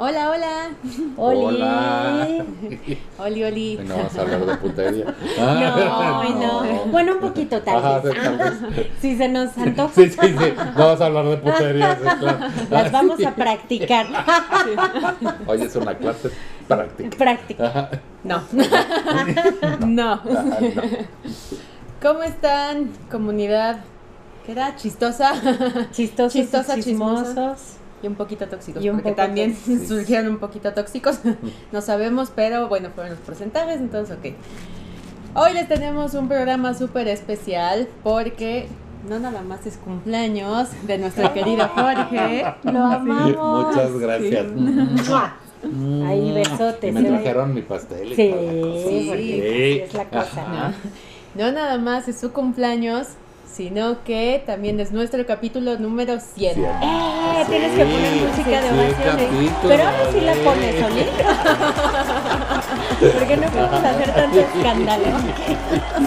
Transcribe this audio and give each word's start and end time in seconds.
Hola, 0.00 0.30
hola. 0.30 0.70
Oli. 1.16 1.44
Hola. 1.44 2.26
Oli, 3.18 3.42
oli. 3.44 3.76
No 3.84 3.96
vamos 3.96 4.16
a 4.16 4.20
hablar 4.22 4.46
de 4.46 4.56
putería. 4.58 5.06
No, 5.38 6.34
no. 6.34 6.84
Bueno, 6.92 7.12
un 7.14 7.18
poquito 7.18 7.60
tal 7.62 7.78
Ajá, 7.78 7.98
vez. 7.98 8.14
sí, 8.14 8.20
tal 8.22 8.38
vez. 8.38 8.86
Si 9.00 9.16
se 9.16 9.28
nos 9.28 9.58
antoja, 9.58 9.92
Sí, 9.94 10.08
sí, 10.08 10.18
sí. 10.20 10.52
No 10.76 10.84
vamos 10.84 11.00
a 11.00 11.06
hablar 11.06 11.24
de 11.26 11.36
putería. 11.38 11.96
claro. 11.96 12.38
las 12.70 12.92
vamos 12.92 13.24
a 13.26 13.34
practicar. 13.34 14.06
Oye, 15.48 15.64
es 15.64 15.74
una 15.74 15.94
clase 15.96 16.30
práctica. 16.68 17.16
Práctica. 17.16 17.66
Ajá. 17.66 17.90
No. 18.22 18.42
no. 19.84 20.12
Ajá, 20.12 20.60
no. 20.60 20.80
¿Cómo 22.00 22.22
están, 22.22 22.90
comunidad? 23.10 23.80
¿Qué 24.46 24.52
era? 24.52 24.76
¿Chistosa? 24.76 25.32
Chistosos, 25.90 26.32
Chistosa, 26.34 26.78
y 26.78 26.82
chismosa. 26.84 27.24
chismosos. 27.24 27.60
Y 28.02 28.06
un 28.06 28.14
poquito 28.14 28.46
tóxicos, 28.46 28.82
Y 28.84 28.88
un 28.90 28.96
porque 28.96 29.10
poco 29.10 29.22
también 29.22 29.54
tóxicos. 29.54 29.88
surgieron 29.88 30.28
un 30.28 30.38
poquito 30.38 30.72
tóxicos. 30.72 31.20
no 31.72 31.80
sabemos, 31.80 32.30
pero 32.34 32.68
bueno, 32.68 32.90
fueron 32.94 33.12
los 33.12 33.20
porcentajes, 33.20 33.80
entonces 33.80 34.16
ok. 34.16 34.34
Hoy 35.34 35.52
les 35.52 35.68
tenemos 35.68 36.14
un 36.14 36.28
programa 36.28 36.74
súper 36.74 37.08
especial 37.08 37.88
porque 38.02 38.66
no 39.08 39.18
nada 39.18 39.42
más 39.42 39.66
es 39.66 39.76
cumpleaños 39.76 40.68
de 40.86 40.98
nuestro 40.98 41.32
querido 41.34 41.68
Jorge. 41.68 42.44
Lo 42.64 42.84
amamos. 42.84 43.66
Muchas 43.66 43.92
gracias. 43.98 44.46
Mua. 44.52 45.36
Ahí, 46.08 46.32
besotes. 46.34 46.90
Y 46.90 46.92
me 46.92 47.00
¿eh? 47.00 47.04
trajeron 47.04 47.52
mi 47.54 47.62
pastel 47.62 48.12
y 48.12 48.14
Sí, 48.16 48.30
toda 48.30 48.42
la 48.42 48.52
cosa. 48.52 49.06
porque 49.08 49.12
así 49.14 49.80
es 49.82 49.94
la 49.94 50.04
cosa. 50.04 50.42
Ajá. 50.42 50.72
No 51.34 51.52
nada 51.52 51.78
más 51.78 52.08
es 52.08 52.18
su 52.18 52.32
cumpleaños, 52.32 53.08
sino 53.58 54.04
que 54.04 54.40
también 54.46 54.78
es 54.78 54.92
nuestro 54.92 55.26
capítulo 55.26 55.76
número 55.80 56.20
100. 56.20 56.54
Cien. 56.54 56.64
Eh, 56.64 57.44
tienes 57.48 57.72
que 57.72 57.84
poner 57.86 58.12
Sí, 58.14 58.20
música 58.20 58.60
de 58.60 58.68
sí, 58.68 58.74
ovaciones. 58.74 59.26
capítulo, 59.26 59.68
Pero 59.68 59.82
ahora 59.82 60.12
sí 60.12 60.20
la 60.20 60.32
eh. 60.32 60.44
pones, 60.44 60.84
Oli. 60.84 61.06
Porque 63.00 63.36
no 63.36 63.46
podemos 63.48 63.84
hacer 63.84 64.10
tanto 64.14 64.40
escándalo. 64.40 65.04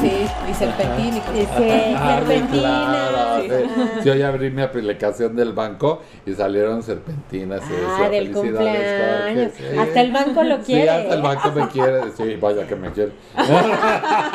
Sí, 0.02 0.28
y 0.50 0.54
serpentín 0.54 1.18
y 1.18 1.20
cosas. 1.22 1.58
Sí, 1.58 1.94
Ah, 1.96 2.16
serpentina. 2.20 3.38
sí. 3.42 3.50
sí. 3.50 4.00
Yo 4.06 4.16
ya 4.16 4.28
abrí 4.28 4.52
mi 4.52 4.62
aplicación 4.62 5.36
del 5.36 5.54
banco 5.54 6.02
y 6.26 6.34
salieron 6.34 6.84
serpentinas. 6.84 7.62
y 7.70 7.74
Ah, 7.88 8.10
del 8.10 8.34
"Felicidades, 8.34 8.34
cumpleaños. 8.52 9.52
Jorge". 9.58 9.72
Sí. 9.74 9.78
Hasta 9.80 10.02
el 10.02 10.12
banco 10.12 10.44
lo 10.44 10.58
quiere. 10.60 10.82
Sí, 10.84 10.88
hasta 10.90 11.14
el 11.16 11.22
banco 11.22 11.52
me 11.52 11.68
quiere. 11.70 12.02
Sí, 12.18 12.36
vaya 12.42 12.68
que 12.68 12.76
me 12.76 12.92
quiere. 12.92 13.12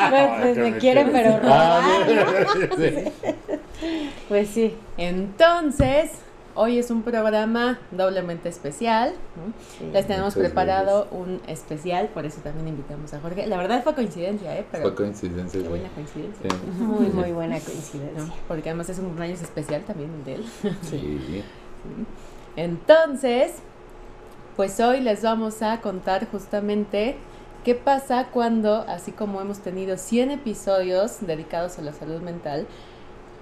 Pues, 0.09 0.29
pues, 0.41 0.57
me 0.57 0.77
quiere, 0.77 1.05
pero 1.11 1.39
Ah, 1.43 1.81
robar. 2.07 2.69
sí. 2.77 3.11
Pues 4.29 4.49
sí. 4.49 4.75
Entonces, 4.97 6.11
hoy 6.57 6.79
es 6.79 6.91
un 6.91 7.03
programa 7.03 7.79
doblemente 7.91 8.49
especial. 8.49 9.13
¿no? 9.35 9.93
Les 9.93 10.07
tenemos 10.07 10.33
preparado 10.35 11.07
un 11.11 11.39
especial, 11.47 12.09
por 12.09 12.25
eso 12.25 12.41
también 12.41 12.67
invitamos 12.67 13.13
a 13.13 13.19
Jorge. 13.21 13.47
La 13.47 13.57
verdad 13.57 13.83
fue 13.83 13.93
coincidencia, 13.95 14.57
¿eh? 14.57 14.65
Pero 14.71 14.83
Fue 14.83 14.95
coincidencia. 14.95 15.61
qué 15.61 15.69
buena 15.69 15.89
coincidencia. 15.89 16.49
Sí. 16.49 16.83
Muy, 16.83 17.07
muy 17.07 17.31
buena 17.31 17.57
¿no? 17.57 17.63
coincidencia. 17.63 18.33
Porque 18.47 18.69
además 18.69 18.89
es 18.89 18.99
un 18.99 19.05
cumpleaños 19.05 19.41
especial 19.41 19.83
también 19.83 20.11
el 20.13 20.23
de 20.25 20.35
él. 20.35 20.45
Sí. 20.81 21.43
Entonces, 22.55 23.53
pues 24.55 24.79
hoy 24.79 24.99
les 24.99 25.21
vamos 25.21 25.61
a 25.61 25.79
contar 25.81 26.27
justamente 26.29 27.17
qué 27.63 27.75
pasa 27.75 28.29
cuando, 28.33 28.83
así 28.87 29.11
como 29.11 29.39
hemos 29.41 29.59
tenido 29.59 29.97
100 29.97 30.31
episodios 30.31 31.17
dedicados 31.21 31.77
a 31.77 31.83
la 31.83 31.93
salud 31.93 32.21
mental, 32.21 32.65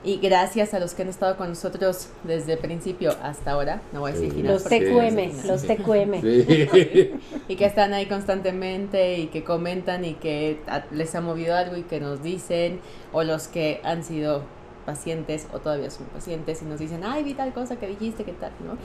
y 0.05 0.17
gracias 0.17 0.73
a 0.73 0.79
los 0.79 0.93
que 0.93 1.01
han 1.01 1.09
estado 1.09 1.35
con 1.35 1.49
nosotros 1.49 2.09
desde 2.23 2.53
el 2.53 2.59
principio 2.59 3.13
hasta 3.23 3.51
ahora, 3.51 3.81
no 3.91 4.01
voy 4.01 4.11
a 4.11 4.13
decir 4.13 4.29
Sí. 4.31 4.37
final, 4.37 4.53
Los 4.53 4.63
TQM, 4.63 5.47
los 5.47 5.61
sí. 5.61 5.67
TQM. 5.67 6.21
Sí. 6.21 7.11
y 7.47 7.55
que 7.55 7.65
están 7.65 7.93
ahí 7.93 8.05
constantemente 8.05 9.17
y 9.17 9.27
que 9.27 9.43
comentan 9.43 10.05
y 10.05 10.13
que 10.13 10.59
les 10.91 11.15
ha 11.15 11.21
movido 11.21 11.55
algo 11.55 11.75
y 11.77 11.83
que 11.83 11.99
nos 11.99 12.21
dicen, 12.21 12.79
o 13.13 13.23
los 13.23 13.47
que 13.47 13.81
han 13.83 14.03
sido 14.03 14.43
pacientes 14.85 15.47
o 15.53 15.59
todavía 15.59 15.89
son 15.89 16.05
pacientes 16.07 16.61
y 16.61 16.65
nos 16.65 16.79
dicen, 16.79 17.03
ay, 17.03 17.23
vi 17.23 17.33
tal 17.33 17.53
cosa 17.53 17.77
que 17.77 17.87
dijiste, 17.87 18.23
qué 18.23 18.33
tal, 18.33 18.51
¿no? 18.65 18.77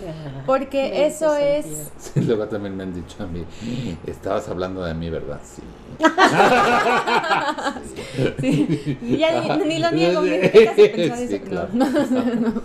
Porque 0.47 1.06
eso 1.06 1.34
es... 1.37 1.91
Sí, 1.99 2.21
luego 2.22 2.47
también 2.49 2.77
me 2.77 2.84
han 2.84 2.94
dicho 2.94 3.22
a 3.22 3.27
mí, 3.27 3.44
estabas 4.06 4.49
hablando 4.49 4.83
de 4.84 4.94
mí, 4.94 5.10
¿verdad? 5.10 5.41
Sí. 5.44 5.62
Ya 9.19 9.56
ni, 9.56 9.65
ni 9.65 9.78
lo 9.78 9.91
niego, 9.91 10.22
pensar 10.22 11.19
Sí, 11.19 11.34
eso. 11.34 11.44
claro. 11.44 11.69
No, 11.72 11.89
no, 11.91 12.25
no. 12.34 12.62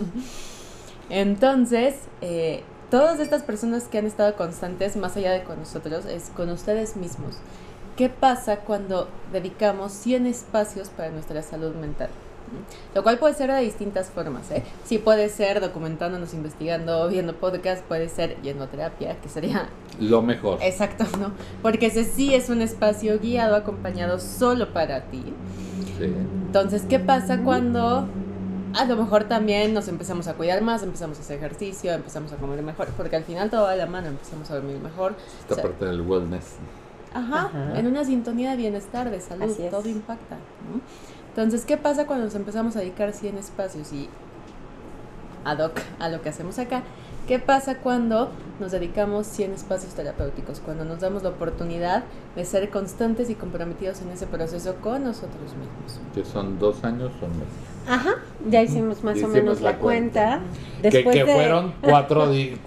Entonces, 1.10 1.94
eh, 2.20 2.62
todas 2.90 3.20
estas 3.20 3.42
personas 3.42 3.84
que 3.84 3.98
han 3.98 4.06
estado 4.06 4.34
constantes, 4.36 4.96
más 4.96 5.16
allá 5.16 5.32
de 5.32 5.44
con 5.44 5.58
nosotros, 5.58 6.04
es 6.06 6.30
con 6.36 6.50
ustedes 6.50 6.96
mismos. 6.96 7.36
¿Qué 7.96 8.08
pasa 8.08 8.58
cuando 8.58 9.08
dedicamos 9.32 9.92
100 9.92 10.26
espacios 10.26 10.88
para 10.90 11.10
nuestra 11.10 11.42
salud 11.42 11.74
mental? 11.74 12.10
Lo 12.94 13.02
cual 13.02 13.18
puede 13.18 13.34
ser 13.34 13.50
de 13.52 13.60
distintas 13.60 14.08
formas, 14.10 14.50
¿eh? 14.50 14.62
Sí 14.84 14.98
puede 14.98 15.28
ser 15.28 15.60
documentándonos, 15.60 16.32
investigando, 16.34 17.08
viendo 17.08 17.34
podcast, 17.34 17.82
puede 17.84 18.08
ser 18.08 18.40
yendo 18.42 18.64
a 18.64 18.66
terapia, 18.68 19.20
que 19.20 19.28
sería 19.28 19.68
Lo 20.00 20.22
mejor. 20.22 20.58
exacto, 20.62 21.04
¿no? 21.20 21.32
Porque 21.62 21.86
ese 21.86 22.04
sí 22.04 22.34
es 22.34 22.48
un 22.48 22.62
espacio 22.62 23.18
guiado, 23.18 23.56
acompañado 23.56 24.18
solo 24.18 24.72
para 24.72 25.02
ti. 25.04 25.22
Sí. 25.98 26.04
Entonces, 26.46 26.82
¿qué 26.88 26.98
pasa 26.98 27.42
cuando 27.42 28.08
a 28.74 28.84
lo 28.84 28.96
mejor 28.96 29.24
también 29.24 29.72
nos 29.74 29.88
empezamos 29.88 30.28
a 30.28 30.34
cuidar 30.34 30.60
más, 30.62 30.82
empezamos 30.82 31.18
a 31.18 31.20
hacer 31.22 31.38
ejercicio, 31.38 31.92
empezamos 31.92 32.32
a 32.32 32.36
comer 32.36 32.62
mejor? 32.62 32.88
Porque 32.96 33.16
al 33.16 33.24
final 33.24 33.50
todo 33.50 33.62
va 33.62 33.72
de 33.72 33.78
la 33.78 33.86
mano, 33.86 34.08
empezamos 34.08 34.50
a 34.50 34.54
dormir 34.54 34.78
mejor. 34.78 35.14
Esta 35.40 35.52
O 35.52 35.54
sea, 35.56 35.64
parte 35.64 35.84
del 35.86 36.00
wellness. 36.02 36.56
Ajá, 37.14 37.46
Ajá. 37.46 37.78
en 37.78 37.86
una 37.86 38.04
sintonía 38.04 38.50
de 38.50 38.56
bienestar, 38.58 39.10
de 39.10 39.20
salud, 39.20 39.44
Así 39.50 39.62
es. 39.62 39.70
todo 39.70 39.88
impacta. 39.88 40.34
¿no? 40.36 40.80
Entonces, 41.36 41.66
¿qué 41.66 41.76
pasa 41.76 42.06
cuando 42.06 42.24
nos 42.24 42.34
empezamos 42.34 42.76
a 42.76 42.80
dedicar 42.80 43.12
100 43.12 43.36
espacios 43.36 43.92
y 43.92 44.08
ad 45.44 45.58
hoc 45.58 45.78
a 46.00 46.08
lo 46.08 46.22
que 46.22 46.30
hacemos 46.30 46.58
acá? 46.58 46.82
¿Qué 47.28 47.38
pasa 47.38 47.78
cuando 47.78 48.30
nos 48.58 48.72
dedicamos 48.72 49.26
100 49.26 49.52
espacios 49.52 49.92
terapéuticos? 49.92 50.60
Cuando 50.60 50.86
nos 50.86 51.00
damos 51.00 51.22
la 51.24 51.28
oportunidad 51.28 52.04
de 52.36 52.44
ser 52.46 52.70
constantes 52.70 53.28
y 53.28 53.34
comprometidos 53.34 54.00
en 54.00 54.08
ese 54.10 54.26
proceso 54.26 54.76
con 54.76 55.04
nosotros 55.04 55.42
mismos. 55.42 56.00
Que 56.14 56.24
son 56.24 56.58
dos 56.58 56.82
años 56.84 57.10
o 57.20 57.26
meses. 57.26 57.52
Ajá, 57.86 58.14
ya 58.48 58.62
hicimos 58.62 59.04
más 59.04 59.16
o 59.16 59.18
Hicimos 59.18 59.34
menos 59.34 59.60
la, 59.60 59.72
la 59.72 59.78
cuenta. 59.78 60.40
Que, 60.80 60.90
Después 60.90 61.16
que 61.16 61.24
de 61.24 61.34
fueron 61.34 61.74
cuatro, 61.82 62.30
di- 62.30 62.58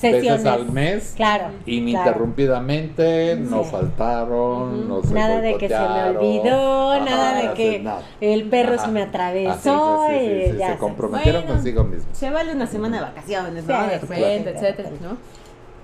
cuatro 0.00 0.16
veces 0.18 0.40
Sesiones. 0.42 0.46
al 0.46 0.72
mes. 0.72 1.12
Claro. 1.16 1.44
claro. 1.44 1.54
Ininterrumpidamente, 1.66 3.36
no 3.36 3.64
Sí. 3.64 3.70
faltaron, 3.70 4.78
Ujú. 4.80 4.88
no 4.88 5.02
se 5.02 5.14
Nada 5.14 5.40
de 5.40 5.56
que 5.58 5.68
se 5.68 5.78
me 5.78 6.02
olvidó, 6.18 6.92
Ajá, 6.92 7.04
nada 7.04 7.42
de 7.42 7.54
que 7.54 7.78
nada. 7.80 8.02
el 8.20 8.48
perro 8.48 8.74
Ajá. 8.74 8.84
se 8.86 8.90
me 8.90 9.02
atravesó 9.02 10.06
sí, 10.08 10.14
sí, 10.18 10.42
sí, 10.46 10.52
y 10.54 10.58
ya 10.58 10.72
se 10.72 10.78
comprometieron 10.78 11.42
Bueno. 11.42 11.56
consigo 11.56 11.84
mismos. 11.84 12.16
Se 12.16 12.30
vale 12.30 12.52
una 12.52 12.66
semana 12.66 12.98
de 12.98 13.02
vacaciones, 13.04 13.64
¿no? 13.66 13.82
De 13.86 13.98
repente, 13.98 14.50
etcétera. 14.50 14.90
¿no? 15.02 15.16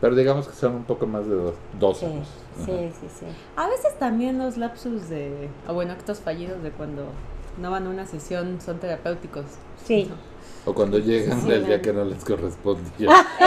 Pero 0.01 0.15
digamos 0.15 0.47
que 0.47 0.55
son 0.55 0.75
un 0.75 0.85
poco 0.85 1.07
más 1.07 1.27
de 1.27 1.35
dos, 1.35 1.55
dos 1.79 2.03
años. 2.03 2.29
sí, 2.65 2.71
Ajá. 2.71 2.81
sí, 3.01 3.07
sí. 3.21 3.27
A 3.57 3.67
veces 3.69 3.99
también 3.99 4.39
los 4.39 4.57
lapsus 4.57 5.09
de, 5.09 5.49
o 5.69 5.75
bueno, 5.75 5.93
actos 5.93 6.21
fallidos 6.21 6.63
de 6.63 6.71
cuando 6.71 7.05
no 7.61 7.71
van 7.71 7.87
a 7.87 7.91
una 7.91 8.05
sesión 8.07 8.61
son 8.61 8.79
terapéuticos. 8.79 9.45
Sí. 9.85 10.11
O 10.69 10.75
cuando 10.75 10.99
llegan 10.99 11.41
Sí, 11.43 11.51
el 11.53 11.63
no. 11.63 11.67
día 11.69 11.81
que 11.81 11.93
no 11.93 12.05
les 12.05 12.25
correspondía. 12.25 13.09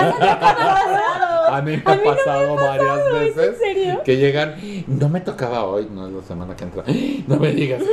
a 1.51 1.61
mí 1.61 1.71
me 1.75 1.91
ha 1.91 2.01
pasado 2.03 2.55
varias 2.55 3.11
veces 3.11 3.47
¿En 3.49 3.59
serio? 3.59 4.01
que 4.05 4.15
llegan, 4.15 4.55
no 4.87 5.09
me 5.09 5.19
tocaba 5.19 5.65
hoy, 5.65 5.89
no 5.91 6.07
es 6.07 6.13
la 6.13 6.21
semana 6.23 6.55
que 6.55 6.63
entra. 6.63 6.83
No 7.27 7.35
me 7.37 7.51
digas, 7.51 7.83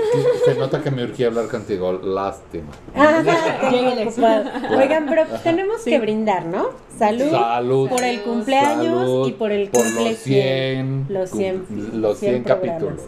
se 0.44 0.54
nota 0.54 0.80
que 0.80 0.92
me 0.92 1.02
urgía 1.02 1.26
hablar 1.26 1.48
contigo, 1.48 1.92
lástima. 1.92 2.68
Oigan, 4.78 5.06
pero 5.08 5.24
tenemos 5.42 5.82
que 5.82 5.98
brindar, 5.98 6.46
¿no? 6.46 6.68
Salud, 6.96 7.28
Salud. 7.30 7.88
por 7.88 8.04
el 8.04 8.22
cumpleaños 8.22 9.00
Salud, 9.00 9.28
y 9.28 9.32
por 9.32 9.50
el 9.50 9.68
por 9.70 9.82
cumple 9.82 10.10
los 10.10 10.18
100, 10.18 11.06
Los 11.10 11.30
100, 11.30 11.58
cum- 11.64 12.00
los 12.00 12.18
100 12.18 12.42
programas. 12.44 12.78
capítulos. 12.78 13.02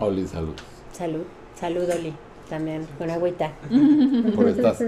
Oli, 0.00 0.26
salud. 0.26 0.54
Salud, 0.92 1.22
salud, 1.58 1.84
Oli, 1.90 2.12
también, 2.48 2.86
con 2.98 3.10
agüita. 3.10 3.52
Por 4.34 4.48
estas 4.48 4.82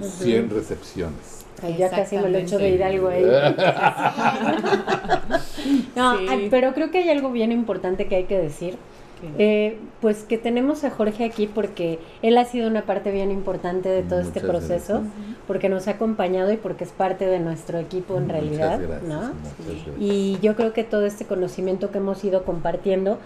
100 0.00 0.50
recepciones. 0.50 1.44
Ay, 1.62 1.76
ya 1.76 1.90
casi 1.90 2.16
me 2.16 2.30
lo 2.30 2.38
echo 2.38 2.56
de 2.58 2.74
Exactamente. 2.74 2.76
Hidalgo 2.76 3.08
ahí. 3.08 3.24
No, 5.96 6.18
Sí. 6.18 6.26
ay, 6.28 6.48
pero 6.50 6.72
creo 6.72 6.90
que 6.90 6.98
hay 6.98 7.08
algo 7.10 7.30
bien 7.30 7.52
importante 7.52 8.06
que 8.06 8.16
hay 8.16 8.24
que 8.24 8.38
decir. 8.38 8.76
Eh, 9.36 9.76
pues 10.00 10.22
que 10.22 10.38
tenemos 10.38 10.82
a 10.84 10.90
Jorge 10.90 11.24
aquí 11.24 11.46
porque 11.46 11.98
él 12.22 12.38
ha 12.38 12.46
sido 12.46 12.66
una 12.68 12.86
parte 12.86 13.10
bien 13.10 13.30
importante 13.30 13.90
de 13.90 14.02
todo 14.02 14.20
este 14.20 14.40
proceso, 14.40 15.00
gracias. 15.00 15.12
porque 15.46 15.68
nos 15.68 15.88
ha 15.88 15.90
acompañado 15.90 16.50
y 16.52 16.56
porque 16.56 16.84
es 16.84 16.90
parte 16.90 17.26
de 17.26 17.38
nuestro 17.38 17.78
equipo 17.78 18.16
en 18.16 18.28
Muchas 18.28 18.40
realidad. 18.40 18.80
Y 19.98 20.38
yo 20.40 20.56
creo 20.56 20.72
que 20.72 20.84
todo 20.84 21.04
este 21.04 21.26
conocimiento 21.26 21.90
que 21.90 21.98
hemos 21.98 22.24
ido 22.24 22.44
compartiendo, 22.44 23.18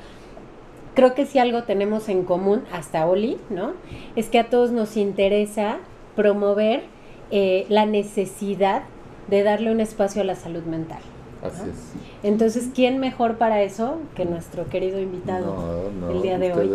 creo 0.94 1.14
que 1.14 1.26
si 1.26 1.38
algo 1.38 1.64
tenemos 1.64 2.08
en 2.08 2.24
común, 2.24 2.62
hasta 2.72 3.06
Oli, 3.06 3.38
¿no? 3.50 3.72
Es 4.16 4.28
que 4.28 4.38
a 4.38 4.48
todos 4.48 4.70
nos 4.72 4.96
interesa 4.96 5.78
promover 6.16 6.84
eh, 7.30 7.66
la 7.68 7.86
necesidad 7.86 8.82
de 9.28 9.42
darle 9.42 9.72
un 9.72 9.80
espacio 9.80 10.22
a 10.22 10.24
la 10.24 10.34
salud 10.34 10.62
mental. 10.64 11.00
Así 11.42 11.62
es. 11.68 11.92
Entonces, 12.22 12.70
¿quién 12.74 12.98
mejor 13.00 13.36
para 13.36 13.62
eso 13.62 13.98
que 14.14 14.24
nuestro 14.24 14.66
querido 14.68 14.98
invitado? 14.98 15.90
No, 16.00 16.08
no, 16.08 16.12
el 16.14 16.22
día 16.22 16.38
de 16.38 16.54
hoy. 16.54 16.70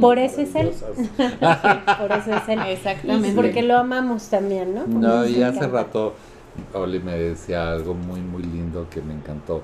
Por 0.00 0.18
eso 0.18 0.40
es 0.40 0.54
él. 0.56 0.72
Por 1.98 2.12
eso 2.12 2.34
es 2.34 2.48
él. 2.48 2.58
Exactamente. 2.66 3.28
Y 3.28 3.32
porque 3.32 3.62
lo 3.62 3.76
amamos 3.76 4.28
también, 4.28 4.74
¿no? 4.74 4.82
Como 4.82 4.98
No, 4.98 5.24
y 5.24 5.40
hace 5.42 5.68
rato 5.68 6.14
Oli 6.74 6.98
me 6.98 7.16
decía 7.16 7.70
algo 7.70 7.94
muy, 7.94 8.20
muy 8.20 8.42
lindo 8.42 8.86
que 8.90 9.00
me 9.00 9.14
encantó. 9.14 9.62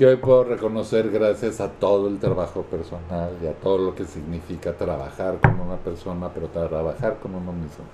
Que 0.00 0.06
hoy 0.06 0.16
puedo 0.16 0.44
reconocer 0.44 1.10
gracias 1.10 1.60
a 1.60 1.72
todo 1.72 2.08
el 2.08 2.18
trabajo 2.18 2.62
personal 2.62 3.36
y 3.42 3.46
a 3.46 3.52
todo 3.52 3.76
lo 3.76 3.94
que 3.94 4.06
significa 4.06 4.72
trabajar 4.72 5.38
con 5.42 5.60
una 5.60 5.76
persona, 5.76 6.30
pero 6.32 6.48
trabajar 6.48 7.18
con 7.18 7.34
uno 7.34 7.52
mismo. 7.52 7.84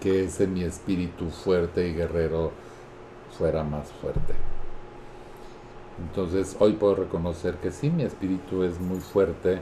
Que 0.00 0.24
ese 0.24 0.48
mi 0.48 0.64
espíritu 0.64 1.30
fuerte 1.30 1.86
y 1.86 1.94
guerrero 1.94 2.50
fuera 3.38 3.62
más 3.62 3.92
fuerte. 4.02 4.34
Entonces 6.08 6.56
hoy 6.58 6.72
puedo 6.72 6.96
reconocer 6.96 7.54
que 7.58 7.70
sí, 7.70 7.88
mi 7.88 8.02
espíritu 8.02 8.64
es 8.64 8.80
muy 8.80 8.98
fuerte, 8.98 9.60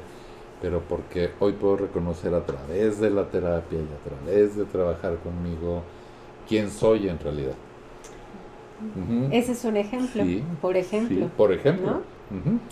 pero 0.63 0.81
porque 0.81 1.33
hoy 1.41 1.53
puedo 1.53 1.77
reconocer 1.77 2.33
a 2.33 2.47
través 2.47 3.01
de 3.01 3.11
la 3.11 3.29
terapia 3.29 3.81
y 3.81 3.83
a 3.83 4.09
través 4.09 4.57
de 4.57 4.65
trabajar 4.65 5.19
conmigo 5.19 5.83
quién 6.49 6.71
soy 6.71 7.11
en 7.11 7.19
realidad. 7.19 7.57
Ese 9.31 9.53
es 9.53 9.65
un 9.65 9.77
ejemplo, 9.77 10.25
Sí, 10.25 10.43
por 10.61 10.77
ejemplo. 10.77 11.27
Sí, 11.27 11.31
por 11.37 11.53
ejemplo. 11.53 12.03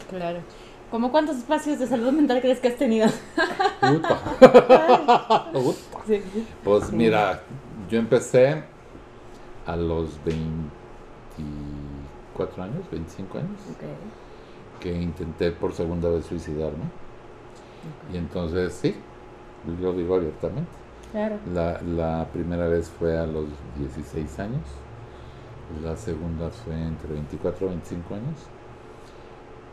Claro. 0.09 0.39
¿Cómo 0.91 1.13
cuántos 1.13 1.37
espacios 1.37 1.79
de 1.79 1.87
salud 1.87 2.11
mental 2.13 2.41
crees 2.41 2.59
que 2.61 2.69
has 2.69 2.77
tenido? 2.77 3.09
Sí. 6.07 6.23
Pues 6.65 6.85
Sí. 6.87 6.97
mira, 6.97 7.41
yo 7.89 7.99
empecé 7.99 8.63
a 9.67 9.77
los 9.77 10.19
24 10.25 12.63
años, 12.65 12.91
25 12.91 13.39
años, 13.39 13.61
que 14.81 14.93
intenté 14.93 15.53
por 15.53 15.73
segunda 15.75 16.09
vez 16.09 16.25
suicidarme. 16.27 16.85
Y 18.13 18.17
entonces 18.17 18.73
sí, 18.75 18.95
lo 19.81 19.93
digo 19.93 20.17
abiertamente. 20.17 20.71
Claro. 21.13 21.37
La, 21.53 21.81
la 21.83 22.27
primera 22.33 22.67
vez 22.69 22.91
fue 22.99 23.17
a 23.19 23.27
los 23.27 23.47
16 23.79 24.39
años, 24.39 24.63
la 25.83 25.97
segunda 25.97 26.51
fue 26.51 26.75
entre 26.75 27.13
24 27.13 27.67
y 27.67 27.71
25 27.71 28.15
años. 28.15 28.39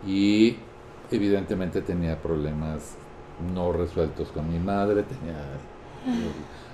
Y 0.06 0.58
evidentemente 1.12 1.82
tenía 1.82 2.22
problemas 2.22 2.96
no 3.54 3.72
resueltos 3.72 4.30
con 4.30 4.52
mi 4.52 4.60
madre, 4.60 5.04
tenía... 5.04 5.36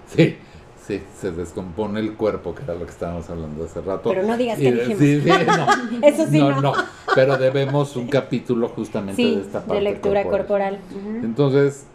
Sí, 0.07 0.37
sí, 0.85 1.01
se 1.15 1.31
descompone 1.31 1.99
el 1.99 2.13
cuerpo, 2.13 2.53
que 2.53 2.63
era 2.63 2.75
lo 2.75 2.85
que 2.85 2.91
estábamos 2.91 3.29
hablando 3.29 3.65
hace 3.65 3.81
rato. 3.81 4.09
Pero 4.09 4.23
no 4.23 4.37
digas 4.37 4.59
que 4.59 4.71
dijimos. 4.71 4.99
sí, 4.99 5.21
sí, 5.21 5.29
no. 5.47 6.07
Eso 6.07 6.27
sí, 6.27 6.39
no, 6.39 6.49
no. 6.49 6.61
no, 6.61 6.73
pero 7.15 7.37
debemos 7.37 7.95
un 7.95 8.07
capítulo 8.07 8.69
justamente 8.69 9.21
Sí, 9.21 9.35
de 9.35 9.41
esta 9.41 9.59
parte 9.59 9.75
de 9.75 9.81
lectura 9.81 10.23
corporal. 10.25 10.79
Entonces 11.23 11.85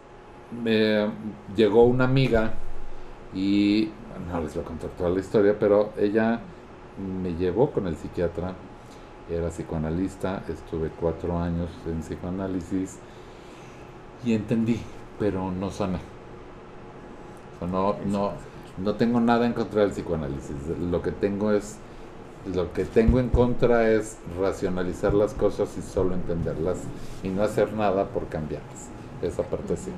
llegó 1.55 1.83
una 1.83 2.05
amiga 2.05 2.53
y 3.33 3.89
no 4.31 4.41
les 4.41 4.53
voy 4.55 4.63
a 4.63 4.67
contar 4.67 4.89
toda 4.91 5.09
la 5.09 5.19
historia, 5.19 5.55
pero 5.57 5.93
ella 5.97 6.41
me 6.99 7.35
llevó 7.35 7.71
con 7.71 7.87
el 7.87 7.95
psiquiatra, 7.95 8.53
era 9.29 9.49
psicoanalista, 9.49 10.43
estuve 10.47 10.89
cuatro 10.99 11.39
años 11.39 11.69
en 11.85 12.01
psicoanálisis 12.01 12.97
y 14.23 14.33
entendí, 14.33 14.79
pero 15.17 15.51
no 15.51 15.69
sané. 15.69 15.99
O 17.61 17.67
no, 17.67 17.95
no, 18.05 18.31
no 18.77 18.95
tengo 18.95 19.19
nada 19.19 19.45
en 19.45 19.53
contra 19.53 19.81
del 19.81 19.91
psicoanálisis. 19.91 20.55
Lo 20.79 21.01
que 21.01 21.11
tengo 21.11 21.51
es 21.51 21.77
lo 22.53 22.71
que 22.71 22.85
tengo 22.85 23.19
en 23.19 23.29
contra 23.29 23.91
es 23.91 24.17
racionalizar 24.39 25.13
las 25.13 25.33
cosas 25.33 25.77
y 25.77 25.81
solo 25.81 26.15
entenderlas 26.15 26.77
y 27.21 27.27
no 27.27 27.43
hacer 27.43 27.73
nada 27.73 28.05
por 28.05 28.27
cambiarlas. 28.27 28.87
Esa 29.21 29.43
parte 29.43 29.75
sí. 29.75 29.91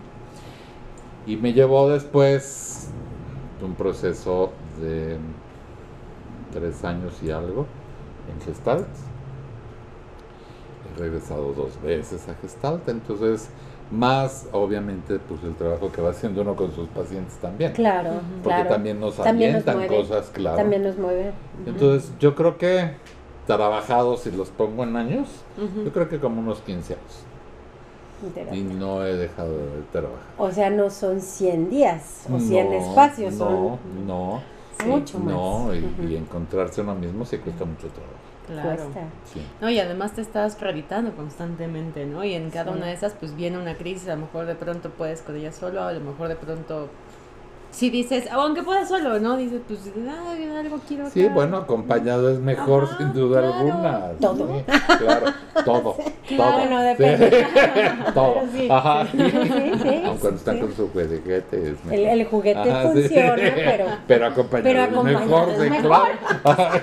Y 1.27 1.38
me 1.38 1.53
llevó 1.53 1.88
después 1.89 2.89
un 3.62 3.75
proceso 3.75 4.51
de 4.81 5.18
tres 6.51 6.83
años 6.83 7.13
y 7.24 7.31
algo 7.31 7.65
en 8.31 8.45
Gestalt. 8.45 8.88
He 10.95 11.00
regresado 11.00 11.53
dos 11.53 11.81
veces 11.81 12.27
a 12.27 12.36
Gestalt, 12.36 12.88
entonces 12.89 13.50
más 13.92 14.48
obviamente 14.53 15.19
pues 15.19 15.44
el 15.44 15.53
trabajo 15.56 15.92
que 15.92 16.01
va 16.01 16.12
haciendo 16.12 16.42
uno 16.42 16.56
con 16.56 16.74
sus 16.74 16.88
pacientes 16.89 17.36
también. 17.36 17.74
Claro, 17.74 18.12
Porque 18.44 18.56
claro. 18.56 18.69
también 18.69 19.00
nos 19.00 19.15
También 19.15 19.63
nos 19.65 19.88
cosas, 19.88 20.30
claro. 20.33 20.57
También 20.57 20.83
nos 20.83 20.98
mueve. 20.98 21.31
Entonces, 21.65 22.12
yo 22.19 22.36
creo 22.36 22.57
que 22.57 22.92
trabajado, 23.48 24.18
si 24.18 24.31
los 24.31 24.50
pongo 24.50 24.83
en 24.83 24.95
años, 24.95 25.27
yo 25.83 25.92
creo 25.92 26.07
que 26.07 26.19
como 26.19 26.39
unos 26.39 26.59
15 26.62 26.94
años. 26.94 27.25
Y 28.53 28.62
no 28.62 29.03
he 29.03 29.15
dejado 29.15 29.51
de 29.51 29.81
trabajar. 29.92 30.19
O 30.38 30.51
sea, 30.51 30.69
no 30.69 30.89
son 30.92 31.19
100 31.21 31.69
días 31.71 32.25
o 32.31 32.39
100 32.39 32.69
No, 32.69 32.74
espacios, 32.75 33.33
son 33.33 33.80
No, 34.06 34.42
no. 34.79 34.97
mucho 34.97 35.19
más. 35.19 35.33
No, 35.33 35.69
y, 35.73 36.15
encontrarse 36.15 36.81
uno 36.81 36.95
mismo 36.95 37.25
sí 37.25 37.38
cuesta 37.38 37.65
mucho 37.65 37.88
trabajo. 37.88 38.15
Claro. 38.47 38.83
Cuesta. 38.85 39.01
Sí. 39.31 39.41
No, 39.62 39.69
y 39.69 39.79
además 39.79 40.13
te 40.13 40.21
estás 40.21 40.59
reeditando 40.59 41.15
constantemente, 41.15 42.06
¿no? 42.06 42.23
Y 42.23 42.33
en 42.33 42.50
cada 42.50 42.71
Sí. 42.71 42.77
una 42.77 42.88
de 42.88 42.94
esas, 42.94 43.13
pues 43.13 43.35
viene 43.35 43.57
una 43.57 43.75
crisis, 43.75 44.07
a 44.09 44.15
lo 44.15 44.21
mejor 44.21 44.45
de 44.45 44.56
pronto 44.56 44.89
puedes 44.89 45.21
con 45.21 45.35
ella 45.35 45.51
solo, 45.51 45.83
a 45.83 45.91
lo 45.94 46.00
mejor 46.01 46.27
de 46.27 46.35
pronto, 46.35 46.89
si 47.71 47.89
dices, 47.89 48.25
aunque 48.31 48.63
puedas 48.63 48.88
solo, 48.89 49.19
¿no? 49.19 49.38
Dices, 49.38 49.62
pues, 49.68 49.79
ay, 50.29 50.50
algo 50.57 50.79
quiero 50.88 51.09
Sí, 51.09 51.23
acá. 51.25 51.33
bueno, 51.33 51.57
acompañado 51.57 52.29
es 52.29 52.39
mejor, 52.39 52.84
Ajá, 52.84 52.98
sin 52.98 53.13
duda 53.13 53.39
claro. 53.41 53.55
alguna. 53.57 54.01
Todo. 54.19 54.48
Sí, 54.48 54.63
claro, 55.00 55.25
todo. 55.65 55.95
Claro, 56.31 56.57
todo. 56.57 56.69
no, 56.69 56.79
Sí, 56.81 56.86
depende. 57.03 57.48
todo. 58.13 58.34
Pero 58.36 58.48
sí, 58.53 58.67
Ajá. 58.69 59.07
sí, 59.12 59.17
sí, 59.17 60.01
Aunque 60.05 60.19
cuando 60.22 60.29
están 60.38 60.55
sí. 60.55 60.62
con 60.62 60.75
su 60.75 60.88
juguete 60.89 61.57
es 61.72 61.86
mejor. 61.86 61.93
El, 61.93 62.05
el 62.19 62.25
juguete 62.27 62.60
Ajá, 62.72 62.81
sí. 62.93 63.00
funciona, 63.01 63.36
pero... 63.55 63.86
Pero 64.07 64.25
acompañado, 64.27 64.63
pero 64.63 64.79
es 64.81 64.89
acompañado 64.89 65.25
mejor, 65.25 65.50
es 65.50 65.62
sí, 65.63 65.69
mejor. 65.69 65.81
claro. 66.43 66.81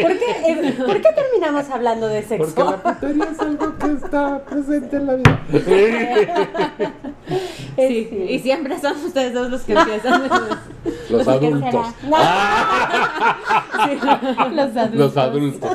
¿Por 0.00 0.18
qué, 0.18 0.30
eh, 0.46 0.74
¿Por 0.78 1.00
qué 1.00 1.08
terminamos 1.12 1.70
hablando 1.70 2.06
de 2.08 2.22
sexo? 2.22 2.54
Porque 2.54 2.70
la 2.70 2.82
putería 2.82 3.24
es 3.32 3.40
algo 3.40 3.78
que 3.78 3.92
está 3.92 4.38
presente 4.44 4.96
en 4.96 5.06
la 5.06 5.14
vida. 5.14 5.40
Sí, 7.76 8.26
y 8.30 8.38
siempre 8.40 8.78
son 8.78 8.96
ustedes 9.04 9.34
dos 9.34 9.50
los 9.50 9.62
que 9.62 9.72
empiezan. 9.72 10.17
Los 11.10 11.24
¿Por 11.24 11.40
qué 11.40 11.46
adultos. 11.46 11.86
será? 12.00 12.18
los 14.52 14.76
adultos. 14.76 14.94
Los 14.94 15.16
adultos. 15.16 15.70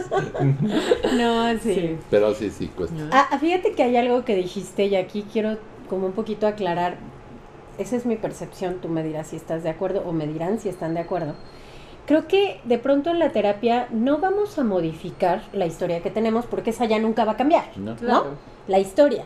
No, 1.18 1.52
sí. 1.60 1.74
Sí. 1.74 1.98
Pero 2.10 2.34
sí, 2.34 2.50
sí, 2.50 2.68
cuesta. 2.68 2.96
No. 2.96 3.10
Ah, 3.12 3.38
fíjate 3.40 3.74
que 3.74 3.84
hay 3.84 3.98
algo 3.98 4.24
que 4.26 4.36
dijiste 4.36 4.86
y 4.86 4.96
aquí 4.96 5.26
quiero 5.32 5.58
como 5.90 6.06
un 6.08 6.14
poquito 6.14 6.48
aclarar. 6.48 6.98
Esa 7.78 7.96
es 7.96 8.06
mi 8.06 8.16
percepción, 8.18 8.76
tú 8.82 8.88
me 8.88 9.02
dirás 9.04 9.28
si 9.28 9.36
estás 9.36 9.64
de 9.64 9.70
acuerdo 9.70 10.04
o 10.06 10.12
me 10.12 10.28
dirán 10.28 10.60
si 10.60 10.70
están 10.70 10.94
de 10.94 11.00
acuerdo. 11.00 11.34
Creo 12.06 12.28
que 12.28 12.60
de 12.66 12.78
pronto 12.78 13.10
en 13.10 13.20
la 13.20 13.32
terapia 13.32 13.88
no 13.92 14.18
vamos 14.20 14.60
a 14.60 14.64
modificar 14.64 15.42
la 15.54 15.66
historia 15.66 16.02
que 16.04 16.12
tenemos 16.12 16.46
porque 16.46 16.70
esa 16.72 16.86
ya 16.86 17.00
nunca 17.00 17.24
va 17.26 17.32
a 17.34 17.38
cambiar, 17.38 17.66
¿No? 17.78 17.96
Claro. 17.96 18.36
la 18.68 18.80
historia. 18.80 19.24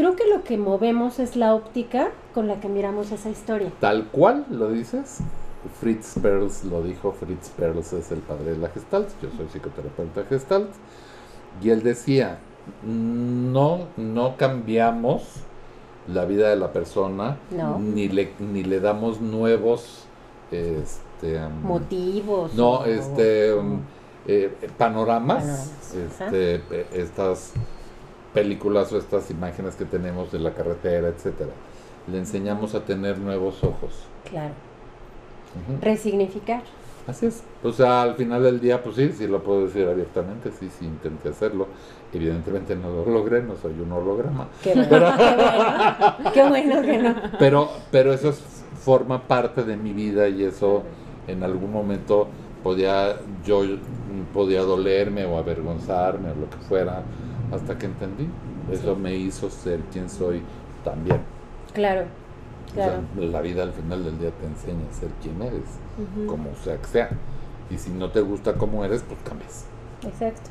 Creo 0.00 0.16
que 0.16 0.26
lo 0.26 0.44
que 0.44 0.56
movemos 0.56 1.18
es 1.18 1.36
la 1.36 1.54
óptica 1.54 2.08
con 2.32 2.48
la 2.48 2.58
que 2.58 2.70
miramos 2.70 3.12
esa 3.12 3.28
historia. 3.28 3.70
Tal 3.80 4.06
cual 4.06 4.46
lo 4.50 4.70
dices. 4.70 5.18
Fritz 5.78 6.18
Perls 6.22 6.64
lo 6.64 6.82
dijo. 6.82 7.12
Fritz 7.12 7.50
Perls 7.50 7.92
es 7.92 8.10
el 8.10 8.20
padre 8.20 8.52
de 8.52 8.56
la 8.56 8.70
Gestalt. 8.70 9.10
Yo 9.20 9.28
soy 9.36 9.44
psicoterapeuta 9.48 10.24
Gestalt. 10.24 10.70
Y 11.62 11.68
él 11.68 11.82
decía: 11.82 12.38
no, 12.82 13.88
no 13.98 14.38
cambiamos 14.38 15.22
la 16.08 16.24
vida 16.24 16.48
de 16.48 16.56
la 16.56 16.72
persona, 16.72 17.36
No. 17.50 17.78
ni, 17.78 18.08
le, 18.08 18.32
ni 18.38 18.64
le 18.64 18.80
damos 18.80 19.20
nuevos 19.20 20.06
este, 20.50 21.44
um, 21.44 21.60
Motivos. 21.60 22.54
No, 22.54 22.86
este, 22.86 23.52
um, 23.52 23.80
eh, 24.26 24.50
panoramas, 24.78 25.42
Panoramas, 25.44 25.94
este, 25.94 26.54
eh, 26.70 26.86
estas 26.94 27.52
películas 28.34 28.92
o 28.92 28.98
estas 28.98 29.30
imágenes 29.30 29.74
que 29.76 29.84
tenemos 29.84 30.30
de 30.32 30.38
la 30.38 30.52
carretera, 30.52 31.08
etcétera. 31.08 31.50
Le 32.10 32.18
enseñamos 32.18 32.74
a 32.74 32.80
tener 32.84 33.18
nuevos 33.18 33.62
ojos. 33.64 34.04
Claro. 34.30 34.54
Resignificar. 35.80 36.62
Así 37.06 37.26
es. 37.26 37.42
O 37.64 37.72
sea, 37.72 38.02
al 38.02 38.14
final 38.14 38.42
del 38.42 38.60
día, 38.60 38.82
pues 38.82 38.96
sí, 38.96 39.10
sí 39.12 39.26
lo 39.26 39.42
puedo 39.42 39.64
decir 39.66 39.86
abiertamente, 39.88 40.50
sí, 40.58 40.68
sí 40.78 40.84
intenté 40.84 41.30
hacerlo. 41.30 41.66
Evidentemente 42.12 42.76
no 42.76 42.90
lo 42.90 43.04
logré, 43.10 43.42
no 43.42 43.56
soy 43.56 43.72
un 43.80 43.90
holograma. 43.90 44.48
Qué 44.62 44.74
bueno, 44.74 44.88
qué 45.16 45.34
bueno, 45.34 46.32
qué 46.34 46.48
bueno 46.48 46.82
que 46.82 46.98
no. 46.98 47.14
Pero, 47.38 47.68
pero 47.90 48.12
eso 48.12 48.28
es- 48.30 48.42
forma 48.80 49.20
parte 49.28 49.62
de 49.64 49.76
mi 49.76 49.92
vida 49.92 50.26
y 50.28 50.42
eso 50.44 50.82
en 51.26 51.42
algún 51.42 51.70
momento 51.70 52.28
podía 52.62 53.16
yo 53.44 53.62
podía 54.32 54.62
dolerme 54.62 55.26
o 55.26 55.36
avergonzarme 55.36 56.30
o 56.30 56.34
lo 56.34 56.48
que 56.48 56.56
fuera 56.66 57.02
hasta 57.52 57.76
que 57.78 57.86
entendí. 57.86 58.28
Eso 58.70 58.96
me 58.96 59.14
hizo 59.14 59.50
ser 59.50 59.80
quien 59.92 60.08
soy 60.08 60.42
también. 60.84 61.20
Claro, 61.72 62.02
O 62.70 62.74
claro. 62.74 62.92
sea, 63.16 63.24
la 63.26 63.40
vida 63.40 63.62
al 63.62 63.72
final 63.72 64.04
del 64.04 64.18
día 64.18 64.30
te 64.30 64.46
enseña 64.46 64.88
a 64.90 64.94
ser 64.94 65.08
quien 65.22 65.40
eres, 65.42 65.62
como 66.26 66.54
sea 66.62 66.76
que 66.76 66.86
sea. 66.86 67.10
Y 67.70 67.78
si 67.78 67.90
no 67.90 68.10
te 68.10 68.20
gusta 68.20 68.54
como 68.54 68.84
eres, 68.84 69.04
pues 69.06 69.20
cambias. 69.22 69.64
Exacto. 70.04 70.50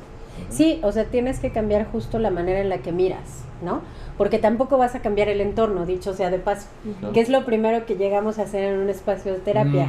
Sí, 0.49 0.79
o 0.83 0.91
sea, 0.93 1.03
tienes 1.05 1.39
que 1.39 1.51
cambiar 1.51 1.85
justo 1.91 2.17
la 2.17 2.29
manera 2.31 2.61
en 2.61 2.69
la 2.69 2.77
que 2.77 2.93
miras, 2.93 3.43
¿no? 3.61 3.81
Porque 4.17 4.39
tampoco 4.39 4.77
vas 4.77 4.95
a 4.95 5.01
cambiar 5.01 5.27
el 5.27 5.41
entorno, 5.41 5.85
dicho 5.85 6.13
sea 6.13 6.29
de 6.29 6.39
paso. 6.39 6.67
¿no? 7.01 7.11
Que 7.11 7.19
es 7.19 7.27
lo 7.27 7.43
primero 7.45 7.85
que 7.85 7.95
llegamos 7.95 8.39
a 8.39 8.43
hacer 8.43 8.63
en 8.63 8.79
un 8.79 8.89
espacio 8.89 9.33
de 9.33 9.39
terapia? 9.39 9.87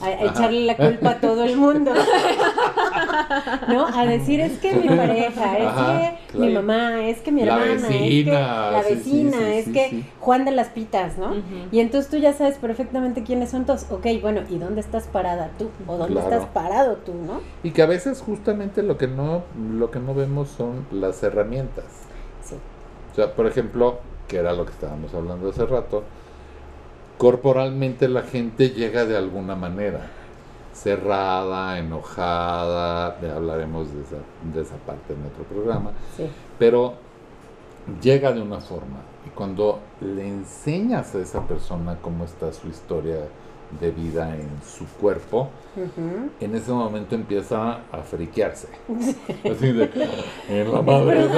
A, 0.00 0.06
a 0.06 0.24
echarle 0.24 0.64
la 0.64 0.76
culpa 0.76 1.10
a 1.10 1.20
todo 1.20 1.44
el 1.44 1.56
mundo. 1.58 1.92
¿No? 3.68 3.86
A 3.86 4.06
decir, 4.06 4.40
es 4.40 4.58
que 4.58 4.74
mi 4.74 4.88
pareja, 4.88 5.58
es 5.58 5.66
Ajá, 5.66 6.16
que 6.32 6.38
mi 6.38 6.52
mamá, 6.52 7.04
es 7.08 7.20
que 7.20 7.32
mi 7.32 7.44
La 7.44 7.54
hermana, 7.54 7.74
es 7.74 7.82
que 7.86 7.98
vecina, 7.98 8.70
la 8.70 8.82
sí, 8.82 8.88
sí, 8.88 8.94
vecina, 8.94 9.36
sí, 9.38 9.44
es 9.44 9.64
sí, 9.66 9.72
que 9.72 9.88
sí. 9.90 10.04
Juan 10.20 10.44
de 10.44 10.50
las 10.52 10.68
Pitas, 10.68 11.18
¿no? 11.18 11.34
Y 11.72 11.80
entonces 11.80 12.10
tú 12.10 12.16
ya 12.18 12.32
sabes 12.32 12.58
perfectamente 12.58 13.22
quiénes 13.22 13.50
son 13.50 13.64
todos. 13.66 13.86
Ok, 13.90 14.06
bueno, 14.22 14.42
¿y 14.48 14.58
dónde 14.58 14.80
estás 14.80 15.06
parada 15.06 15.50
tú? 15.58 15.70
¿O 15.86 15.96
dónde 15.96 16.14
Claro. 16.20 16.28
estás 16.30 16.48
parado 16.50 16.96
tú, 16.96 17.14
no? 17.14 17.40
Y 17.62 17.70
que 17.72 17.82
a 17.82 17.86
veces 17.86 18.20
justamente 18.20 18.82
lo 18.82 18.96
que 18.98 19.06
no 19.08 19.42
lo 19.70 19.90
que 19.90 19.98
no 20.00 20.14
vemos 20.14 20.48
son 20.50 20.86
las 20.90 21.22
herramientas. 21.22 21.84
Sí. 22.42 22.56
O 23.12 23.14
sea, 23.14 23.34
por 23.34 23.46
ejemplo, 23.46 24.00
que 24.28 24.36
era 24.38 24.52
lo 24.52 24.64
que 24.64 24.72
estábamos 24.72 25.12
hablando 25.14 25.50
hace 25.50 25.66
rato, 25.66 26.04
corporalmente 27.18 28.08
la 28.08 28.22
gente 28.22 28.70
llega 28.70 29.04
de 29.04 29.16
alguna 29.16 29.54
manera, 29.56 30.10
cerrada, 30.82 31.78
enojada, 31.78 33.16
hablaremos 33.36 33.92
de 33.92 34.02
esa, 34.02 34.16
de 34.54 34.62
esa 34.62 34.76
parte 34.86 35.12
en 35.12 35.24
otro 35.26 35.44
programa, 35.44 35.90
Sí. 36.16 36.24
pero 36.58 36.94
llega 38.02 38.32
de 38.32 38.40
una 38.40 38.60
forma 38.60 38.98
y 39.26 39.30
cuando 39.30 39.80
le 40.00 40.26
enseñas 40.26 41.14
a 41.14 41.18
esa 41.20 41.42
persona 41.46 41.96
cómo 42.00 42.24
está 42.24 42.52
su 42.52 42.68
historia 42.68 43.16
de 43.80 43.90
vida 43.92 44.34
en 44.34 44.48
su 44.66 44.84
cuerpo, 45.00 45.48
en 46.40 46.54
ese 46.56 46.72
momento 46.72 47.14
empieza 47.14 47.74
a 47.92 47.98
friquearse. 48.02 48.66
Así 49.48 49.72
de, 49.72 49.88
en 50.48 50.72
la 50.72 50.82
madre. 50.82 51.28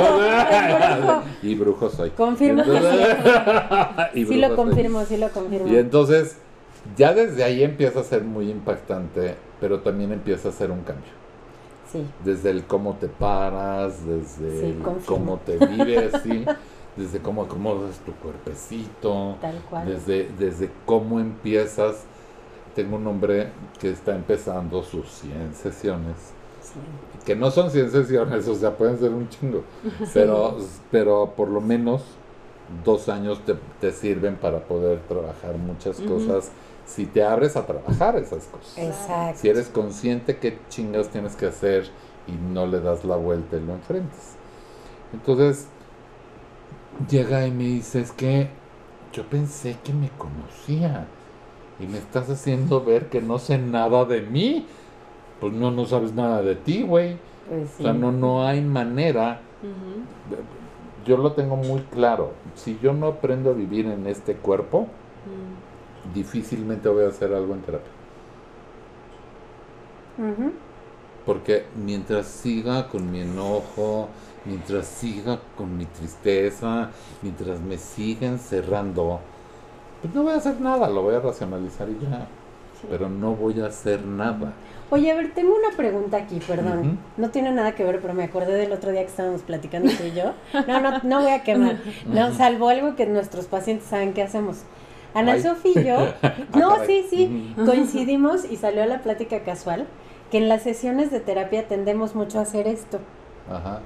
y 1.43 1.55
brujo 1.57 1.91
soy. 1.91 2.11
Confirmo 2.11 2.63
Entonces- 2.63 3.17
Sí 4.15 4.37
lo 4.37 4.47
soy. 4.49 4.57
confirmo, 4.57 5.05
sí 5.05 5.17
lo 5.19 5.29
confirmo. 5.29 5.69
Y 5.69 5.77
entonces, 5.77 6.39
ya 6.97 7.12
desde 7.15 7.45
ahí 7.45 7.62
empieza 7.62 8.01
a 8.01 8.05
ser 8.05 8.23
muy 8.25 8.51
impactante, 8.51 9.37
pero 9.61 9.81
también 9.81 10.12
empieza 10.12 10.49
a 10.49 10.53
ser 10.53 10.71
un 10.71 10.81
cambio. 10.83 11.12
Sí, 11.91 12.05
Desde 12.25 12.51
el 12.51 12.65
cómo 12.65 12.95
te 12.95 13.09
paras, 13.09 14.07
desde 14.07 14.61
Sí, 14.61 14.67
el 14.67 14.83
cómo 15.07 15.39
te 15.39 15.57
vives, 15.67 16.15
¿sí? 16.23 16.45
desde 16.97 17.21
cómo 17.21 17.43
acomodas 17.43 17.99
tu 18.05 18.12
cuerpecito, 18.15 19.37
tal 19.41 19.55
cual. 19.69 19.87
desde, 19.89 20.29
desde 20.39 20.71
cómo 20.87 21.21
empiezas. 21.21 22.05
Tengo 22.75 22.97
un 22.97 23.07
hombre 23.07 23.49
que 23.79 23.91
está 23.91 24.15
empezando 24.15 24.83
sus 24.83 25.07
100 25.11 25.55
sesiones, 25.55 26.17
Sí. 26.62 26.81
que 27.27 27.37
no 27.37 27.51
son 27.51 27.71
100 27.71 27.91
sesiones, 27.91 28.49
o 28.49 28.55
sea, 28.55 28.71
pueden 28.77 28.99
ser 28.99 29.11
un 29.11 29.29
chingo, 29.29 29.62
pero, 30.15 30.57
pero 30.91 31.33
por 31.37 31.49
lo 31.49 31.61
menos 31.61 32.03
dos 32.85 33.11
años 33.11 33.41
te, 33.45 33.55
te 33.81 33.93
sirven 33.93 34.37
para 34.37 34.61
poder 34.61 35.01
trabajar 35.09 35.57
muchas 35.59 36.01
Ujú. 36.01 36.15
cosas 36.15 36.51
si 36.87 37.07
te 37.07 37.23
abres 37.23 37.57
a 37.57 37.67
trabajar 37.67 38.17
esas 38.17 38.45
cosas. 38.47 38.77
Exacto. 38.79 39.41
Si 39.41 39.49
eres 39.49 39.69
consciente 39.69 40.37
qué 40.37 40.59
chingas 40.69 41.09
tienes 41.09 41.37
que 41.37 41.47
hacer 41.47 41.91
y 42.27 42.33
no 42.33 42.67
le 42.67 42.81
das 42.81 43.05
la 43.05 43.17
vuelta 43.17 43.57
y 43.57 43.61
lo 43.61 43.75
enfrentas. 43.75 44.37
Entonces, 45.12 45.67
llega 47.11 47.47
y 47.47 47.51
me 47.51 47.65
dice, 47.65 48.01
es 48.01 48.12
que 48.12 48.49
yo 49.12 49.25
pensé 49.25 49.77
que 49.85 49.93
me 49.93 50.09
conocía 50.11 51.07
y 51.79 51.87
me 51.87 51.99
estás 51.99 52.31
haciendo 52.31 52.85
ver 52.85 53.09
que 53.09 53.21
no 53.21 53.39
sé 53.39 53.59
nada 53.59 54.05
de 54.05 54.23
mí. 54.23 54.67
Pues 55.41 55.53
no, 55.53 55.71
no 55.71 55.87
sabes 55.87 56.12
nada 56.15 56.41
de 56.43 56.55
ti, 56.55 56.83
güey. 56.83 57.17
Pues 57.49 57.69
sí. 57.71 57.83
O 57.83 57.87
sea, 57.87 57.93
no, 57.93 58.12
no 58.12 58.47
hay 58.47 58.61
manera. 58.61 59.41
Yo 61.05 61.17
lo 61.17 61.33
tengo 61.33 61.57
muy 61.57 61.81
claro. 61.83 62.33
Si 62.55 62.79
yo 62.81 62.93
no 62.93 63.09
aprendo 63.09 63.51
a 63.51 63.53
vivir 63.53 63.87
en 63.87 64.07
este 64.07 64.35
cuerpo. 64.35 64.87
Difícilmente 66.14 66.88
voy 66.88 67.04
a 67.04 67.09
hacer 67.09 67.32
algo 67.32 67.54
en 67.54 67.61
terapia. 67.62 67.90
Porque 71.25 71.64
mientras 71.76 72.26
siga 72.26 72.88
con 72.88 73.11
mi 73.11 73.21
enojo, 73.21 74.09
mientras 74.44 74.87
siga 74.87 75.38
con 75.56 75.76
mi 75.76 75.87
tristeza, 75.87 76.90
mientras 77.23 77.61
me 77.61 77.78
siga 77.78 78.26
encerrando, 78.26 79.21
pues 80.00 80.14
no 80.14 80.25
voy 80.25 80.32
a 80.32 80.37
hacer 80.37 80.61
nada, 80.61 80.88
lo 80.88 81.02
voy 81.02 81.14
a 81.14 81.21
racionalizar 81.21 81.88
y 81.88 81.99
ya. 82.02 82.26
Sí. 82.80 82.88
Pero 82.90 83.09
no 83.09 83.35
voy 83.35 83.61
a 83.61 83.66
hacer 83.66 84.04
nada. 84.04 84.52
Oye, 84.90 85.11
a 85.11 85.14
ver, 85.14 85.32
tengo 85.32 85.54
una 85.56 85.75
pregunta 85.75 86.18
aquí, 86.18 86.38
perdón. 86.47 86.99
No 87.16 87.30
tiene 87.30 87.50
nada 87.52 87.75
que 87.75 87.85
ver, 87.85 88.00
pero 88.02 88.12
me 88.12 88.25
acordé 88.25 88.52
del 88.54 88.73
otro 88.73 88.90
día 88.90 89.00
que 89.00 89.06
estábamos 89.06 89.40
platicando 89.40 89.90
tú 89.90 90.04
y 90.04 90.12
yo. 90.12 90.35
No, 90.68 90.80
no, 90.80 90.99
no 91.02 91.23
voy 91.23 91.30
a 91.30 91.42
quemar. 91.42 91.78
No, 92.06 92.35
salvo 92.35 92.68
algo 92.68 92.94
que 92.94 93.06
nuestros 93.06 93.47
pacientes 93.47 93.88
saben 93.88 94.12
qué 94.12 94.23
hacemos. 94.23 94.64
Ana 95.14 95.33
Ay. 95.33 95.42
Sofía 95.42 95.73
y 95.75 95.85
yo, 95.85 95.97
Ah, 96.23 96.35
no, 96.59 96.85
sí, 96.87 97.07
sí, 97.09 97.54
coincidimos 97.66 98.45
y 98.50 98.57
salió 98.57 98.85
la 98.87 99.02
plática 99.02 99.40
casual 99.45 99.87
que 100.31 100.38
en 100.38 100.49
las 100.49 100.62
sesiones 100.62 101.11
de 101.11 101.21
terapia 101.21 101.69
tendemos 101.69 102.14
mucho 102.14 102.38
a 102.38 102.42
hacer 102.42 102.66
esto. 102.66 102.99
Ajá. 103.50 103.81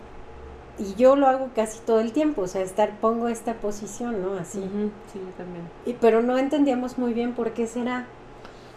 Y 0.78 0.94
yo 0.94 1.16
lo 1.16 1.26
hago 1.26 1.48
casi 1.56 1.80
todo 1.80 2.00
el 2.00 2.12
tiempo, 2.12 2.42
o 2.42 2.46
sea, 2.46 2.62
estar, 2.62 2.90
pongo 3.00 3.28
esta 3.28 3.54
posición, 3.54 4.22
¿no? 4.22 4.34
Así. 4.34 4.58
Ujú. 4.58 4.90
Sí, 5.12 5.18
yo 5.18 5.32
también. 5.36 5.64
Y, 5.86 5.94
pero 5.94 6.22
no 6.22 6.36
entendíamos 6.38 6.98
muy 6.98 7.14
bien 7.14 7.32
por 7.32 7.52
qué 7.52 7.66
será. 7.66 8.06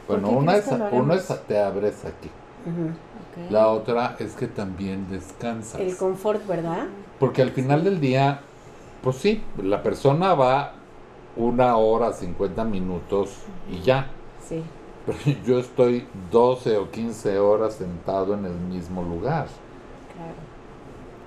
¿Por 0.08 0.22
Bueno, 0.22 0.30
qué 0.40 0.44
una 0.44 0.56
es, 0.58 0.72
hagamos? 0.72 1.30
es 1.30 1.46
te 1.46 1.60
abres 1.60 2.06
aquí. 2.06 2.30
Ok. 2.66 3.52
La 3.52 3.68
otra 3.68 4.16
es 4.18 4.34
que 4.34 4.48
también 4.48 5.08
descansas. 5.10 5.80
El 5.80 5.96
confort, 5.98 6.46
¿verdad? 6.48 6.86
Porque 7.20 7.42
al 7.42 7.52
final 7.52 7.84
del 7.84 8.00
día, 8.00 8.40
pues 9.04 9.18
sí, 9.18 9.44
la 9.62 9.84
persona 9.84 10.34
va 10.34 10.74
una 11.40 11.78
hora, 11.78 12.12
50 12.14 12.64
minutos 12.66 13.32
y 13.72 13.82
ya. 13.82 14.08
Sí. 14.48 14.62
Pero 15.06 15.18
yo 15.46 15.60
estoy 15.60 16.06
12 16.32 16.78
o 16.78 16.92
15 16.92 17.40
horas 17.40 17.76
sentado 17.76 18.34
en 18.34 18.46
el 18.46 18.54
mismo 18.54 19.02
lugar. 19.02 19.48
Claro. 20.14 20.50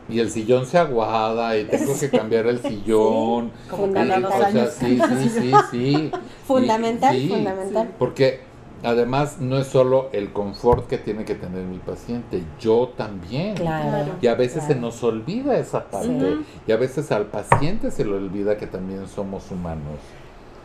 Y 0.09 0.19
el 0.21 0.31
sillón 0.31 0.67
se 0.67 0.79
aguada 0.79 1.57
y 1.57 1.65
tengo 1.65 1.93
que 1.99 2.11
cambiar 2.19 2.47
el 2.47 2.61
sillón. 2.61 3.51
Como 3.71 3.87
Y, 3.87 3.93
cada 3.93 4.21
dos 4.21 4.35
o 4.35 4.51
sea, 4.51 4.67
sí, 4.67 5.01
sí, 5.01 5.29
sí, 5.31 5.53
sí. 5.71 6.11
Fundamental, 6.47 7.17
Y- 7.17 7.21
sí, 7.23 7.29
fundamental. 7.31 7.91
Porque 7.99 8.41
además 8.85 9.39
no 9.41 9.59
es 9.59 9.67
solo 9.69 10.09
el 10.13 10.33
confort 10.33 10.89
que 10.89 10.99
tiene 10.99 11.25
que 11.25 11.35
tener 11.35 11.65
mi 11.65 11.79
paciente, 11.79 12.43
yo 12.61 12.93
también. 12.97 13.55
Claro. 13.55 14.13
Y 14.21 14.27
a 14.27 14.35
veces 14.35 14.65
se 14.65 14.75
nos 14.75 15.03
olvida 15.05 15.57
esa 15.59 15.85
parte. 15.85 16.39
Y 16.67 16.73
a 16.73 16.77
veces 16.77 17.13
al 17.13 17.27
paciente 17.27 17.91
se 17.91 18.05
le 18.05 18.15
olvida 18.15 18.57
que 18.57 18.67
también 18.67 19.07
somos 19.09 19.51
humanos. 19.51 19.99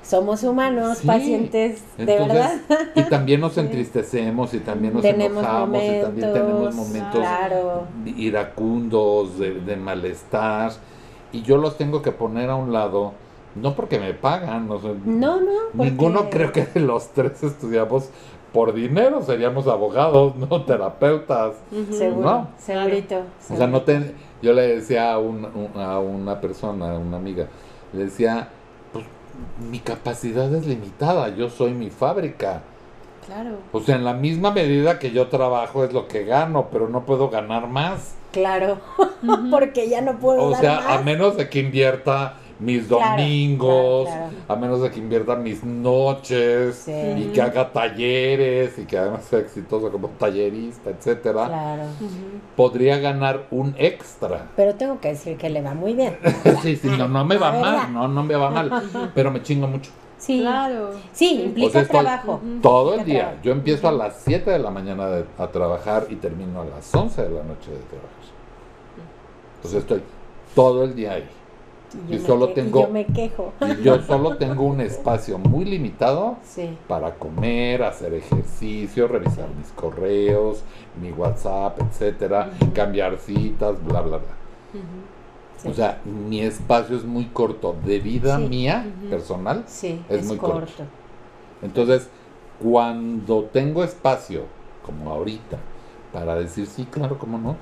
Somos 0.03 0.41
humanos, 0.43 0.99
Sí. 0.99 1.07
pacientes, 1.07 1.81
de 1.97 2.05
verdad. 2.05 2.61
Y 2.95 3.03
también 3.03 3.41
nos 3.41 3.57
entristecemos 3.57 4.53
y 4.53 4.59
también 4.59 4.93
nos 4.93 5.01
tenemos 5.01 5.43
enojamos 5.43 5.67
momentos, 5.69 5.99
y 5.99 6.01
también 6.01 6.33
tenemos 6.33 6.75
momentos 6.75 7.19
claro. 7.19 7.83
iracundos, 8.05 9.37
de, 9.37 9.55
de 9.61 9.75
malestar. 9.75 10.71
Y 11.33 11.41
yo 11.41 11.57
los 11.57 11.77
tengo 11.77 12.01
que 12.01 12.11
poner 12.13 12.49
a 12.49 12.55
un 12.55 12.71
lado, 12.71 13.13
no 13.61 13.75
porque 13.75 13.99
me 13.99 14.13
pagan, 14.13 14.69
o 14.71 14.79
sea, 14.79 14.93
No, 15.05 15.39
no. 15.41 15.51
porque- 15.75 15.91
ninguno 15.91 16.29
creo 16.29 16.51
que 16.51 16.65
de 16.65 16.79
los 16.81 17.09
tres 17.09 17.43
estudiamos 17.43 18.09
por 18.53 18.73
dinero, 18.73 19.21
seríamos 19.21 19.67
abogados, 19.67 20.35
no 20.49 20.63
terapeutas. 20.65 21.55
Ujú. 21.71 21.93
Seguro, 21.93 22.29
¿No? 22.29 22.47
segurito. 22.57 23.21
O 23.51 23.55
sea, 23.57 23.67
no 23.67 23.81
te, 23.81 24.13
yo 24.41 24.53
le 24.53 24.75
decía 24.75 25.13
a, 25.13 25.19
un- 25.19 25.45
un- 25.45 25.81
a 25.81 25.99
una 25.99 26.39
persona, 26.41 26.91
a 26.93 26.97
una 26.97 27.17
amiga, 27.17 27.47
le 27.93 28.05
decía, 28.05 28.49
pues 28.93 29.05
mi 29.69 29.79
capacidad 29.79 30.53
es 30.55 30.65
limitada, 30.65 31.29
yo 31.35 31.49
soy 31.49 31.73
mi 31.73 31.89
fábrica. 31.89 32.61
Claro. 33.25 33.57
O 33.73 33.81
sea, 33.81 33.95
en 33.97 34.05
la 34.05 34.13
misma 34.13 34.51
medida 34.51 34.99
que 34.99 35.11
yo 35.11 35.27
trabajo 35.27 35.83
es 35.83 35.91
lo 35.91 36.07
que 36.07 36.23
gano, 36.23 36.67
pero 36.71 36.87
no 36.87 37.05
puedo 37.05 37.29
ganar 37.29 37.67
más. 37.67 38.15
Claro, 38.31 38.77
porque 39.51 39.89
ya 39.89 39.99
no 40.01 40.17
puedo 40.17 40.43
O 40.43 40.51
dar 40.51 40.61
sea, 40.61 40.75
más. 40.75 40.99
a 40.99 41.01
menos 41.01 41.35
de 41.35 41.49
que 41.49 41.59
invierta 41.59 42.35
mis 42.59 42.87
Claro, 42.87 43.17
domingos, 43.21 44.07
claro, 44.07 44.29
a 44.47 44.55
menos 44.55 44.81
de 44.81 44.89
que 44.89 44.99
invierta 44.99 45.35
mis 45.35 45.63
noches 45.63 46.75
Sí. 46.85 46.91
y 46.91 47.25
que 47.33 47.41
haga 47.41 47.71
talleres 47.71 48.77
y 48.79 48.85
que 48.85 48.97
además 48.97 49.25
sea 49.25 49.39
exitoso 49.39 49.91
como 49.91 50.07
tallerista, 50.09 50.89
etcétera, 50.89 51.45
Claro. 51.47 51.83
podría 52.55 52.97
ganar 52.97 53.45
un 53.51 53.75
extra. 53.77 54.47
Pero 54.55 54.73
tengo 54.75 54.99
que 54.99 55.09
decir 55.09 55.37
que 55.37 55.49
le 55.49 55.61
va 55.61 55.73
muy 55.75 55.93
bien. 55.93 56.17
Sí, 56.63 56.75
sí, 56.75 56.87
no, 56.97 57.07
no 57.07 57.23
me 57.25 57.37
va 57.37 57.51
verdad. 57.51 57.71
mal, 57.83 57.93
no, 57.93 58.07
no 58.07 58.23
me 58.23 58.35
va 58.35 58.49
mal, 58.49 58.71
pero 59.13 59.29
me 59.31 59.43
chingo 59.43 59.67
mucho. 59.67 59.91
Sí. 60.17 60.39
Claro. 60.39 60.89
Sí, 61.13 61.43
implica 61.43 61.67
O 61.67 61.71
sea, 61.71 61.81
estoy 61.83 61.99
trabajo. 62.01 62.41
Todo 62.63 62.95
el 62.95 63.05
día. 63.05 63.19
trabajo. 63.19 63.39
Yo 63.43 63.51
empiezo 63.51 63.87
a 63.87 63.91
las 63.91 64.19
7 64.25 64.49
de 64.49 64.57
la 64.57 64.71
mañana 64.71 65.07
de- 65.09 65.25
a 65.37 65.47
trabajar 65.47 66.07
y 66.09 66.15
termino 66.15 66.61
a 66.61 66.65
las 66.65 66.93
11 66.95 67.21
de 67.21 67.29
la 67.29 67.43
noche 67.43 67.69
de 67.69 67.77
trabajar. 67.77 68.09
Entonces 69.57 69.79
estoy 69.81 70.01
todo 70.55 70.83
el 70.85 70.95
día 70.95 71.13
ahí. 71.13 71.29
Yo 71.93 72.15
y 72.15 72.19
me 72.19 72.25
solo 72.25 72.47
que- 72.47 72.53
tengo- 72.55 72.81
yo 72.81 72.89
me 72.89 73.05
quejo. 73.05 73.53
Y 73.61 73.83
yo 73.83 74.01
solo 74.01 74.37
tengo 74.37 74.63
un 74.63 74.81
espacio 74.81 75.37
muy 75.37 75.65
limitado 75.65 76.37
Sí. 76.43 76.77
para 76.87 77.15
comer, 77.15 77.83
hacer 77.83 78.13
ejercicio, 78.13 79.07
revisar 79.07 79.47
mis 79.57 79.69
correos, 79.69 80.63
mi 81.01 81.11
WhatsApp, 81.11 81.79
etcétera, 81.81 82.51
cambiar 82.73 83.17
citas, 83.17 83.83
bla, 83.83 84.01
bla, 84.01 84.17
bla. 84.17 84.27
Sí. 85.57 85.69
O 85.69 85.73
sea, 85.73 86.01
mi 86.05 86.41
espacio 86.41 86.95
es 86.97 87.03
muy 87.03 87.25
corto 87.25 87.75
de 87.83 87.99
vida 87.99 88.37
Sí. 88.37 88.47
mía 88.47 88.85
personal. 89.09 89.63
Sí, 89.65 90.01
es 90.09 90.19
es, 90.21 90.27
muy 90.27 90.37
corto. 90.37 90.59
corto. 90.59 90.83
Entonces, 91.63 92.09
cuando 92.61 93.43
tengo 93.45 93.83
espacio, 93.83 94.41
como 94.85 95.09
ahorita, 95.11 95.57
para 96.13 96.35
decir, 96.35 96.65
sí, 96.67 96.85
claro, 96.85 97.17
¿cómo 97.17 97.37
no? 97.37 97.55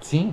Sí, 0.00 0.32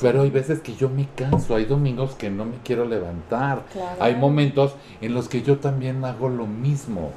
pero 0.00 0.22
hay 0.22 0.30
veces 0.30 0.60
que 0.60 0.74
yo 0.74 0.88
me 0.88 1.06
canso, 1.16 1.54
hay 1.56 1.64
domingos 1.64 2.14
que 2.14 2.30
no 2.30 2.44
me 2.44 2.56
quiero 2.64 2.84
levantar, 2.84 3.64
Claro. 3.72 3.96
hay 4.00 4.14
momentos 4.16 4.74
en 5.00 5.14
los 5.14 5.28
que 5.28 5.42
yo 5.42 5.58
también 5.58 6.04
hago 6.04 6.28
lo 6.28 6.46
mismo. 6.46 7.10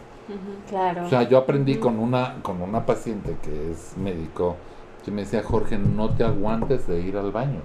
Claro. 0.70 1.06
O 1.06 1.10
sea, 1.10 1.24
yo 1.24 1.38
aprendí 1.40 1.76
con 1.78 1.98
una, 2.00 2.36
con 2.44 2.62
una 2.62 2.86
paciente 2.86 3.36
que 3.42 3.72
es 3.72 3.96
médico, 3.98 4.56
que 5.04 5.12
me 5.12 5.22
decía, 5.22 5.42
Jorge, 5.44 5.78
no 5.78 6.10
te 6.12 6.24
aguantes 6.24 6.88
de 6.88 7.00
ir 7.02 7.18
al 7.18 7.32
baño. 7.32 7.62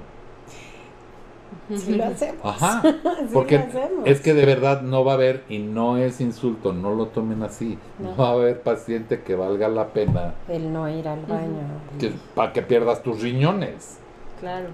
sí 1.77 1.95
lo 1.95 2.05
hacemos. 2.05 2.41
Ajá, 2.45 2.83
Sí 2.83 3.31
porque 3.33 3.59
lo 3.59 3.65
hacemos. 3.65 4.07
es 4.07 4.21
que 4.21 4.35
de 4.35 4.45
verdad 4.47 4.83
no 4.83 5.05
va 5.05 5.13
a 5.13 5.15
haber, 5.17 5.45
y 5.49 5.59
no 5.59 5.97
es 5.99 6.21
insulto, 6.21 6.73
no 6.73 6.95
lo 6.95 7.07
tomen 7.09 7.43
así, 7.43 7.79
no, 7.99 8.11
No. 8.11 8.17
va 8.17 8.29
a 8.29 8.33
haber 8.33 8.63
paciente 8.63 9.21
que 9.23 9.35
valga 9.35 9.69
la 9.69 9.89
pena 9.89 10.35
El 10.49 10.73
no 10.73 10.89
ir 10.89 11.07
al 11.07 11.21
baño. 11.27 11.63
que, 11.99 12.13
para 12.35 12.53
que 12.53 12.63
pierdas 12.63 13.03
tus 13.03 13.21
riñones. 13.23 13.99
Claro. 14.41 14.69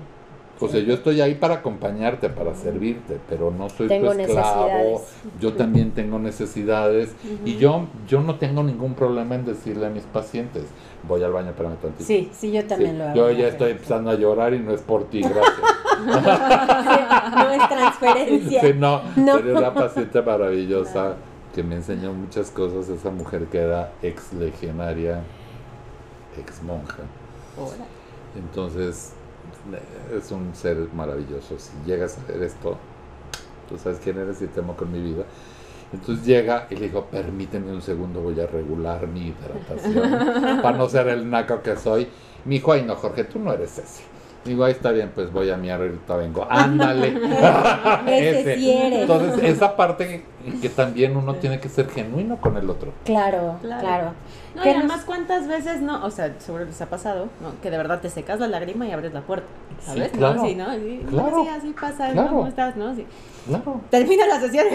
O 0.62 0.68
sea, 0.68 0.80
yo 0.80 0.94
estoy 0.94 1.20
ahí 1.20 1.34
para 1.34 1.54
acompañarte, 1.54 2.28
para 2.28 2.54
servirte, 2.54 3.18
pero 3.28 3.50
no 3.50 3.68
soy 3.70 3.88
Tengo 3.88 4.12
tu 4.12 4.20
esclavo. 4.20 5.02
Yo 5.40 5.54
también 5.54 5.92
tengo 5.92 6.18
necesidades 6.18 7.12
y 7.44 7.56
yo 7.56 7.86
yo 8.06 8.20
no 8.20 8.34
tengo 8.36 8.62
ningún 8.62 8.94
problema 8.94 9.34
en 9.36 9.44
decirle 9.46 9.86
a 9.86 9.90
mis 9.90 10.02
pacientes, 10.04 10.64
voy 11.08 11.22
al 11.22 11.32
baño, 11.32 11.50
espérame 11.50 11.76
tantito. 11.76 12.04
Sí, 12.04 12.30
sí, 12.32 12.52
yo 12.52 12.64
también 12.66 12.92
Sí, 12.92 12.98
lo 12.98 13.04
hago. 13.04 13.14
Yo 13.16 13.30
ya 13.30 13.48
estoy 13.48 13.70
empezando 13.72 14.10
a 14.10 14.14
llorar 14.14 14.52
y 14.54 14.58
no 14.58 14.72
es 14.72 14.82
por 14.82 15.04
ti, 15.04 15.20
gracias. 15.22 15.58
no 17.34 17.50
es 17.50 17.68
transferencia. 17.68 18.60
Sí, 18.66 18.72
no, 18.76 19.02
No. 19.16 19.36
pero 19.38 19.58
una 19.58 19.72
paciente 19.72 20.20
maravillosa 20.22 21.14
que 21.54 21.62
me 21.62 21.76
enseñó 21.76 22.12
muchas 22.12 22.50
cosas, 22.50 22.88
esa 22.88 23.10
mujer 23.10 23.46
que 23.46 23.58
era 23.58 23.92
ex 24.02 24.32
legionaria, 24.34 25.22
ex 26.38 26.62
monja. 26.62 26.98
Ahora. 27.58 27.84
Entonces, 28.36 29.14
es 30.16 30.30
un 30.30 30.54
ser 30.54 30.76
maravilloso. 30.94 31.58
Si 31.58 31.70
llegas 31.86 32.18
a 32.18 32.32
ver 32.32 32.42
esto, 32.42 32.76
tú 33.68 33.78
sabes 33.78 34.00
quién 34.02 34.18
eres 34.18 34.40
y 34.42 34.46
te 34.46 34.60
amo 34.60 34.74
con 34.76 34.90
mi 34.92 35.00
vida. 35.00 35.24
Entonces 35.92 36.24
llega 36.24 36.66
y 36.70 36.76
le 36.76 36.82
digo, 36.82 37.06
permíteme 37.06 37.72
un 37.72 37.82
segundo, 37.82 38.20
voy 38.20 38.38
a 38.40 38.46
regular 38.46 39.06
mi 39.08 39.28
hidratación 39.28 40.60
para 40.62 40.76
no 40.78 40.88
ser 40.88 41.08
el 41.08 41.28
naco 41.28 41.62
que 41.62 41.76
soy. 41.76 42.06
Me 42.44 42.54
dijo, 42.54 42.72
ay 42.72 42.82
no, 42.82 42.94
Jorge, 42.94 43.24
tú 43.24 43.38
no 43.38 43.52
eres 43.52 43.76
ese. 43.78 44.02
Digo, 44.44 44.64
ahí 44.64 44.72
está 44.72 44.90
bien, 44.90 45.10
pues 45.14 45.30
voy 45.30 45.50
a 45.50 45.56
miar 45.58 45.82
ahorita 45.82 46.16
vengo. 46.16 46.46
Ándale. 46.48 47.08
Ese. 48.06 49.02
Entonces, 49.02 49.42
esa 49.44 49.76
parte 49.76 50.24
que 50.62 50.68
también 50.70 51.14
uno 51.14 51.34
tiene 51.34 51.60
que 51.60 51.68
ser 51.68 51.90
genuino 51.90 52.38
con 52.40 52.56
el 52.56 52.70
otro. 52.70 52.92
Claro, 53.04 53.56
Claro. 53.60 53.80
claro. 53.82 54.12
No, 54.60 54.64
¿Qué 54.64 54.70
y 54.70 54.74
nos- 54.74 54.80
además, 54.84 55.02
¿cuántas 55.06 55.48
veces 55.48 55.80
no? 55.80 56.04
O 56.04 56.10
sea, 56.10 56.34
seguro 56.38 56.66
les 56.66 56.78
ha 56.82 56.86
pasado, 56.90 57.28
¿no? 57.40 57.58
Que 57.62 57.70
de 57.70 57.78
verdad 57.78 58.00
te 58.02 58.10
secas 58.10 58.38
la 58.40 58.46
lágrima 58.46 58.86
y 58.86 58.92
abres 58.92 59.14
la 59.14 59.22
puerta. 59.22 59.46
¿Sabes? 59.84 60.10
Sí, 60.12 60.18
claro. 60.18 60.34
¿No? 60.34 60.46
Sí, 60.46 60.54
¿no? 60.54 60.66
Claro. 61.08 61.42
Sí, 61.42 61.48
así 61.48 61.72
pasa. 61.80 62.10
Claro. 62.12 62.28
¿Cómo 62.28 62.46
estás? 62.46 62.76
¿No? 62.76 62.94
Sí. 62.94 63.06
Claro. 63.46 63.80
Termina 63.88 64.26
la 64.26 64.38
sesión. 64.38 64.66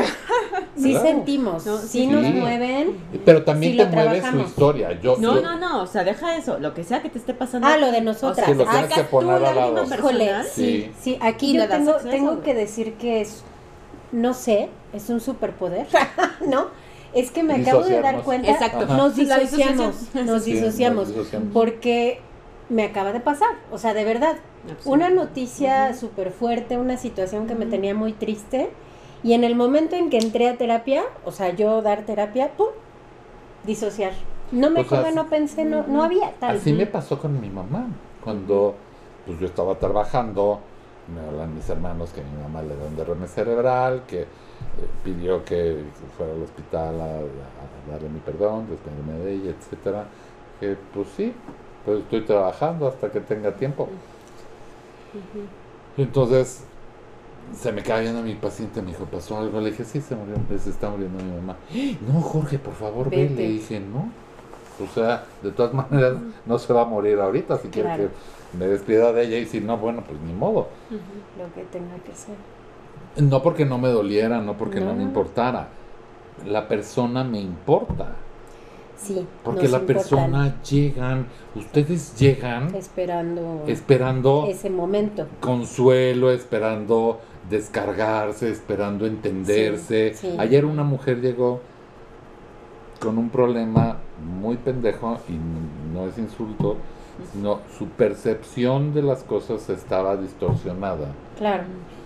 Sí 0.75 0.89
Claro. 0.89 1.05
sentimos, 1.05 1.65
No, 1.67 1.77
sí, 1.77 1.87
sí. 1.87 2.07
nos 2.07 2.23
mueven. 2.23 2.97
Pero 3.23 3.43
también 3.43 3.77
te 3.77 3.85
mueve 3.85 4.15
su 4.15 4.21
trabajamos. 4.21 4.47
historia. 4.49 4.99
Yo, 4.99 5.17
No, 5.19 5.35
yo- 5.35 5.41
no, 5.41 5.55
no. 5.59 5.83
O 5.83 5.87
sea, 5.87 6.03
deja 6.03 6.35
eso. 6.35 6.57
Lo 6.57 6.73
que 6.73 6.83
sea 6.83 7.01
que 7.03 7.09
te 7.09 7.19
esté 7.19 7.35
pasando. 7.35 7.67
Ah, 7.67 7.77
lo 7.77 7.91
de 7.91 8.01
nosotras. 8.01 8.47
Sí, 8.47 8.55
lo 8.55 8.63
Ah, 8.67 8.71
tienes 8.71 8.93
que 8.93 9.03
poner 9.03 9.29
tu 9.39 9.45
al 9.45 9.55
lado. 9.55 9.73
lágrima 9.75 9.95
Híjole, 9.95 10.17
personal. 10.25 10.45
sí, 10.51 10.91
Sí. 10.99 11.17
aquí 11.21 11.53
yo 11.53 11.67
tengo, 11.69 11.93
tengo 11.97 12.41
que 12.41 12.55
decir 12.55 12.93
que 12.95 13.21
es, 13.21 13.43
no 14.11 14.33
sé, 14.33 14.69
es 14.93 15.09
un 15.09 15.19
superpoder, 15.21 15.85
¿no? 16.47 16.67
Es 17.15 17.31
que 17.31 17.41
me 17.43 17.55
acabo 17.55 17.83
de 17.83 18.01
dar 18.01 18.21
cuenta, 18.23 18.51
Exacto. 18.51 18.83
Ajá. 18.83 18.97
nos 18.97 19.15
disociamos, 19.15 19.95
nos 20.13 20.43
Sí, 20.43 20.53
disociamos, 20.53 21.07
disociamos. 21.07 21.49
porque 21.53 22.19
me 22.69 22.83
acaba 22.83 23.11
de 23.13 23.19
pasar, 23.21 23.49
o 23.71 23.77
sea, 23.77 23.93
de 23.93 24.03
verdad, 24.03 24.35
una 24.85 25.09
noticia 25.09 25.93
súper 25.95 26.31
fuerte, 26.31 26.77
una 26.77 26.97
situación 26.97 27.47
que 27.47 27.55
me 27.55 27.65
tenía 27.65 27.95
muy 27.95 28.13
triste, 28.13 28.69
y 29.23 29.33
en 29.33 29.43
el 29.43 29.55
momento 29.55 29.95
en 29.95 30.09
que 30.09 30.17
entré 30.17 30.47
a 30.49 30.57
terapia, 30.57 31.03
o 31.25 31.31
sea, 31.31 31.49
yo 31.55 31.81
dar 31.81 32.01
terapia, 32.03 32.51
¡pum! 32.57 32.67
disociar. 33.65 34.11
No 34.51 34.69
me 34.69 34.81
O 34.81 34.83
sea, 34.83 34.99
acordé, 34.99 35.15
no 35.15 35.27
pensé, 35.27 35.65
no, 35.65 35.85
no 35.87 36.03
había 36.03 36.31
tal. 36.39 36.57
Así 36.57 36.71
me 36.73 36.85
pasó 36.85 37.17
con 37.19 37.39
mi 37.41 37.49
mamá. 37.49 37.87
Cuando 38.23 38.75
pues, 39.25 39.39
yo 39.39 39.47
estaba 39.47 39.75
trabajando, 39.79 40.59
me 41.13 41.27
hablan 41.27 41.55
mis 41.55 41.67
hermanos 41.69 42.11
que 42.11 42.21
a 42.21 42.23
mi 42.23 42.41
mamá 42.43 42.61
le 42.61 42.75
da 42.75 42.85
un 42.85 42.95
derrame 42.95 43.27
cerebral, 43.27 44.03
que 44.07 44.25
pidió 45.03 45.43
que 45.45 45.83
fuera 46.17 46.33
al 46.33 46.41
hospital 46.43 46.99
a, 47.01 47.05
a 47.05 47.91
darle 47.91 48.09
mi 48.09 48.19
perdón, 48.19 48.67
despedirme 48.69 49.13
de 49.25 49.33
ella, 49.33 49.51
etcétera. 49.59 50.05
Que 50.59 50.75
pues 50.93 51.07
sí, 51.15 51.33
pues 51.85 51.99
estoy 51.99 52.21
trabajando 52.21 52.87
hasta 52.87 53.11
que 53.11 53.19
tenga 53.21 53.51
tiempo. 53.55 53.89
Y 55.97 56.01
Entonces 56.01 56.63
se 57.53 57.71
me 57.71 57.83
cae 57.83 58.01
viendo 58.01 58.21
mi 58.21 58.33
paciente, 58.35 58.81
me 58.81 58.89
dijo, 58.89 59.05
¿pasó 59.05 59.37
algo? 59.37 59.61
Le 59.61 59.71
dije, 59.71 59.85
sí, 59.85 60.01
se 60.01 60.15
murió, 60.15 60.35
se 60.57 60.69
está 60.69 60.89
muriendo 60.89 61.23
mi 61.23 61.31
mamá. 61.31 61.57
No, 62.11 62.21
Jorge, 62.21 62.57
por 62.59 62.73
favor, 62.73 63.09
ve. 63.09 63.29
Le 63.29 63.47
dije, 63.47 63.79
no. 63.79 64.09
O 64.83 64.87
sea, 64.93 65.23
de 65.41 65.51
todas 65.51 65.73
maneras, 65.73 66.17
no 66.45 66.59
se 66.59 66.73
va 66.73 66.81
a 66.81 66.85
morir 66.85 67.19
ahorita. 67.19 67.57
Si 67.59 67.69
quiere 67.69 67.87
Claro. 67.89 68.09
que 68.09 68.57
me 68.57 68.67
despida 68.67 69.13
de 69.13 69.23
ella 69.25 69.37
y 69.37 69.45
si 69.45 69.61
no, 69.61 69.77
bueno, 69.77 70.03
pues 70.05 70.19
ni 70.21 70.33
modo. 70.33 70.67
Lo 71.37 71.53
que 71.53 71.63
tenga 71.65 71.95
que 71.99 72.13
ser. 72.13 72.35
No 73.17 73.41
porque 73.41 73.65
no 73.65 73.77
me 73.77 73.89
doliera, 73.89 74.41
no 74.41 74.57
porque 74.57 74.79
no, 74.79 74.87
No. 74.87 74.95
me 74.95 75.03
importara. 75.03 75.69
La 76.45 76.67
persona 76.67 77.23
me 77.23 77.39
importa. 77.39 78.09
Sí. 78.97 79.25
Porque 79.43 79.67
la 79.67 79.79
importan. 79.79 79.85
persona 79.85 80.61
llegan, 80.63 81.27
ustedes 81.55 82.17
llegan 82.17 82.73
esperando 82.75 83.63
esperando 83.67 84.45
ese 84.49 84.69
momento. 84.69 85.27
consuelo, 85.39 86.31
esperando 86.31 87.19
descargarse, 87.49 88.49
esperando 88.49 89.05
entenderse. 89.05 90.13
Sí, 90.15 90.27
sí. 90.31 90.35
Ayer 90.39 90.65
una 90.65 90.83
mujer 90.83 91.21
llegó 91.21 91.61
con 92.99 93.17
un 93.17 93.29
problema 93.29 93.97
muy 94.41 94.55
pendejo 94.57 95.19
y 95.29 95.33
no 95.93 96.07
es 96.07 96.17
insulto, 96.17 96.77
sino 97.33 97.59
su 97.77 97.87
percepción 97.87 98.93
de 98.93 99.03
las 99.03 99.23
cosas 99.23 99.69
estaba 99.69 100.15
distorsionada. 100.17 101.09
Claro. 101.37 101.63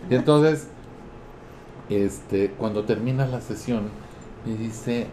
Y 0.09 0.15
entonces, 0.15 0.67
este, 1.89 2.51
cuando 2.51 2.83
termina 2.85 3.25
la 3.25 3.41
sesión, 3.41 3.89
me 4.45 4.55
dice, 4.55 5.07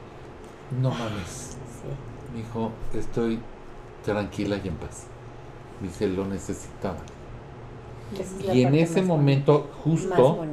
no 0.80 0.90
mames, 0.90 1.56
Sí. 1.82 2.32
me 2.32 2.38
dijo, 2.42 2.70
estoy 2.94 3.38
tranquila 4.04 4.58
y 4.62 4.68
en 4.68 4.74
paz. 4.76 5.06
Me 5.80 5.88
dice, 5.88 6.08
lo 6.08 6.24
necesitaba. 6.26 6.98
Y 8.52 8.62
en 8.62 8.74
ese 8.74 9.02
momento, 9.02 9.68
justo, 9.84 10.44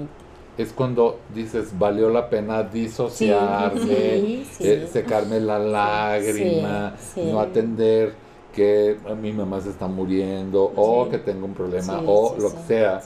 es 0.58 0.72
cuando 0.74 1.20
dices, 1.34 1.78
valió 1.78 2.10
la 2.10 2.30
pena 2.30 2.64
disociarme, 2.64 3.80
Sí, 3.86 4.48
sí. 4.58 4.64
eh, 4.68 4.90
secarme 4.92 5.40
la 5.40 5.60
lágrima, 5.60 6.94
no 7.16 7.40
atender 7.40 8.16
que 8.54 8.98
mi 9.20 9.34
mamá 9.34 9.62
se 9.62 9.70
está 9.70 9.88
muriendo 9.88 10.72
o 10.76 11.10
que 11.10 11.18
tengo 11.18 11.46
un 11.46 11.54
problema 11.54 12.02
o 12.06 12.36
lo 12.38 12.52
que 12.52 12.58
sea, 12.68 13.02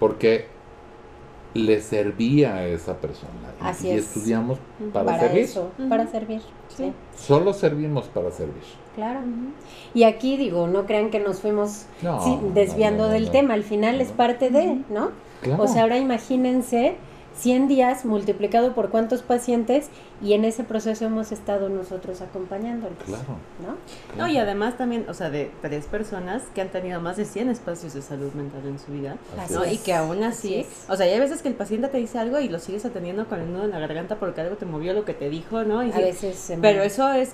porque 0.00 0.46
le 1.54 1.80
servía 1.80 2.54
a 2.56 2.66
esa 2.66 2.96
persona. 2.98 3.32
Y- 3.60 3.64
Así 3.66 3.88
y 3.88 3.92
es. 3.92 4.06
estudiamos 4.06 4.58
para, 4.92 5.06
para, 5.06 5.20
servir. 5.20 5.42
eso, 5.44 5.70
para 5.88 6.06
servir. 6.06 6.40
Sí, 6.68 6.84
Sí. 6.84 6.92
Solo 7.16 7.52
servimos 7.52 8.06
para 8.06 8.30
servir. 8.30 8.62
claro. 8.94 9.20
Y 9.92 10.04
aquí 10.04 10.36
digo, 10.36 10.66
no 10.68 10.86
crean 10.86 11.10
que 11.10 11.18
nos 11.18 11.40
fuimos 11.40 11.86
No, 12.02 12.22
sí, 12.22 12.38
no, 12.40 12.50
desviando 12.54 13.02
no, 13.04 13.08
no, 13.08 13.12
del 13.14 13.24
no. 13.26 13.30
tema, 13.32 13.54
al 13.54 13.64
final 13.64 14.00
es 14.00 14.12
parte 14.12 14.50
de, 14.50 14.78
¿no? 14.88 15.10
Claro. 15.42 15.64
O 15.64 15.66
sea, 15.66 15.82
ahora 15.82 15.98
imagínense 15.98 16.96
100 17.36 17.68
días 17.68 18.04
multiplicado 18.04 18.74
por 18.74 18.90
cuántos 18.90 19.22
pacientes 19.22 19.88
y 20.22 20.34
en 20.34 20.44
ese 20.44 20.62
proceso 20.64 21.06
hemos 21.06 21.32
estado 21.32 21.68
nosotros 21.68 22.20
acompañándolos. 22.20 22.98
Claro. 23.06 23.38
¿no? 23.66 23.76
No, 24.18 24.28
y 24.30 24.36
además 24.36 24.76
también, 24.76 25.06
o 25.08 25.14
sea, 25.14 25.30
de 25.30 25.50
tres 25.62 25.86
personas 25.86 26.42
que 26.54 26.60
han 26.60 26.68
tenido 26.68 27.00
más 27.00 27.16
de 27.16 27.24
100 27.24 27.48
espacios 27.48 27.94
de 27.94 28.02
salud 28.02 28.32
mental 28.34 28.60
en 28.66 28.78
su 28.78 28.92
vida, 28.92 29.16
Así 29.38 29.54
¿no? 29.54 29.64
es. 29.64 29.72
Y 29.72 29.78
que 29.78 29.94
aún 29.94 30.22
así, 30.22 30.66
o 30.88 30.96
sea, 30.96 31.06
hay 31.06 31.18
veces 31.18 31.40
que 31.40 31.48
el 31.48 31.54
paciente 31.54 31.88
te 31.88 31.98
dice 31.98 32.18
algo 32.18 32.40
y 32.40 32.48
lo 32.48 32.58
sigues 32.58 32.84
atendiendo 32.84 33.26
con 33.26 33.40
el 33.40 33.52
nudo 33.52 33.64
en 33.64 33.70
la 33.70 33.78
garganta 33.78 34.16
porque 34.16 34.40
algo 34.42 34.56
te 34.56 34.66
movió 34.66 34.92
lo 34.92 35.04
que 35.04 35.14
te 35.14 35.30
dijo, 35.30 35.62
¿no? 35.64 35.82
Y 35.82 35.90
A 35.90 35.94
sí, 35.96 36.02
veces 36.02 36.36
se 36.36 36.56
me- 36.56 36.62
pero 36.62 36.82
eso 36.82 37.08
es 37.12 37.32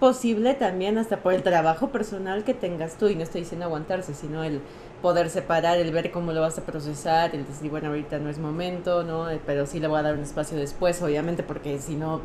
posible 0.00 0.54
también 0.54 0.98
hasta 0.98 1.18
por 1.18 1.32
el 1.34 1.42
trabajo 1.42 1.90
personal 1.90 2.42
que 2.44 2.52
tengas 2.54 2.94
tú, 2.98 3.08
y 3.08 3.14
no 3.14 3.22
estoy 3.22 3.42
diciendo 3.42 3.66
aguantarse, 3.66 4.12
sino 4.14 4.42
el 4.42 4.60
poder 5.04 5.28
separar, 5.28 5.76
el 5.76 5.92
ver 5.92 6.10
cómo 6.10 6.32
lo 6.32 6.40
vas 6.40 6.56
a 6.56 6.62
procesar, 6.62 7.34
el 7.34 7.46
decir, 7.46 7.70
bueno, 7.70 7.88
ahorita 7.88 8.18
no 8.20 8.30
es 8.30 8.38
momento, 8.38 9.02
¿no? 9.02 9.28
Eh, 9.30 9.38
Pero 9.44 9.66
sí 9.66 9.78
le 9.78 9.86
voy 9.86 9.98
a 9.98 10.02
dar 10.02 10.14
un 10.14 10.22
espacio 10.22 10.56
después, 10.56 11.02
obviamente, 11.02 11.42
porque 11.42 11.78
si 11.78 11.94
no, 11.94 12.22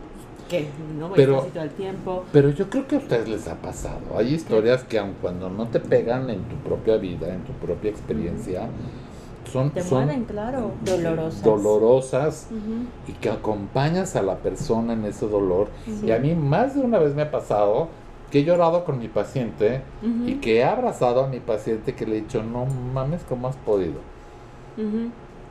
¿qué? 0.48 0.70
¿No? 0.98 1.10
Voy 1.10 1.18
Pero- 1.18 1.46
a 1.54 1.62
el 1.62 1.72
tiempo. 1.72 2.24
Pero 2.32 2.52
yo 2.52 2.70
creo 2.70 2.88
que 2.88 2.96
a 2.96 3.00
ustedes 3.00 3.28
les 3.28 3.50
ha 3.50 3.56
pasado. 3.56 4.00
Hay 4.18 4.34
historias 4.34 4.86
que 4.86 4.98
aun 4.98 5.14
cuando 5.22 5.50
no 5.50 5.68
te 5.68 5.82
pegan 5.82 6.30
en 6.30 6.42
tu 6.46 6.56
propia 6.56 6.96
vida, 6.96 7.28
en 7.28 7.42
tu 7.44 7.52
propia 7.52 7.92
experiencia, 7.92 8.70
son, 9.52 9.72
Te 9.72 9.84
son 9.84 10.06
mueven, 10.06 10.24
claro. 10.24 10.72
Dolorosas. 10.86 11.44
dolorosas 11.44 12.48
y 13.10 13.12
que 13.12 13.30
acompañas 13.30 14.16
a 14.16 14.22
la 14.22 14.38
persona 14.38 14.94
en 14.94 15.04
ese 15.04 15.28
dolor. 15.28 15.68
Y 16.02 16.12
a 16.12 16.20
mí 16.20 16.34
más 16.34 16.76
de 16.76 16.80
una 16.82 16.98
vez 16.98 17.14
me 17.14 17.24
ha 17.24 17.32
pasado 17.32 17.90
que 18.32 18.40
he 18.40 18.44
llorado 18.44 18.86
con 18.86 19.00
mi 19.00 19.08
paciente 19.08 19.82
y 20.26 20.36
que 20.36 20.58
he 20.58 20.64
abrazado 20.64 21.24
a 21.24 21.28
mi 21.28 21.40
paciente 21.40 21.96
que 21.96 22.06
le 22.06 22.18
he 22.18 22.22
dicho, 22.22 22.44
no 22.44 22.66
mames, 22.66 23.22
¿cómo 23.28 23.48
has 23.48 23.56
podido? 23.58 24.00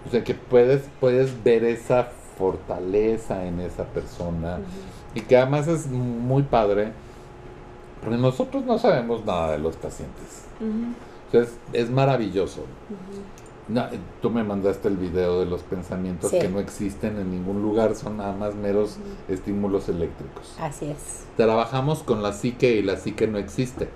O 0.07 0.11
sea, 0.11 0.23
que 0.25 0.35
puedes, 0.35 0.89
puedes 1.01 1.43
ver 1.43 1.65
esa 1.65 2.09
fortaleza 2.39 3.45
en 3.45 3.61
esa 3.61 3.85
persona 3.85 4.59
y 5.15 5.21
que 5.23 5.37
además 5.37 5.67
es 5.69 5.89
muy 5.89 6.45
padre, 6.45 6.93
porque 8.01 8.17
nosotros 8.17 8.65
no 8.65 8.79
sabemos 8.79 9.25
nada 9.27 9.53
de 9.53 9.59
los 9.59 9.77
pacientes. 9.77 10.45
O 11.29 11.31
sea, 11.33 11.43
es, 11.43 11.59
es 11.73 11.91
maravilloso. 11.91 12.63
No, 13.69 13.85
tú 14.23 14.31
me 14.31 14.43
mandaste 14.45 14.89
el 14.89 14.97
video 14.97 15.41
de 15.41 15.47
los 15.47 15.63
pensamientos 15.63 16.31
Sí. 16.31 16.39
que 16.39 16.49
no 16.49 16.59
existen 16.59 17.19
en 17.19 17.31
ningún 17.31 17.61
lugar, 17.63 17.95
son 17.95 18.17
nada 18.17 18.33
más 18.35 18.55
meros 18.55 18.97
estímulos 19.29 19.89
eléctricos. 19.89 20.55
Así 20.61 20.87
es. 20.87 21.25
Trabajamos 21.37 22.03
con 22.03 22.23
la 22.23 22.33
psique 22.33 22.77
y 22.77 22.83
la 22.83 22.97
psique 22.97 23.27
no 23.27 23.37
existe. 23.39 23.89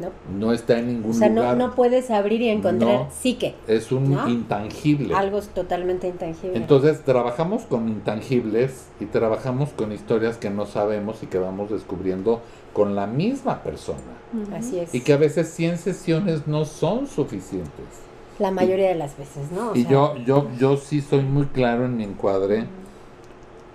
¿no? 0.00 0.08
No 0.46 0.52
está 0.54 0.78
en 0.78 0.86
ningún 0.88 1.10
O 1.10 1.14
sea, 1.14 1.28
no, 1.28 1.42
lugar. 1.42 1.56
no 1.58 1.74
puedes 1.74 2.10
abrir 2.10 2.40
y 2.40 2.48
encontrar 2.48 3.00
No. 3.02 3.08
psique, 3.12 3.54
es 3.68 3.92
un 3.92 4.10
¿no? 4.10 4.26
intangible. 4.28 5.14
algo 5.14 5.38
es 5.38 5.48
totalmente 5.48 6.08
intangible. 6.08 6.56
Entonces 6.56 7.04
trabajamos 7.04 7.64
con 7.64 7.88
intangibles 7.88 8.86
y 8.98 9.04
trabajamos 9.04 9.68
con 9.68 9.92
historias 9.92 10.38
que 10.38 10.48
no 10.48 10.64
sabemos 10.64 11.22
y 11.22 11.26
que 11.26 11.38
vamos 11.38 11.70
descubriendo 11.70 12.40
con 12.72 12.94
la 12.96 13.06
misma 13.06 13.62
persona. 13.62 13.98
Ujú. 14.32 14.56
Así 14.56 14.78
es. 14.78 14.92
Y 14.94 15.02
que 15.02 15.12
a 15.12 15.18
veces 15.18 15.50
100 15.52 15.76
sesiones 15.78 16.46
no 16.48 16.64
son 16.64 17.06
suficientes. 17.06 17.84
La 18.42 18.50
mayoría 18.50 18.88
de 18.88 18.94
las 18.96 19.16
veces, 19.16 19.50
¿no? 19.52 19.70
O 19.70 19.76
y 19.76 19.82
sea, 19.82 19.90
yo, 19.92 20.16
yo, 20.26 20.48
yo 20.58 20.76
sí 20.76 21.00
soy 21.00 21.22
muy 21.22 21.46
claro 21.46 21.84
en 21.86 21.96
mi 21.96 22.04
encuadre. 22.04 22.66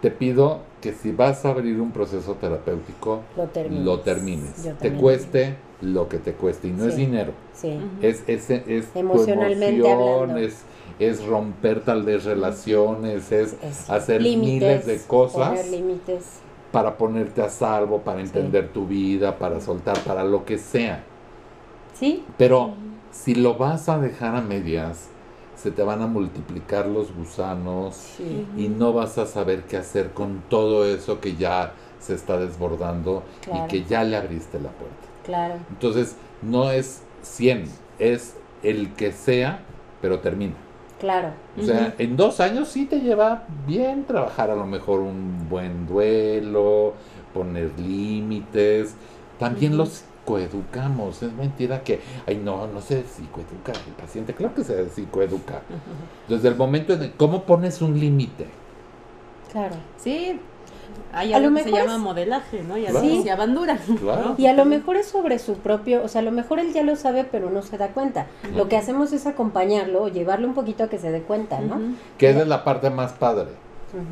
Te 0.01 0.11
pido 0.11 0.61
que 0.81 0.93
si 0.93 1.11
vas 1.11 1.43
a 1.45 1.49
abrir 1.49 1.81
un 1.81 1.91
proceso 1.91 2.35
terapéutico, 2.35 3.21
lo 3.35 3.47
termines. 3.47 3.83
lo 3.85 3.99
termines. 4.01 4.63
Yo 4.63 4.73
Te 4.73 4.93
cueste 4.93 5.55
lo 5.81 6.07
que 6.07 6.19
te 6.19 6.33
cueste. 6.33 6.67
Y 6.67 6.71
no 6.71 6.85
es 6.85 6.95
dinero. 6.95 7.33
Sí. 7.53 7.79
Es, 8.01 8.23
es, 8.27 8.49
es 8.49 8.93
tu 8.93 8.99
Emocionalmente 8.99 9.89
emoción, 9.89 10.37
es, 10.37 10.65
es 10.99 11.25
romper 11.25 11.81
tal 11.83 12.03
vez 12.03 12.25
relaciones, 12.25 13.31
es 13.31 13.55
Es 13.63 13.89
hacer 13.89 14.21
miles 14.21 14.85
de 14.85 15.01
cosas 15.01 15.49
Poner 15.49 15.67
límites. 15.67 16.23
para 16.71 16.97
ponerte 16.97 17.41
a 17.41 17.49
salvo, 17.49 18.01
para 18.01 18.21
entender 18.21 18.69
tu 18.69 18.85
vida, 18.87 19.37
para 19.37 19.59
soltar, 19.61 19.97
para 20.03 20.23
lo 20.23 20.45
que 20.45 20.57
sea. 20.59 21.03
Sí, 21.93 22.23
Pero 22.37 22.75
si 23.11 23.35
lo 23.35 23.55
vas 23.55 23.89
a 23.89 23.97
dejar 23.99 24.35
a 24.35 24.41
medias, 24.41 25.09
se 25.55 25.71
te 25.71 25.81
van 25.83 26.01
a 26.01 26.07
multiplicar 26.07 26.85
los 26.85 27.13
gusanos 27.15 27.95
sí. 27.95 28.45
y 28.55 28.67
no 28.67 28.93
vas 28.93 29.17
a 29.17 29.25
saber 29.25 29.63
qué 29.63 29.77
hacer 29.77 30.11
con 30.11 30.43
todo 30.49 30.85
eso 30.85 31.19
que 31.19 31.35
ya 31.35 31.73
se 31.99 32.13
está 32.13 32.37
desbordando 32.37 33.23
Claro. 33.41 33.65
y 33.65 33.67
que 33.67 33.83
ya 33.83 34.03
le 34.03 34.15
abriste 34.17 34.59
la 34.59 34.69
puerta. 34.69 34.95
Claro. 35.25 35.55
Entonces, 35.71 36.15
no 36.41 36.71
es 36.71 37.01
100, 37.23 37.65
es 37.99 38.35
el 38.61 38.93
que 38.93 39.11
sea, 39.11 39.61
pero 40.01 40.19
termina. 40.19 40.53
Claro. 40.99 41.29
O 41.59 41.63
sea, 41.63 41.93
en 41.97 42.17
dos 42.17 42.39
años 42.39 42.69
sí 42.69 42.85
te 42.85 42.99
lleva 43.01 43.43
bien 43.67 44.05
trabajar 44.05 44.49
a 44.49 44.55
lo 44.55 44.65
mejor 44.65 44.99
un 44.99 45.47
buen 45.49 45.85
duelo, 45.85 46.93
poner 47.33 47.71
límites. 47.79 48.95
También 49.37 49.77
los 49.77 50.03
psicoeducamos. 50.37 51.23
Es 51.23 51.33
mentira 51.33 51.83
que, 51.83 52.01
ay, 52.27 52.37
no, 52.43 52.67
no 52.67 52.81
se 52.81 53.03
psicoeduca 53.03 53.71
el 53.71 53.93
paciente. 53.93 54.33
Claro 54.33 54.53
que 54.53 54.63
se 54.63 54.89
psicoeduca. 54.89 55.61
Desde 56.27 56.49
el 56.49 56.55
momento 56.55 56.93
en 56.93 57.03
el, 57.03 57.11
¿cómo 57.13 57.43
pones 57.43 57.81
un 57.81 57.97
límite? 57.99 58.47
Claro. 59.51 59.75
Sí, 59.97 60.39
hay 61.13 61.33
A 61.33 61.37
algo 61.37 61.49
lo 61.51 61.55
que 61.57 61.63
se 61.63 61.71
llama 61.71 61.93
es- 61.95 61.99
modelaje, 61.99 62.63
¿no? 62.63 62.77
Y 62.77 62.83
Claro. 62.83 62.99
así 62.99 63.09
Sí. 63.17 63.23
se 63.23 63.31
abandura. 63.31 63.77
Claro. 63.99 64.35
Y 64.37 64.45
a 64.47 64.53
lo 64.53 64.65
mejor 64.65 64.97
es 64.97 65.07
sobre 65.07 65.39
su 65.39 65.55
propio, 65.55 66.03
o 66.03 66.07
sea, 66.09 66.19
a 66.19 66.23
lo 66.23 66.31
mejor 66.31 66.59
él 66.59 66.73
ya 66.73 66.83
lo 66.83 66.95
sabe, 66.97 67.23
pero 67.23 67.49
no 67.49 67.61
se 67.61 67.77
da 67.77 67.89
cuenta. 67.89 68.27
Lo 68.55 68.67
que 68.67 68.75
hacemos 68.77 69.13
es 69.13 69.25
acompañarlo 69.25 70.03
o 70.03 70.07
llevarlo 70.09 70.47
un 70.47 70.53
poquito 70.53 70.83
a 70.83 70.87
que 70.89 70.97
se 70.99 71.11
dé 71.11 71.21
cuenta, 71.21 71.61
¿no? 71.61 71.79
Que 72.17 72.31
es 72.31 72.47
la 72.47 72.63
parte 72.65 72.89
más 72.89 73.13
padre. 73.13 73.47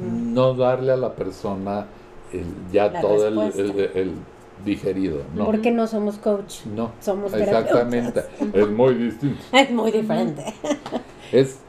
No 0.01 0.53
darle 0.53 0.93
a 0.93 0.97
la 0.97 1.13
persona 1.13 1.85
el- 2.31 2.71
ya 2.71 2.87
La 2.89 3.01
todo 3.01 3.27
el, 3.27 3.35
respuesta. 3.35 3.61
el- 3.61 3.91
el 4.09 4.11
digerido. 4.63 5.21
No, 5.35 5.45
Porque 5.45 5.71
no 5.71 5.87
somos 5.87 6.17
coach. 6.17 6.65
no. 6.65 6.91
Somos 7.01 7.33
Exactamente. 7.33 8.23
Es 8.53 8.67
muy 8.69 8.93
distinto. 8.95 9.41
Es 9.51 9.69
muy 9.71 9.91
diferente. 9.91 10.43
Es, 11.31 11.59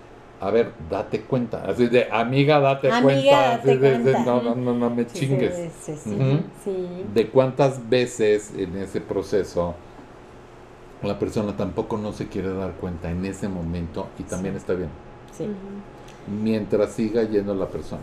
a 0.41 0.51
ver, 0.51 0.73
date 0.91 1.23
cuenta. 1.23 1.65
Así 1.67 1.87
de, 1.89 2.09
amiga, 2.11 2.61
date 2.61 2.91
Amiga, 2.91 3.03
cuenta. 3.03 3.31
date 3.57 3.71
Así 3.71 3.79
de, 3.81 3.99
de, 3.99 4.13
cuenta. 4.13 4.25
no, 4.25 4.43
no, 4.43 4.55
no, 4.55 4.75
no 4.75 4.91
me 4.91 5.05
Sí, 5.09 5.21
chingues. 5.21 5.73
sí, 5.83 5.95
sí. 5.97 6.73
De 7.15 7.29
cuántas 7.31 7.89
veces 7.89 8.53
en 8.57 8.77
ese 8.77 9.01
proceso 9.01 9.75
la 11.03 11.19
persona 11.19 11.57
tampoco 11.57 11.97
no 11.97 12.13
se 12.13 12.29
quiere 12.29 12.53
dar 12.53 12.73
cuenta 12.73 13.11
en 13.11 13.25
ese 13.25 13.49
momento 13.49 14.09
y 14.19 14.23
también 14.25 14.57
está 14.57 14.75
bien. 14.75 14.89
Sí. 15.37 15.47
Mientras 16.43 16.93
siga 16.93 17.23
yendo 17.23 17.55
la 17.55 17.67
persona. 17.69 18.03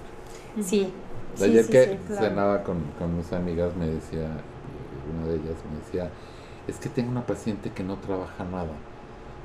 Sí. 0.61 0.91
Sí, 1.35 1.43
Ayer 1.45 1.63
sí, 1.65 1.71
que 1.71 1.83
sí, 1.85 1.97
claro. 2.07 2.21
cenaba 2.27 2.63
con, 2.63 2.77
con 2.99 3.17
mis 3.17 3.31
amigas 3.33 3.75
me 3.75 3.87
decía, 3.87 4.27
una 5.11 5.27
de 5.27 5.35
ellas 5.35 5.55
me 5.71 5.79
decía, 5.79 6.09
es 6.67 6.77
que 6.77 6.89
tengo 6.89 7.11
una 7.11 7.25
paciente 7.25 7.71
que 7.71 7.83
no 7.83 7.97
trabaja 7.97 8.43
nada. 8.45 8.71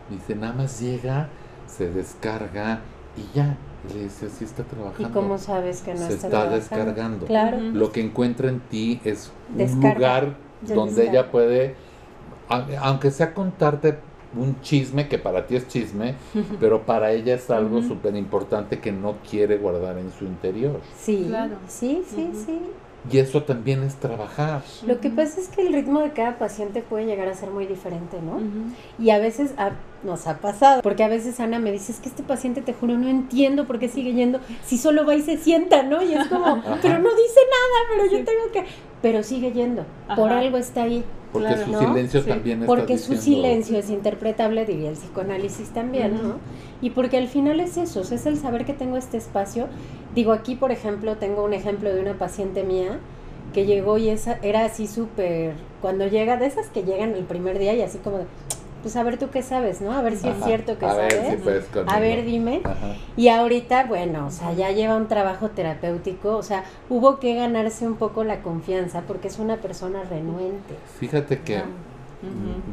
Me 0.09 0.17
dice, 0.17 0.35
nada 0.35 0.53
más 0.55 0.81
llega, 0.81 1.29
se 1.67 1.91
descarga 1.91 2.81
y 3.17 3.37
ya. 3.37 3.57
Y 3.89 3.95
le 3.95 4.05
dice, 4.05 4.29
sí 4.29 4.45
está 4.45 4.63
¿Y 4.63 4.65
trabajando. 4.67 5.11
cómo 5.13 5.39
sabes 5.39 5.83
que 5.83 5.93
no 5.93 5.99
se 5.99 6.15
está, 6.15 6.15
está 6.15 6.29
trabajando? 6.31 6.57
descargando. 6.57 7.27
Claro. 7.27 7.59
Lo 7.61 7.93
que 7.93 8.01
encuentra 8.01 8.49
en 8.49 8.61
ti 8.61 9.01
es 9.05 9.31
un 9.51 9.59
Descarga. 9.59 9.95
lugar 9.95 10.37
De 10.63 10.75
donde 10.75 10.95
descarga. 10.95 11.21
ella 11.21 11.31
puede, 11.31 11.75
a- 12.49 12.67
aunque 12.83 13.11
sea 13.11 13.35
contarte 13.35 13.99
un 14.37 14.61
chisme 14.61 15.09
que 15.09 15.19
para 15.19 15.47
ti 15.47 15.57
es 15.57 15.69
chisme, 15.69 16.15
pero 16.61 16.83
para 16.85 17.13
ella 17.13 17.35
es 17.35 17.51
algo 17.51 17.79
Ujú. 17.79 17.89
súper 17.89 18.15
importante 18.17 18.79
que 18.79 18.93
no 18.93 19.17
quiere 19.29 19.57
guardar 19.59 19.97
en 19.99 20.11
su 20.13 20.25
interior. 20.25 20.81
Sí. 20.99 21.25
Claro. 21.29 21.57
Sí, 21.67 22.03
sí, 22.07 22.31
sí. 22.35 22.61
Y 23.11 23.19
eso 23.19 23.43
también 23.43 23.83
es 23.83 23.97
trabajar. 23.97 24.63
Lo 24.87 25.01
que 25.01 25.11
pasa 25.11 25.41
es 25.41 25.49
que 25.49 25.63
el 25.67 25.73
ritmo 25.73 26.01
de 26.01 26.13
cada 26.13 26.39
paciente 26.39 26.83
puede 26.83 27.07
llegar 27.07 27.29
a 27.29 27.35
ser 27.35 27.51
muy 27.51 27.67
diferente, 27.67 28.19
¿no? 28.23 28.41
Y 29.03 29.11
a 29.11 29.19
veces 29.19 29.53
a- 29.57 29.73
nos 30.05 30.27
ha 30.27 30.39
pasado, 30.39 30.83
porque 30.83 31.03
a 31.05 31.09
veces 31.09 31.41
Ana 31.41 31.59
me 31.59 31.73
dice, 31.73 31.93
es 31.93 31.99
que 32.01 32.09
este 32.09 32.23
paciente, 32.23 32.61
te 32.63 32.73
juro, 32.73 32.97
no 32.99 33.09
entiendo 33.09 33.67
por 33.67 33.79
qué 33.79 33.89
sigue 33.89 34.13
yendo, 34.13 34.41
si 34.65 34.79
solo 34.79 35.05
va 35.07 35.15
y 35.15 35.23
se 35.23 35.37
sienta, 35.39 35.83
¿no? 35.83 36.03
Y 36.03 36.13
es 36.15 36.27
como, 36.29 36.45
pero 36.83 36.99
no 36.99 37.09
dice 37.11 37.41
nada, 37.51 37.79
pero 37.91 38.05
yo 38.05 38.25
tengo 38.25 38.53
que... 38.53 38.65
Pero 39.01 39.23
sigue 39.23 39.53
yendo, 39.53 39.85
por 40.17 40.33
algo 40.33 40.57
está 40.57 40.83
ahí, 40.83 41.05
Porque 41.33 41.49
Claro. 41.49 41.65
su 41.67 41.73
¿no? 41.73 41.79
silencio 41.81 42.23
Sí. 42.23 42.29
también 42.29 42.63
está 42.63 42.67
porque 42.75 42.97
su 42.99 43.13
diciendo- 43.13 43.43
silencio 43.43 43.79
es 43.79 43.91
interpretable, 43.91 44.65
diría 44.65 44.89
el 44.91 44.97
psicoanálisis 44.97 45.69
también. 45.71 46.15
¿no? 46.23 46.37
Y 46.81 46.91
porque 46.91 47.19
al 47.19 47.29
final 47.29 47.61
es 47.61 47.77
eso, 47.77 48.01
o 48.01 48.05
sea, 48.05 48.17
es 48.17 48.25
el 48.27 48.39
saber 48.39 48.65
que 48.65 48.73
tengo 48.73 48.97
este 48.97 49.19
espacio. 49.19 49.67
Digo, 50.19 50.33
aquí, 50.33 50.57
por 50.57 50.73
ejemplo, 50.73 51.17
tengo 51.17 51.45
un 51.45 51.53
ejemplo 51.53 51.95
de 51.95 52.01
una 52.01 52.15
paciente 52.15 52.65
mía 52.65 52.99
que 53.55 53.67
llegó 53.67 53.99
y 53.99 54.09
esa, 54.09 54.37
era 54.43 54.65
así 54.65 54.89
súper, 54.89 55.55
cuando 55.81 56.09
llega, 56.09 56.37
de 56.37 56.47
esas 56.47 56.67
que 56.67 56.83
llegan 56.83 57.15
el 57.15 57.23
primer 57.23 57.57
día 57.61 57.73
y 57.75 57.83
así 57.83 57.99
como 57.99 58.19
de, 58.19 58.25
pues 58.83 58.97
a 58.97 59.05
ver 59.05 59.17
tú 59.17 59.31
qué 59.31 59.43
sabes, 59.43 59.81
¿no? 59.81 59.93
A 59.93 60.03
ver 60.03 60.17
si 60.17 60.27
es 60.27 60.35
cierto 60.43 60.77
que 60.77 60.87
A 60.87 60.95
ver 60.95 61.13
sabes. 61.13 61.31
si 61.31 61.37
puedes 61.37 61.67
a 61.87 62.01
ver, 62.01 62.25
dime. 62.25 62.63
Ajá. 62.65 62.97
Y 63.17 63.29
ahorita, 63.29 63.85
bueno, 63.85 64.27
o 64.27 64.31
sea, 64.33 64.53
ya 64.55 64.73
lleva 64.73 64.97
un 64.97 65.07
trabajo 65.07 65.51
terapéutico, 65.51 66.37
o 66.37 66.43
sea, 66.43 66.65
hubo 66.91 67.21
que 67.21 67.37
ganarse 67.37 67.87
un 67.87 67.95
poco 67.95 68.25
la 68.25 68.43
confianza 68.43 69.03
porque 69.03 69.29
es 69.29 69.39
una 69.39 69.59
persona 69.59 70.03
renuente. 70.03 70.75
Fíjate 70.99 71.43
que 71.43 71.63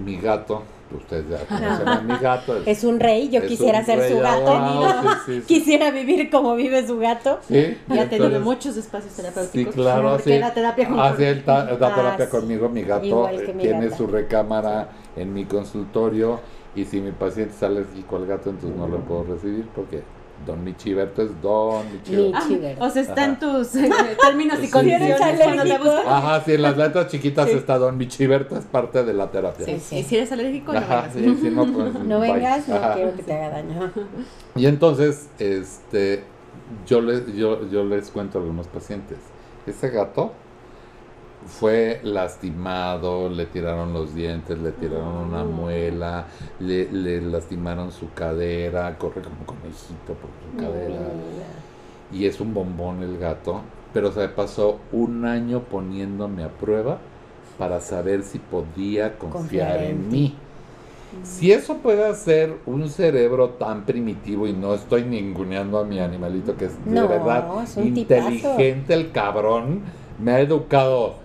mi 0.03 0.17
gato 0.17 0.63
ustedes 0.91 1.25
ya 1.29 1.39
conocen 1.47 1.87
a 1.87 2.01
mi 2.01 2.15
gato. 2.17 2.57
Es 2.65 2.83
un 2.83 2.99
rey, 2.99 3.29
yo 3.29 3.41
quisiera 3.45 3.83
ser 3.83 3.99
rey 3.99 4.11
su 4.13 4.19
gato. 4.19 4.47
adorado, 4.53 4.91
sí, 5.01 5.07
sí, 5.25 5.41
sí. 5.41 5.45
Quisiera 5.47 5.91
vivir 5.91 6.29
como 6.29 6.55
vive 6.55 6.85
su 6.85 6.97
gato. 6.99 7.39
Sí, 7.47 7.77
Ya 7.87 8.03
ha 8.03 8.09
tenido 8.09 8.27
entonces- 8.27 8.41
muchos 8.41 8.77
espacios 8.77 9.13
terapéuticos. 9.13 9.73
Sí, 9.73 9.79
claro, 9.81 10.11
Porque 10.11 10.33
sí. 10.33 10.39
la 10.39 10.53
terapia 10.53 10.87
con 10.87 10.99
el 10.99 11.43
ta- 11.43 11.65
la 11.65 11.87
Ah, 11.87 11.95
terapia 11.95 12.29
conmigo, 12.29 12.69
mi 12.69 12.83
gato 12.83 13.29
eh, 13.29 13.53
mi 13.55 13.63
tiene 13.63 13.85
gata. 13.85 13.97
su 13.97 14.07
recámara 14.07 14.89
en 15.15 15.33
mi 15.33 15.45
consultorio 15.45 16.39
y 16.75 16.85
si 16.85 16.99
mi 17.01 17.11
paciente 17.11 17.53
es 17.55 17.63
alérgico 17.63 18.17
al 18.17 18.25
gato, 18.25 18.49
entonces 18.49 18.77
no 18.77 18.87
lo 18.87 18.99
puedo 18.99 19.23
recibir 19.23 19.65
porque 19.75 20.03
Don 20.45 20.63
Michiberto 20.63 21.21
es 21.23 21.41
Don 21.41 21.83
Michiberto. 21.91 22.37
Mi 22.39 22.47
chiver. 22.47 22.77
O 22.81 22.89
sea, 22.89 23.01
está 23.01 23.25
en 23.25 23.39
tus 23.39 23.75
eh, 23.75 23.89
términos 24.21 24.59
y 24.59 24.65
Sí. 24.65 24.71
condiciones 24.71 25.09
¿Eres 25.21 25.37
cuando 25.41 25.63
te 25.63 25.71
alérgico? 25.71 25.83
buscan. 25.95 26.13
Ajá, 26.13 26.43
sí, 26.43 26.51
en 26.53 26.61
las 26.61 26.77
letras 26.77 27.07
chiquitas 27.07 27.49
Sí. 27.49 27.55
está 27.55 27.77
Don 27.77 27.97
Michiberto, 27.97 28.57
es 28.57 28.65
parte 28.65 29.03
de 29.03 29.13
la 29.13 29.31
terapia. 29.31 29.65
Sí, 29.65 29.79
sí. 29.79 29.97
Y 29.99 30.03
si 30.03 30.17
eres 30.17 30.31
alérgico, 30.31 30.73
no 30.73 30.79
Ajá, 30.79 31.09
vengas. 31.13 31.13
sí, 31.13 31.37
sí, 31.41 31.49
no, 31.49 31.65
pues, 31.71 31.93
No 32.03 32.19
bye. 32.19 32.31
vengas, 32.33 32.67
no 32.67 32.75
Ajá. 32.75 32.93
quiero 32.93 33.15
que 33.15 33.23
te 33.23 33.33
haga 33.33 33.49
daño. 33.49 33.91
Y 34.55 34.65
entonces, 34.67 35.29
este, 35.39 36.23
yo 36.85 37.01
les, 37.01 37.25
yo, 37.35 37.67
yo 37.69 37.83
les 37.85 38.09
cuento 38.11 38.37
a 38.37 38.41
algunos 38.41 38.67
pacientes. 38.67 39.17
Ese 39.65 39.89
gato 39.89 40.31
fue 41.45 41.99
lastimado, 42.03 43.29
le 43.29 43.45
tiraron 43.45 43.93
los 43.93 44.13
dientes, 44.15 44.57
le 44.59 44.71
tiraron 44.71 45.27
una 45.29 45.43
muela, 45.43 46.25
le, 46.59 46.91
le 46.91 47.21
lastimaron 47.21 47.91
su 47.91 48.11
cadera, 48.13 48.97
corre 48.97 49.21
como 49.21 49.45
conejito 49.45 50.13
por 50.13 50.29
su 50.41 50.57
cadera. 50.57 50.99
Y 52.11 52.25
es 52.25 52.39
un 52.39 52.53
bombón 52.53 53.03
el 53.03 53.17
gato, 53.17 53.61
pero 53.93 54.11
se 54.11 54.27
pasó 54.29 54.79
un 54.91 55.25
año 55.25 55.61
poniéndome 55.61 56.43
a 56.43 56.49
prueba 56.49 56.97
para 57.57 57.79
saber 57.79 58.23
si 58.23 58.39
podía 58.39 59.17
confiar, 59.17 59.81
en 59.83 60.09
mí. 60.09 60.35
Si 61.23 61.51
eso 61.51 61.77
puede 61.77 62.05
hacer 62.05 62.57
un 62.65 62.89
cerebro 62.89 63.51
tan 63.51 63.85
primitivo, 63.85 64.47
y 64.47 64.53
no 64.53 64.73
estoy 64.73 65.03
ninguneando 65.03 65.79
a 65.79 65.85
mi 65.85 65.99
animalito, 65.99 66.57
que 66.57 66.65
es 66.65 66.85
de 66.85 66.91
No, 66.91 67.07
verdad 67.07 67.63
es 67.63 67.77
un 67.77 67.93
tipazo. 67.93 68.29
inteligente 68.31 68.93
el 68.93 69.11
cabrón, 69.11 69.81
me 70.19 70.31
ha 70.33 70.39
educado. 70.41 71.24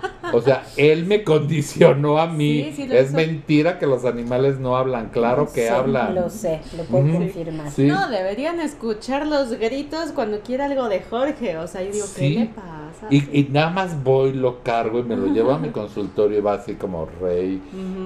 O 0.33 0.41
sea, 0.41 0.63
él 0.77 1.05
me 1.05 1.23
condicionó 1.23 2.17
a 2.17 2.27
mí. 2.27 2.63
Sí, 2.69 2.73
sí 2.83 2.87
lo 2.87 2.95
es 2.95 3.07
hizo. 3.09 3.17
mentira 3.17 3.79
que 3.79 3.85
los 3.87 4.05
animales 4.05 4.59
no 4.59 4.75
hablan, 4.77 5.09
claro 5.09 5.51
que 5.53 5.69
hablan. 5.69 6.15
Lo 6.15 6.29
sé, 6.29 6.61
lo 6.77 6.83
puedo 6.83 7.11
confirmar. 7.11 7.69
Sí. 7.71 7.87
No, 7.87 8.09
deberían 8.09 8.59
escuchar 8.59 9.27
los 9.27 9.51
gritos 9.51 10.11
cuando 10.13 10.39
quiera 10.41 10.65
algo 10.65 10.89
de 10.89 11.01
Jorge. 11.01 11.57
O 11.57 11.67
sea, 11.67 11.83
yo 11.83 11.91
digo, 11.91 12.05
Sí. 12.05 12.33
¿qué 12.35 12.39
le 12.41 12.45
pasa? 12.47 13.07
Y, 13.09 13.17
y 13.39 13.47
nada 13.51 13.69
más 13.71 14.03
voy, 14.03 14.33
lo 14.33 14.61
cargo 14.63 14.99
y 14.99 15.03
me 15.03 15.15
lo 15.15 15.27
llevo 15.27 15.51
a 15.51 15.57
mi 15.57 15.69
consultorio 15.69 16.37
y 16.37 16.41
va 16.41 16.53
así 16.53 16.75
como 16.75 17.07
rey, 17.21 17.61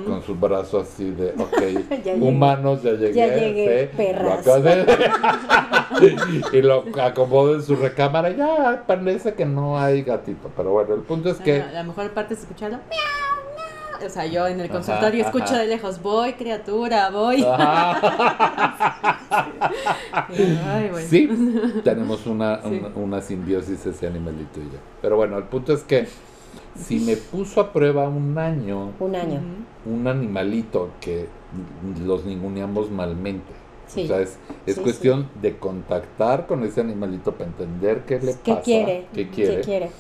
con 0.08 0.22
su 0.24 0.36
brazo 0.36 0.80
así 0.80 1.10
de, 1.12 1.30
ok, 1.38 2.02
Ya 2.06 2.14
humanos, 2.14 2.82
ya 2.84 2.92
llegué. 2.92 3.14
Ya 3.14 3.28
llegué, 3.36 3.90
¿sí? 3.92 3.98
perras. 3.98 4.46
Lo 4.46 4.54
acabo 4.54 4.62
de- 4.62 4.86
y 6.54 6.62
lo 6.62 6.84
acomodo 7.02 7.56
en 7.56 7.64
su 7.64 7.76
recámara 7.76 8.30
y 8.30 8.38
ya 8.38 8.84
parece 8.88 9.34
que 9.34 9.46
no 9.46 9.78
hay 9.80 10.04
gatito. 10.04 10.50
Pero 10.56 10.72
bueno, 10.72 10.94
el 10.96 11.02
punto 11.02 11.30
es 11.30 11.38
que... 11.38 11.58
Bueno, 11.60 11.74
la 11.74 11.84
mejor 11.84 12.12
parte 12.16 12.34
es 12.34 12.40
escucharlo. 12.42 12.78
Miau, 12.78 12.90
miau. 14.00 14.08
O 14.08 14.10
sea, 14.10 14.26
yo 14.26 14.48
en 14.48 14.60
el 14.60 14.66
Ajá, 14.66 14.74
consultorio 14.74 15.24
escucho 15.24 15.46
ajá. 15.46 15.60
de 15.60 15.68
lejos, 15.68 16.02
voy 16.02 16.34
criatura, 16.34 17.10
voy. 17.12 17.44
Ajá. 17.44 19.20
Ay, 20.30 20.90
bueno. 20.92 21.08
Sí, 21.08 21.30
tenemos 21.84 22.26
una, 22.26 22.62
Sí. 22.62 22.68
una, 22.84 22.88
una 22.96 23.22
simbiosis 23.22 23.86
ese 23.86 24.08
animalito 24.08 24.60
y 24.60 24.64
yo. 24.64 24.80
Pero 25.02 25.16
bueno, 25.18 25.38
el 25.38 25.44
punto 25.46 25.74
es 25.74 25.84
que 25.84 26.08
si 26.76 27.00
me 27.00 27.16
puso 27.16 27.62
a 27.62 27.72
prueba 27.72 28.08
un 28.10 28.38
año 28.38 28.92
Un 29.00 29.16
año. 29.16 29.42
Un 29.86 30.08
animalito 30.08 30.90
que 31.00 31.28
los 32.04 32.26
ninguneamos 32.26 32.90
malmente. 32.92 33.54
Sí. 33.88 34.06
O 34.06 34.08
sea, 34.08 34.20
es, 34.20 34.38
es 34.66 34.76
Sí, 34.76 34.82
cuestión 34.82 35.30
de 35.42 35.58
contactar 35.58 36.48
con 36.48 36.64
ese 36.64 36.82
animalito 36.82 37.34
para 37.34 37.46
entender 37.50 38.04
qué 38.06 38.20
le 38.20 38.34
¿Qué 38.44 38.52
pasa, 38.52 38.62
quiere? 38.64 39.08
qué 39.14 39.30
quiere. 39.30 39.56
¿Qué 39.58 39.62
quiere? 39.62 39.92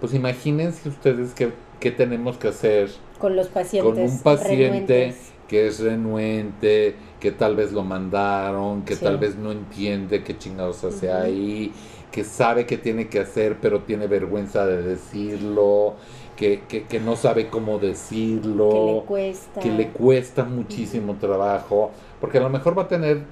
Pues 0.00 0.14
imagínense 0.14 0.88
ustedes 0.88 1.34
qué, 1.34 1.52
qué 1.80 1.90
tenemos 1.90 2.36
que 2.38 2.48
hacer 2.48 2.90
Con 3.18 3.36
los 3.36 3.48
pacientes. 3.48 3.92
con 3.94 4.02
un 4.02 4.18
paciente 4.20 4.64
renuentes. 4.68 5.32
que 5.48 5.66
es 5.66 5.80
renuente, 5.80 6.94
que 7.20 7.30
tal 7.30 7.54
vez 7.56 7.72
lo 7.72 7.82
mandaron, 7.84 8.82
que 8.82 8.96
Sí. 8.96 9.04
tal 9.04 9.18
vez 9.18 9.36
no 9.36 9.52
entiende 9.52 10.22
qué 10.24 10.36
chingados 10.38 10.82
hace 10.84 11.08
Ujú. 11.08 11.16
ahí, 11.16 11.72
que 12.10 12.24
sabe 12.24 12.64
que 12.66 12.78
tiene 12.78 13.08
que 13.08 13.20
hacer, 13.20 13.58
pero 13.60 13.80
tiene 13.80 14.06
vergüenza 14.06 14.66
de 14.66 14.82
decirlo, 14.82 15.94
que, 16.36 16.62
que, 16.68 16.84
que 16.84 16.98
no 17.00 17.14
sabe 17.16 17.48
cómo 17.48 17.78
decirlo 17.78 18.70
Que 18.70 18.92
le 18.94 19.00
cuesta. 19.06 19.60
que 19.60 19.70
le 19.70 19.88
cuesta 19.88 20.44
muchísimo 20.44 21.14
trabajo, 21.20 21.90
porque 22.20 22.38
a 22.38 22.40
lo 22.40 22.50
mejor 22.50 22.76
va 22.76 22.82
a 22.82 22.88
tener, 22.88 23.22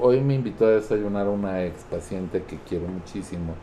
hoy 0.00 0.20
me 0.20 0.34
invitó 0.34 0.66
a 0.66 0.70
desayunar 0.70 1.28
una 1.28 1.64
ex 1.64 1.82
paciente 1.90 2.42
que 2.46 2.58
quiero 2.68 2.86
muchísimo 2.88 3.54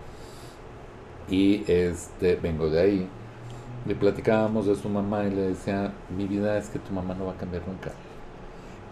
y 1.30 1.64
este 1.68 2.36
vengo 2.36 2.70
de 2.70 2.80
ahí, 2.82 3.08
le 3.86 3.96
platicábamos 3.96 4.66
de 4.66 4.76
su 4.76 4.90
mamá 4.90 5.26
y 5.26 5.32
le 5.32 5.42
decía, 5.50 5.94
mi 6.16 6.26
vida 6.26 6.58
es 6.58 6.70
que 6.70 6.80
tu 6.80 6.94
mamá 6.94 7.14
no 7.14 7.26
va 7.26 7.34
a 7.34 7.38
cambiar 7.38 7.64
nunca, 7.68 7.92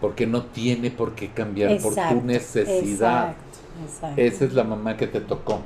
porque 0.00 0.26
no 0.26 0.44
tiene 0.44 0.90
por 0.90 1.14
qué 1.14 1.30
cambiar 1.30 1.80
por 1.80 1.94
tu 1.94 2.22
necesidad. 2.24 3.30
Exacto, 3.30 3.58
exacto. 3.84 4.20
Esa 4.20 4.44
es 4.44 4.52
la 4.52 4.64
mamá 4.64 4.96
que 4.96 5.08
te 5.08 5.20
tocó 5.20 5.60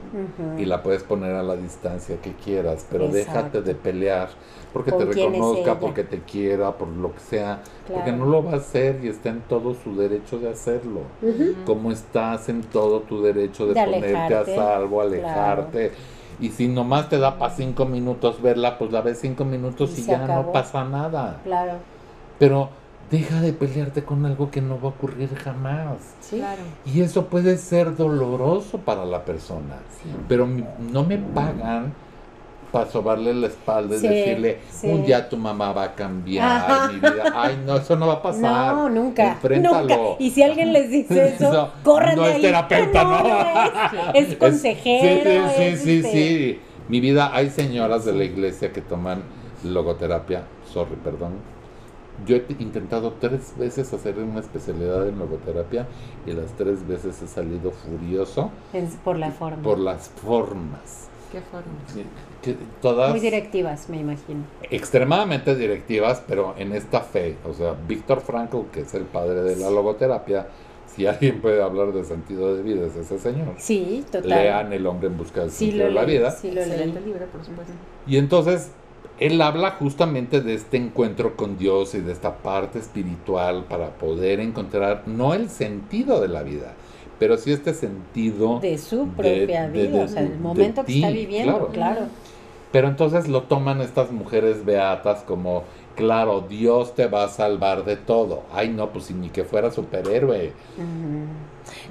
y 0.59 0.65
la 0.65 0.83
puedes 0.83 1.03
poner 1.03 1.35
a 1.35 1.43
la 1.43 1.57
distancia 1.57 2.17
que 2.23 2.33
quieras, 2.33 2.87
pero 2.91 3.09
déjate 3.09 3.61
de 3.61 3.75
pelear 3.75 4.31
porque 4.73 4.93
te 4.93 4.99
¿Con 4.99 5.13
quién 5.13 5.35
es 5.35 5.41
reconozca, 5.41 5.81
porque 5.81 6.05
te 6.05 6.21
quiera, 6.21 6.73
por 6.73 6.89
lo 6.89 7.13
que 7.13 7.21
sea, 7.21 7.63
porque 7.93 8.13
no 8.13 8.27
lo 8.27 8.45
va 8.45 8.53
a 8.53 8.57
hacer 8.57 9.01
y 9.03 9.09
está 9.09 9.31
en 9.31 9.41
todo 9.43 9.75
su 9.75 9.97
derecho 9.97 10.39
de 10.39 10.51
hacerlo. 10.51 11.01
Ujú. 11.23 11.55
Como 11.65 11.91
estás 11.91 12.49
en 12.49 12.63
todo 12.63 13.01
tu 13.01 13.23
derecho 13.23 13.67
de, 13.67 13.75
De 13.75 13.85
ponerte 13.85 14.15
alejarte, 14.17 14.57
a 14.57 14.57
salvo, 14.57 15.01
alejarte. 15.01 15.93
Y 16.41 16.51
si 16.51 16.69
nomás 16.69 17.09
te 17.09 17.19
da 17.19 17.39
para 17.39 17.53
cinco 17.55 17.85
minutos 17.85 18.41
verla, 18.41 18.79
pues 18.79 18.93
la 18.93 19.01
ves 19.01 19.19
cinco 19.21 19.45
minutos 19.45 19.99
Y 19.99 20.03
ya 20.05 20.23
acabó. 20.25 20.43
no 20.45 20.53
pasa 20.53 20.85
nada. 20.85 21.41
Claro. 21.45 21.73
Pero 22.39 22.71
deja 23.11 23.41
de 23.41 23.53
pelearte 23.53 24.05
con 24.05 24.25
algo 24.27 24.51
que 24.51 24.61
no 24.61 24.77
va 24.77 24.85
a 24.85 24.93
ocurrir 24.93 25.35
jamás. 25.37 25.97
Sí. 26.21 26.37
Claro. 26.39 26.63
Y 26.85 27.01
eso 27.01 27.27
puede 27.27 27.57
ser 27.57 27.97
doloroso 27.97 28.79
para 28.79 29.05
la 29.05 29.25
persona. 29.25 29.77
Sí. 30.03 30.11
Pero 30.29 30.47
mi- 30.47 30.65
no 30.93 31.05
me 31.05 31.19
pagan 31.19 31.93
para 32.73 32.91
sobarle 32.91 33.33
la 33.35 33.47
espalda 33.47 33.97
y 33.97 33.99
Sí, 33.99 34.09
decirle, 34.09 34.59
sí. 34.71 34.87
un 34.89 35.05
día 35.05 35.29
tu 35.29 35.37
mamá 35.37 35.73
va 35.73 35.85
a 35.85 35.95
cambiar 35.95 36.47
Ajá. 36.47 36.89
mi 36.93 36.99
vida. 37.01 37.33
Ay, 37.35 37.63
no, 37.67 37.77
eso 37.77 37.97
no 37.97 38.07
va 38.07 38.15
a 38.15 38.23
pasar. 38.23 38.75
No, 38.75 38.89
nunca. 38.91 39.33
Enfréntalo. 39.33 39.81
Nunca. 39.89 39.97
Y 40.19 40.31
si 40.31 40.43
alguien 40.43 40.73
les 40.73 40.91
dice 40.91 41.29
eso, 41.35 41.53
No, 41.53 41.71
corran 41.83 42.17
no 42.17 42.23
de 42.25 42.29
es 42.31 42.37
ahí. 42.37 42.43
terapeuta, 42.43 43.05
no. 43.05 44.13
es, 44.15 44.29
es 44.31 44.37
consejero. 44.37 45.49
Sí, 45.51 45.55
sí, 45.57 45.63
es, 45.63 45.81
sí, 45.81 45.85
sí, 45.85 45.97
este, 45.99 46.13
sí. 46.13 46.61
Mi 46.89 47.01
vida, 47.01 47.31
hay 47.35 47.51
señoras 47.51 48.05
de 48.05 48.13
la 48.13 48.25
iglesia 48.25 48.73
que 48.73 48.81
toman 48.81 49.23
logoterapia. 49.65 50.43
Sorry, 50.73 50.97
perdón. 51.03 51.33
Yo 52.27 52.35
he 52.37 52.45
intentado 52.59 53.13
tres 53.21 53.55
veces 53.57 53.93
hacer 53.93 54.19
una 54.19 54.41
especialidad 54.41 55.07
en 55.07 55.19
logoterapia 55.21 55.87
y 56.27 56.33
las 56.33 56.53
tres 56.57 56.87
veces 56.87 57.23
he 57.23 57.29
salido 57.29 57.71
furioso 57.71 58.51
por 59.05 59.19
la 59.19 59.31
forma. 59.31 59.63
por 59.63 59.79
las 59.79 60.09
formas. 60.09 61.09
Qué 61.31 61.41
forma. 61.41 61.79
Todas 62.83 63.11
Muy 63.11 63.21
directivas, 63.21 63.89
me 63.89 63.99
imagino. 63.99 64.41
extremadamente 64.71 65.55
directivas, 65.57 66.23
pero 66.27 66.55
en 66.59 66.73
esta 66.73 67.01
fe. 67.01 67.37
O 67.49 67.53
sea, 67.53 67.75
Víctor 67.87 68.21
Frankl, 68.21 68.63
que 68.73 68.81
es 68.81 68.95
el 68.95 69.03
padre 69.05 69.43
de 69.43 69.57
la 69.57 69.71
logoterapia, 69.71 70.47
si 70.95 71.07
alguien 71.07 71.41
puede 71.41 71.63
hablar 71.63 71.93
de 71.93 72.05
sentido 72.05 72.57
de 72.57 72.63
vida, 72.63 72.87
es 72.87 72.97
ese 72.97 73.19
señor. 73.19 73.55
Sí, 73.59 74.05
total. 74.11 74.29
Lean 74.31 74.73
El 74.73 74.87
hombre 74.87 75.09
en 75.09 75.17
busca 75.19 75.43
del 75.43 75.51
sí, 75.51 75.67
sentido 75.67 75.87
de 75.87 75.93
la 75.93 76.03
leí, 76.05 76.17
vida. 76.19 76.31
Sí, 76.31 76.51
lo 76.51 76.65
leí. 76.65 76.87
Libro, 77.05 77.27
por 77.27 77.45
supuesto. 77.45 77.73
Y 78.07 78.17
entonces, 78.17 78.71
él 79.21 79.41
habla 79.43 79.73
justamente 79.73 80.41
de 80.41 80.55
este 80.55 80.77
encuentro 80.77 81.37
con 81.37 81.59
Dios 81.59 81.95
y 81.95 82.01
de 82.01 82.13
esta 82.13 82.37
parte 82.39 82.79
espiritual 82.79 83.65
para 83.69 83.91
poder 83.91 84.41
encontrar 84.41 85.03
no 85.07 85.35
el 85.35 85.49
sentido 85.51 86.21
de 86.21 86.29
la 86.29 86.43
vida, 86.43 86.73
pero 87.19 87.37
sí 87.37 87.53
este 87.53 87.75
sentido. 87.75 88.61
De 88.61 88.79
su 88.79 89.09
propia 89.09 89.69
de- 89.69 89.87
vida, 89.87 89.99
de- 89.99 90.05
o 90.05 90.09
sea, 90.09 90.23
el 90.23 90.39
momento 90.39 90.83
que 90.85 90.93
ti, 90.93 90.99
está 91.03 91.11
viviendo, 91.11 91.69
claro. 91.69 91.73
claro. 91.73 92.01
Pero 92.73 92.89
entonces 92.89 93.29
lo 93.29 93.45
toman 93.45 93.81
estas 93.81 94.11
mujeres 94.11 94.65
beatas 94.65 95.21
como, 95.23 95.65
claro, 95.97 96.43
Dios 96.43 96.95
te 96.95 97.07
va 97.07 97.25
a 97.25 97.29
salvar 97.29 97.85
de 97.85 97.97
todo. 97.97 98.43
Ay, 98.53 98.69
no, 98.69 98.91
pues 98.91 99.07
si 99.07 99.15
ni 99.15 99.31
que 99.31 99.45
fuera 99.45 99.71
superhéroe. 99.71 100.53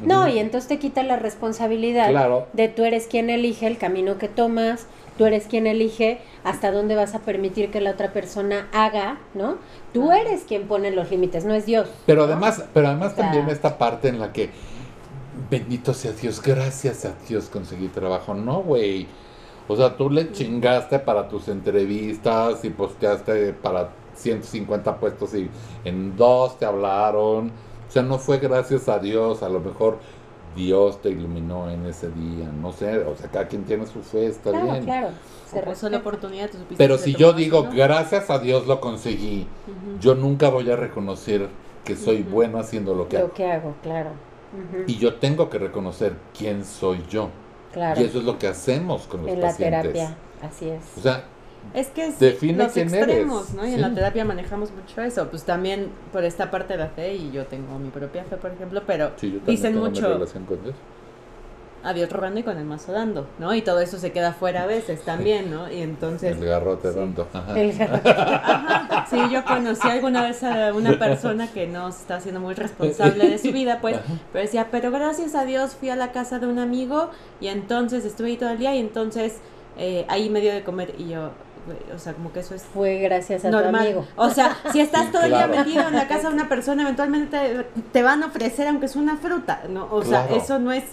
No, 0.03 0.27
y 0.27 0.39
entonces 0.39 0.67
te 0.67 0.79
quita 0.79 1.03
la 1.03 1.17
responsabilidad 1.17 2.09
Claro. 2.09 2.47
de 2.53 2.67
tú 2.67 2.83
eres 2.85 3.07
quien 3.07 3.29
elige 3.29 3.67
el 3.67 3.77
camino 3.77 4.17
que 4.17 4.27
tomas, 4.27 4.87
tú 5.17 5.25
eres 5.25 5.45
quien 5.47 5.65
elige 5.67 6.19
hasta 6.43 6.71
dónde 6.71 6.95
vas 6.95 7.15
a 7.15 7.19
permitir 7.19 7.71
que 7.71 7.81
la 7.81 7.91
otra 7.91 8.13
persona 8.13 8.67
haga, 8.71 9.17
¿no? 9.33 9.55
Tú 9.93 10.11
Ajá. 10.11 10.21
eres 10.21 10.43
quien 10.43 10.67
pone 10.67 10.91
los 10.91 11.09
límites, 11.11 11.45
no 11.45 11.53
es 11.53 11.65
Dios. 11.65 11.87
Pero 12.05 12.23
además, 12.23 12.63
pero 12.73 12.87
además 12.87 13.13
O 13.13 13.15
sea- 13.15 13.25
también 13.25 13.49
esta 13.49 13.77
parte 13.77 14.09
en 14.09 14.19
la 14.19 14.31
que 14.33 14.49
bendito 15.49 15.93
sea 15.93 16.11
Dios, 16.11 16.41
gracias 16.41 17.05
a 17.05 17.13
Dios 17.27 17.49
conseguí 17.49 17.87
trabajo. 17.87 18.33
No, 18.33 18.61
güey. 18.61 19.07
O 19.67 19.75
sea, 19.75 19.97
tú 19.97 20.09
le 20.09 20.31
chingaste 20.31 20.99
para 20.99 21.27
tus 21.27 21.47
entrevistas 21.49 22.63
y 22.63 22.69
posteaste 22.69 23.53
para 23.53 23.89
150 24.15 24.97
puestos 24.99 25.33
y 25.35 25.49
en 25.83 26.15
dos 26.15 26.57
te 26.57 26.65
hablaron. 26.65 27.51
O 27.87 27.91
sea, 27.91 28.03
no 28.03 28.17
fue 28.19 28.39
gracias 28.39 28.87
a 28.89 28.99
Dios, 28.99 29.43
a 29.43 29.49
lo 29.49 29.59
mejor 29.59 29.99
Dios 30.55 31.01
te 31.01 31.09
iluminó 31.09 31.69
en 31.69 31.85
ese 31.85 32.09
día, 32.09 32.49
no 32.51 32.71
sé, 32.73 32.97
o 32.99 33.15
sea, 33.15 33.29
cada 33.29 33.47
quien 33.47 33.63
tiene 33.65 33.85
su 33.85 34.01
fe, 34.01 34.27
está 34.27 34.49
Claro, 34.51 34.71
bien. 34.71 34.83
claro. 34.85 35.09
Se 35.45 35.61
respeta. 35.61 35.89
la 35.91 35.97
oportunidad, 35.99 36.49
tú 36.49 36.57
Pero 36.77 36.97
si 36.97 37.15
yo 37.15 37.33
digo, 37.33 37.63
¿no? 37.63 37.71
gracias 37.71 38.29
a 38.29 38.39
Dios 38.39 38.67
lo 38.67 38.81
conseguí, 38.81 39.47
yo 40.01 40.15
nunca 40.15 40.49
voy 40.49 40.69
a 40.71 40.75
reconocer 40.75 41.47
que 41.85 41.95
soy 41.95 42.23
bueno 42.23 42.59
haciendo 42.59 42.95
lo 42.95 43.07
que 43.07 43.17
hago. 43.17 43.27
Lo 43.27 43.33
que 43.33 43.45
hago, 43.45 43.75
claro. 43.81 44.11
Y 44.87 44.97
yo 44.97 45.15
tengo 45.15 45.49
que 45.49 45.59
reconocer 45.59 46.13
quién 46.37 46.65
soy 46.65 47.03
yo. 47.09 47.29
Claro. 47.77 48.01
Y 48.01 48.05
eso 48.05 48.17
es 48.19 48.23
lo 48.23 48.37
que 48.39 48.47
hacemos 48.47 49.03
con 49.07 49.21
los 49.21 49.29
en 49.31 49.39
la 49.41 49.47
pacientes. 49.47 49.81
terapia, 49.93 50.15
así 50.41 50.69
es. 50.69 50.81
O 50.97 51.01
sea, 51.01 51.23
Es 51.73 51.87
que 51.87 52.07
es 52.07 52.19
Define 52.19 52.63
los 52.63 52.71
quién 52.71 52.87
extremos, 52.93 53.43
eres. 53.49 53.53
¿no? 53.55 53.65
Y 53.65 53.69
Sí. 53.69 53.75
en 53.75 53.81
la 53.81 53.93
terapia 53.93 54.23
manejamos 54.25 54.71
mucho 54.71 55.01
eso. 55.01 55.27
Pues 55.29 55.43
también 55.43 55.89
por 56.13 56.23
esta 56.23 56.49
parte 56.49 56.73
de 56.73 56.79
la 56.79 56.87
fe, 56.87 57.15
y 57.15 57.31
yo 57.31 57.45
tengo 57.45 57.77
mi 57.77 57.89
propia 57.89 58.23
fe, 58.23 58.37
por 58.37 58.51
ejemplo, 58.51 58.81
pero 58.87 59.11
sí, 59.17 59.31
yo 59.31 59.37
también 59.39 59.55
dicen 59.57 59.73
tengo 59.73 59.85
mi 59.85 59.89
mucho 59.91 60.07
relación 60.07 60.45
con 60.45 60.63
Dios. 60.63 60.75
A 61.87 61.93
Dios 61.93 62.11
robando 62.11 62.39
y 62.39 62.43
con 62.43 62.57
el 62.57 62.65
mazo 62.65 62.91
dando, 62.91 63.27
¿no? 63.39 63.53
Y 63.55 63.61
todo 63.61 63.79
eso 63.79 63.97
se 63.97 64.11
queda 64.11 64.33
fuera 64.33 64.63
a 64.63 64.65
veces 64.65 65.03
también, 65.03 65.49
¿no? 65.49 65.71
Y 65.71 65.81
entonces... 65.81 66.35
El 66.37 66.45
garrote 66.45 66.91
sí. 66.91 66.99
dando. 66.99 67.27
Ajá. 67.33 67.59
El- 67.59 67.71
Ajá, 67.81 69.05
sí, 69.09 69.17
yo 69.31 69.43
conocí 69.45 69.87
alguna 69.87 70.23
vez 70.23 70.43
a 70.43 70.73
una 70.73 70.97
persona 70.99 71.47
que 71.51 71.67
no 71.67 71.87
está 71.89 72.19
siendo 72.19 72.39
muy 72.41 72.53
responsable 72.55 73.29
de 73.29 73.37
su 73.37 73.51
vida, 73.51 73.79
pues, 73.81 73.97
pero 74.33 74.43
decía, 74.43 74.67
pero 74.71 74.91
gracias 74.91 75.35
a 75.35 75.45
Dios 75.45 75.75
fui 75.75 75.89
a 75.89 75.95
la 75.95 76.11
casa 76.11 76.39
de 76.39 76.47
un 76.47 76.59
amigo 76.59 77.09
y 77.39 77.47
entonces 77.47 78.05
estuve 78.05 78.29
ahí 78.29 78.37
todo 78.37 78.49
el 78.49 78.57
día 78.57 78.75
y 78.75 78.79
entonces 78.79 79.35
eh, 79.77 80.05
ahí 80.09 80.29
me 80.29 80.41
dio 80.41 80.53
de 80.53 80.63
comer 80.63 80.93
y 80.97 81.09
yo, 81.09 81.29
o 81.95 81.99
sea, 81.99 82.13
como 82.13 82.31
que 82.33 82.39
eso 82.39 82.55
es 82.55 82.63
Fue 82.63 82.97
gracias 82.99 83.45
a 83.45 83.49
tu 83.49 83.55
normal. 83.57 83.81
amigo. 83.85 84.05
O 84.15 84.29
sea, 84.29 84.57
si 84.71 84.79
estás 84.79 85.05
Sí, 85.07 85.11
todo 85.11 85.23
el 85.23 85.29
claro. 85.29 85.51
día 85.53 85.63
metido 85.63 85.87
en 85.87 85.95
la 85.95 86.07
casa 86.07 86.29
de 86.29 86.33
una 86.35 86.49
persona, 86.49 86.83
eventualmente 86.83 87.37
te, 87.37 87.81
te 87.93 88.03
van 88.03 88.23
a 88.23 88.27
ofrecer 88.27 88.67
aunque 88.67 88.87
es 88.87 88.95
una 88.95 89.17
fruta, 89.17 89.63
¿no? 89.69 89.87
O 89.91 90.03
sea, 90.03 90.27
eso 90.35 90.59
no 90.59 90.71
es 90.71 90.83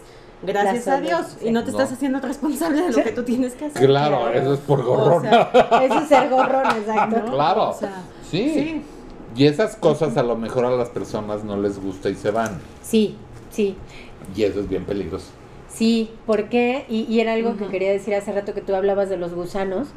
gracias 0.46 0.88
a 0.88 1.00
Dios 1.00 1.36
y 1.42 1.50
no 1.50 1.64
te 1.64 1.70
estás 1.70 1.92
haciendo 1.92 2.20
responsable 2.20 2.82
de 2.82 2.92
lo 2.92 3.02
que 3.02 3.12
tú 3.12 3.22
tienes 3.22 3.54
que 3.54 3.66
hacer. 3.66 3.86
Claro, 3.86 4.20
Claro. 4.22 4.38
eso 4.38 4.54
es 4.54 4.60
por 4.60 4.80
O 4.80 5.20
sea, 5.20 5.50
Eso 5.84 5.98
es 6.00 6.08
ser 6.08 6.28
gorrón, 6.30 6.66
exacto. 6.78 7.22
¿no? 7.26 7.32
Claro. 7.32 7.70
O 7.70 7.72
sea, 7.74 8.02
sí. 8.30 8.50
sí. 8.54 8.82
Y 9.36 9.46
esas 9.46 9.74
cosas 9.76 10.16
a 10.16 10.22
lo 10.22 10.36
mejor 10.36 10.64
a 10.64 10.70
las 10.70 10.90
personas 10.90 11.42
no 11.44 11.56
les 11.56 11.80
gusta 11.82 12.08
y 12.08 12.14
se 12.14 12.30
van. 12.30 12.58
Sí, 12.82 13.16
sí. 13.50 13.76
Y 14.36 14.44
eso 14.44 14.60
es 14.60 14.68
bien 14.68 14.84
peligroso. 14.84 15.26
Sí, 15.68 16.10
¿por 16.24 16.48
qué? 16.48 16.86
Y, 16.88 17.02
y 17.12 17.18
era 17.20 17.32
algo 17.32 17.56
que 17.56 17.66
quería 17.66 17.90
decir 17.90 18.14
hace 18.14 18.30
rato 18.32 18.54
que 18.54 18.60
tú 18.60 18.74
hablabas 18.76 19.08
de 19.08 19.16
los 19.16 19.34
gusanos. 19.34 19.88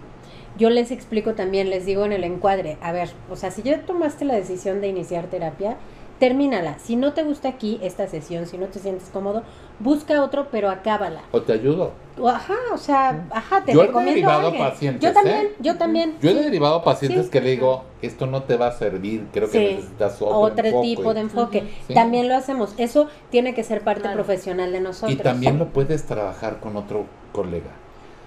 Yo 0.58 0.72
les 0.72 0.90
explico 0.90 1.36
también, 1.36 1.70
les 1.70 1.86
digo 1.86 2.04
en 2.04 2.14
el 2.14 2.24
encuadre, 2.24 2.80
a 2.82 2.92
ver, 2.92 3.12
o 3.30 3.36
sea, 3.36 3.52
si 3.52 3.62
ya 3.62 3.82
tomaste 3.86 4.26
la 4.26 4.34
decisión 4.34 4.82
de 4.82 4.88
iniciar 4.88 5.28
terapia, 5.28 5.78
termínala. 6.18 6.80
Si 6.80 6.96
no 6.96 7.14
te 7.14 7.22
gusta 7.24 7.48
aquí 7.50 7.78
esta 7.84 8.08
sesión, 8.08 8.48
si 8.48 8.58
no 8.58 8.66
te 8.66 8.80
sientes 8.80 9.10
cómodo, 9.14 9.44
busca 9.80 10.24
otro, 10.24 10.48
pero 10.52 10.70
acábala. 10.70 11.22
O 11.32 11.42
te 11.42 11.54
ayudo. 11.54 11.92
Ajá, 12.26 12.56
o 12.74 12.78
sea, 12.78 13.28
ajá, 13.30 13.63
te 13.63 13.74
Yo 13.74 13.84
he 13.84 13.88
recomiendo 13.88 14.10
a 14.12 14.16
derivado 14.16 14.48
alguien. 14.48 14.70
pacientes, 14.70 15.02
Yo 15.08 15.13
también, 15.13 15.38
¿eh? 15.46 15.52
yo 15.60 15.78
también. 15.78 16.16
Yo 16.20 16.30
he 16.32 16.34
sí. 16.34 16.40
derivado 16.40 16.84
pacientes 16.84 17.26
Sí. 17.26 17.32
que 17.32 17.42
le 17.42 17.52
digo, 17.52 17.84
esto 18.02 18.26
no 18.26 18.42
te 18.44 18.58
va 18.58 18.68
a 18.68 18.72
servir, 18.72 19.28
creo 19.32 19.50
que 19.52 19.60
Sí. 19.70 19.76
necesitas 19.76 20.20
otro, 20.22 20.38
otro 20.40 20.66
enfoque". 20.66 20.88
tipo 20.88 21.13
de 21.13 21.20
enfoque. 21.20 21.74
Sí. 21.88 21.94
También 21.94 22.28
lo 22.28 22.36
hacemos. 22.36 22.74
Eso 22.78 23.08
tiene 23.30 23.54
que 23.54 23.63
ser 23.63 23.82
parte 23.82 24.02
Claro. 24.02 24.16
profesional 24.16 24.72
de 24.72 24.80
nosotros. 24.82 25.12
Y 25.12 25.16
también 25.18 25.60
lo 25.60 25.68
puedes 25.68 26.06
trabajar 26.06 26.60
con 26.60 26.76
otro 26.76 27.06
colega. 27.34 27.70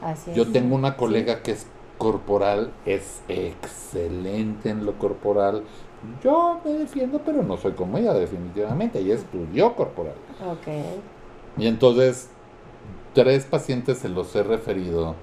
Así 0.03 0.31
es. 0.31 0.37
Yo 0.37 0.47
tengo 0.53 0.77
una 0.77 0.97
colega 0.97 1.43
que 1.43 1.51
es 1.51 1.67
corporal, 1.99 2.71
es 2.87 3.23
excelente 3.29 4.71
en 4.71 4.87
lo 4.87 4.93
corporal. 4.99 5.65
Yo 6.25 6.61
me 6.65 6.73
defiendo, 6.73 7.19
pero 7.27 7.43
no 7.43 7.57
soy 7.59 7.73
como 7.73 7.99
ella, 7.99 8.15
definitivamente. 8.15 9.01
Ella 9.01 9.17
estudió 9.17 9.75
corporal. 9.75 10.15
Ok. 10.49 10.69
Y 11.61 11.67
entonces, 11.67 12.29
tres 13.15 13.45
pacientes 13.45 13.99
se 13.99 14.09
los 14.09 14.35
he 14.35 14.43
referido 14.43 15.15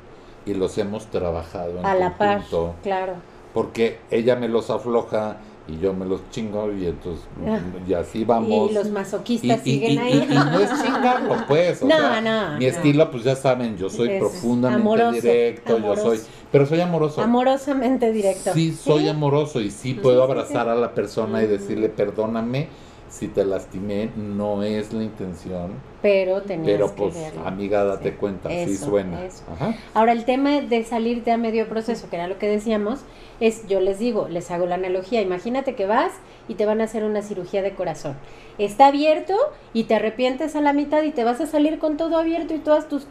y 0.46 0.54
los 0.54 0.78
hemos 0.78 1.08
trabajado 1.08 1.80
en 1.80 1.86
A 1.86 1.96
la 1.96 2.18
par, 2.18 2.38
conjunto, 2.38 2.76
claro. 2.84 3.14
Porque 3.54 4.00
ella 4.12 4.36
me 4.36 4.48
los 4.48 4.70
afloja 4.70 5.38
y 5.68 5.80
yo 5.80 5.94
me 5.94 6.06
los 6.06 6.22
chingo 6.30 6.72
y 6.72 6.86
entonces, 6.86 7.26
Ah. 7.46 7.60
y 7.86 7.94
así 7.94 8.24
vamos. 8.24 8.72
Y 8.72 8.74
los 8.74 8.90
masoquistas 8.90 9.60
y- 9.66 9.72
siguen 9.74 9.92
y- 9.94 9.98
ahí. 9.98 10.28
y- 10.30 10.34
no 10.34 10.60
es 10.60 10.70
chingarlo, 10.82 11.36
pues. 11.48 11.82
o 11.82 11.88
No, 11.88 11.98
sea, 11.98 12.22
no, 12.22 12.58
Mi 12.58 12.66
no. 12.66 12.72
estilo, 12.72 13.12
pues 13.12 13.24
ya 13.24 13.36
saben, 13.36 13.76
yo 13.78 13.90
soy 13.90 14.10
Es 14.12 14.20
profundamente 14.20 14.82
amoroso, 14.82 15.12
directo, 15.22 15.76
amoroso. 15.76 16.04
yo 16.04 16.10
soy. 16.16 16.28
Pero 16.52 16.66
soy 16.66 16.80
amoroso. 16.80 17.22
Amorosamente 17.22 18.12
directo. 18.14 18.54
Sí, 18.54 18.72
soy 18.74 19.04
Sí. 19.04 19.10
amoroso 19.10 19.60
y 19.60 19.70
sí 19.72 19.90
Sí, 19.90 19.94
puedo 19.96 20.24
abrazar 20.24 20.70
a 20.70 20.76
la 20.76 20.94
persona 20.94 21.44
y 21.44 21.48
decirle, 21.48 21.90
perdóname 21.90 22.70
si 23.10 23.28
te 23.28 23.46
lastimé, 23.46 24.10
no 24.16 24.64
es 24.64 24.94
la 24.94 25.04
intención. 25.04 25.72
Pero 26.02 26.42
tenías 26.42 26.68
Pero 26.74 26.96
que 26.96 27.02
pues, 27.04 27.16
verlo. 27.16 27.48
amiga, 27.48 27.84
date 27.84 28.12
Sí. 28.12 28.16
cuenta, 28.20 28.50
sí 28.50 28.76
suena. 28.78 29.20
Ajá. 29.54 29.76
Ahora, 29.94 30.12
el 30.12 30.26
tema 30.26 30.62
de 30.62 30.84
salirte 30.84 31.32
a 31.32 31.38
medio 31.38 31.68
proceso, 31.68 32.10
que 32.10 32.16
era 32.18 32.28
lo 32.28 32.38
que 32.38 32.48
decíamos, 32.48 33.00
es, 33.40 33.68
yo 33.68 33.80
les 33.80 34.00
digo, 34.00 34.28
les 34.30 34.52
hago 34.52 34.66
la 34.66 34.76
analogía, 34.76 35.22
imagínate 35.22 35.76
que 35.76 35.86
vas 35.86 36.12
y 36.48 36.56
te 36.56 36.66
van 36.66 36.82
a 36.82 36.86
hacer 36.86 37.04
una 37.04 37.22
cirugía 37.22 37.62
de 37.62 37.72
corazón. 37.76 38.16
Está 38.58 38.88
abierto 38.88 39.34
y 39.74 39.84
te 39.86 39.96
arrepientes 39.96 40.56
a 40.56 40.62
la 40.62 40.74
mitad 40.74 41.04
y 41.04 41.12
te 41.12 41.24
vas 41.24 41.40
a 41.42 41.46
salir 41.48 41.80
con 41.80 41.98
todo 41.98 42.18
abierto 42.18 42.54
y 42.54 42.60
todas 42.60 42.88
tus, 42.88 43.08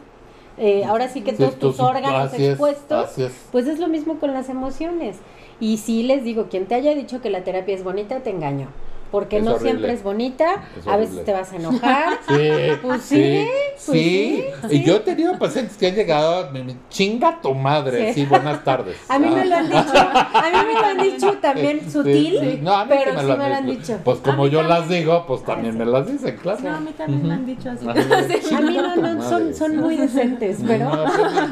eh, 0.57 0.83
ahora 0.85 1.07
sí 1.09 1.21
que 1.21 1.31
Sí, 1.31 1.37
todos 1.37 1.55
tus 1.59 1.75
sí, 1.77 1.81
órganos 1.81 2.33
es, 2.33 2.39
expuestos. 2.49 3.17
es. 3.17 3.31
Pues 3.51 3.67
es 3.67 3.79
lo 3.79 3.87
mismo 3.87 4.19
con 4.19 4.33
las 4.33 4.49
emociones. 4.49 5.17
Y 5.59 5.77
sí 5.77 6.03
les 6.03 6.23
digo, 6.23 6.47
quien 6.49 6.65
te 6.67 6.75
haya 6.75 6.93
dicho 6.93 7.21
que 7.21 7.29
la 7.29 7.43
terapia 7.43 7.73
es 7.75 7.83
bonita, 7.83 8.19
te 8.19 8.29
engañó. 8.29 8.67
Porque 9.11 9.37
Es 9.37 9.43
no 9.43 9.51
horrible. 9.51 9.69
siempre 9.71 9.93
es 9.93 10.03
bonita, 10.03 10.63
Es 10.77 10.87
a 10.87 10.97
veces 10.97 11.23
te 11.23 11.31
vas 11.33 11.51
a 11.51 11.55
enojar. 11.55 12.19
Sí, 12.27 12.33
Pues 12.81 13.01
sí, 13.03 13.47
pues 13.73 13.81
sí. 13.81 13.87
sí, 13.93 14.43
Y 14.65 14.77
sí. 14.79 14.83
yo 14.83 14.97
he 14.97 14.99
tenido 14.99 15.37
pacientes 15.39 15.77
que 15.77 15.87
han 15.87 15.95
llegado, 15.95 16.51
me- 16.51 16.63
me- 16.63 16.75
chinga 16.89 17.39
tu 17.41 17.53
madre, 17.53 18.07
Sí. 18.13 18.21
sí, 18.21 18.25
buenas 18.25 18.63
tardes. 18.63 18.97
A 19.09 19.17
mí 19.19 19.27
me 19.29 19.41
Ah. 19.41 19.45
lo 19.45 19.55
han 19.55 19.67
dicho, 19.67 19.97
a 19.97 20.43
mí 20.51 20.73
me 20.73 20.73
lo 20.79 20.85
han 20.85 20.97
dicho 20.97 21.33
también 21.41 21.81
Sí, 21.85 21.91
sutil, 21.91 22.37
sí. 22.41 22.59
No, 22.61 22.73
a 22.73 22.85
mí 22.85 22.89
pero 22.97 23.11
que 23.15 23.19
sí 23.21 23.25
me 23.25 23.35
lo 23.49 23.55
han 23.55 23.65
dicho. 23.65 23.99
Pues 24.03 24.19
como 24.19 24.47
yo 24.47 24.61
las 24.63 24.89
digo, 24.89 25.25
pues 25.27 25.41
Ah, 25.43 25.47
también 25.47 25.73
sí. 25.73 25.79
me 25.79 25.85
las 25.85 26.07
dicen, 26.11 26.37
claro. 26.41 26.59
No, 26.63 26.75
a 26.75 26.79
mí 26.79 26.91
también 26.97 27.27
me 27.27 27.33
han 27.33 27.45
dicho 27.45 27.69
así. 27.71 27.87
A 28.57 28.61
mí 28.61 28.75
no, 28.77 28.95
no, 28.95 29.21
son, 29.29 29.53
son 29.53 29.71
sí. 29.71 29.77
muy 29.77 29.95
decentes, 29.95 30.57
pero... 30.65 30.89
No, 30.89 31.05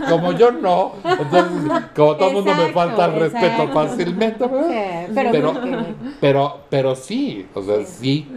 como 0.09 0.31
yo 0.33 0.51
no, 0.51 0.93
entonces 1.03 1.43
como 1.95 2.15
todo 2.15 2.27
el 2.29 2.33
mundo 2.35 2.53
me 2.55 2.73
falta 2.73 3.05
el 3.05 3.13
respeto 3.19 3.67
fácilmente, 3.73 4.45
¿verdad? 4.47 5.05
Sí, 5.07 5.11
pero, 5.15 5.31
Pero- 5.31 5.53
Pero, 6.21 6.59
pero 6.69 6.95
o 7.53 7.61
sea, 7.63 7.85
sí, 7.85 8.27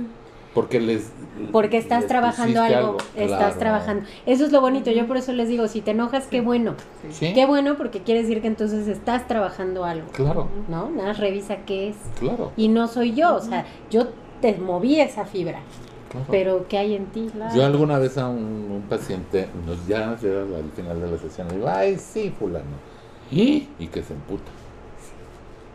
porque 0.55 0.81
les 0.81 1.11
porque 1.53 1.77
estás 1.79 2.01
les 2.01 2.09
trabajando 2.09 2.61
algo, 2.63 2.97
estás 3.15 3.39
Claro. 3.39 3.59
trabajando. 3.59 4.05
Eso 4.27 4.45
es 4.45 4.53
lo 4.53 4.61
bonito, 4.61 4.91
yo 4.91 5.07
por 5.07 5.17
eso 5.17 5.33
les 5.33 5.49
digo, 5.49 5.69
si 5.69 5.81
te 5.83 5.93
enojas, 5.93 6.27
qué 6.27 6.41
bueno. 6.41 6.75
Sí, 7.11 7.33
Qué 7.33 7.47
bueno 7.47 7.77
porque 7.77 8.03
quiere 8.03 8.23
decir 8.23 8.41
que 8.43 8.49
entonces 8.49 8.89
estás 8.89 9.29
trabajando 9.29 9.85
algo, 9.85 10.09
claro, 10.13 10.49
¿no? 10.69 10.91
Nada, 10.91 11.09
más 11.11 11.19
revisa 11.19 11.59
qué 11.65 11.91
es. 11.91 11.97
claro, 12.19 12.51
Y 12.57 12.69
no 12.69 12.89
soy 12.89 13.15
yo, 13.15 13.37
o 13.37 13.41
sea, 13.41 13.67
yo 13.91 14.09
te 14.41 14.57
moví 14.57 15.01
esa 15.01 15.25
fibra, 15.25 15.61
claro. 16.11 16.27
pero 16.31 16.67
¿qué 16.69 16.79
hay 16.79 16.95
en 16.95 17.07
ti? 17.07 17.29
Yo 17.55 17.65
alguna 17.65 17.99
vez 17.99 18.19
a 18.19 18.29
un, 18.29 18.39
un 18.71 18.83
paciente, 18.89 19.49
nos 19.67 19.87
ya 19.87 20.17
llega 20.17 20.41
al 20.43 20.71
final 20.75 21.01
de 21.01 21.11
la 21.13 21.19
sesión, 21.19 21.49
le 21.49 21.55
digo, 21.57 21.69
ay, 21.69 21.97
sí, 21.99 22.33
fulano. 22.37 22.65
¿Y? 23.31 23.69
Y 23.79 23.87
que 23.89 24.03
se 24.03 24.15
emputa. 24.15 24.51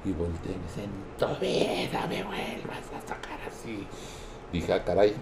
Y 0.05 0.11
volteé 0.11 0.51
y 0.51 0.55
me 0.55 0.63
dice, 0.63 0.83
en 0.83 1.17
tu 1.17 1.39
vida 1.39 2.07
me 2.07 2.23
vuelvas 2.23 2.85
a 2.95 3.07
sacar 3.07 3.39
así. 3.47 3.87
Dije, 4.51 4.73
ah, 4.73 4.83
caray. 4.83 5.13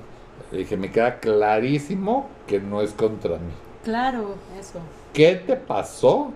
Le 0.51 0.57
dije, 0.59 0.75
me 0.77 0.91
queda 0.91 1.19
clarísimo 1.19 2.27
que 2.47 2.59
no 2.59 2.81
es 2.81 2.91
contra 2.91 3.37
mí. 3.37 3.51
Claro, 3.83 4.35
eso. 4.59 4.79
¿Qué 5.13 5.35
te 5.35 5.55
pasó 5.55 6.31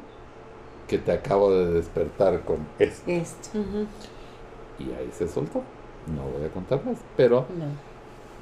que 0.88 0.98
te 1.00 1.12
acabo 1.12 1.52
de 1.52 1.74
despertar 1.74 2.42
con 2.42 2.58
esto? 2.80 3.10
Esto. 3.10 3.60
Y 4.80 4.84
ahí 4.92 5.10
se 5.18 5.28
soltó. 5.28 5.62
No 6.16 6.22
voy 6.38 6.46
a 6.46 6.50
contar 6.52 6.86
más, 6.86 6.98
pero 7.18 7.48
No. 7.58 7.66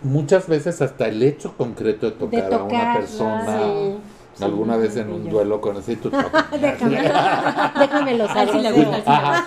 muchas 0.09 0.47
veces 0.49 0.81
hasta 0.81 1.07
el 1.07 1.23
hecho 1.23 1.55
concreto 1.55 2.07
de 2.07 2.11
tocar, 2.13 2.49
De 2.49 2.55
a 2.55 2.59
una 2.63 2.67
tocar, 2.67 2.99
persona, 2.99 3.57
sí. 3.69 3.97
Sí, 4.35 4.43
alguna 4.43 4.77
vez 4.77 4.97
en 4.97 5.11
un 5.11 5.25
yo. 5.25 5.31
duelo 5.31 5.61
con 5.61 5.77
ese 5.77 5.95
tocas. 5.95 6.25
Déjame, 6.59 7.01
déjame 7.79 8.17
los 8.17 8.29
Así 8.31 8.59
le 8.59 8.71
gusta, 8.71 9.43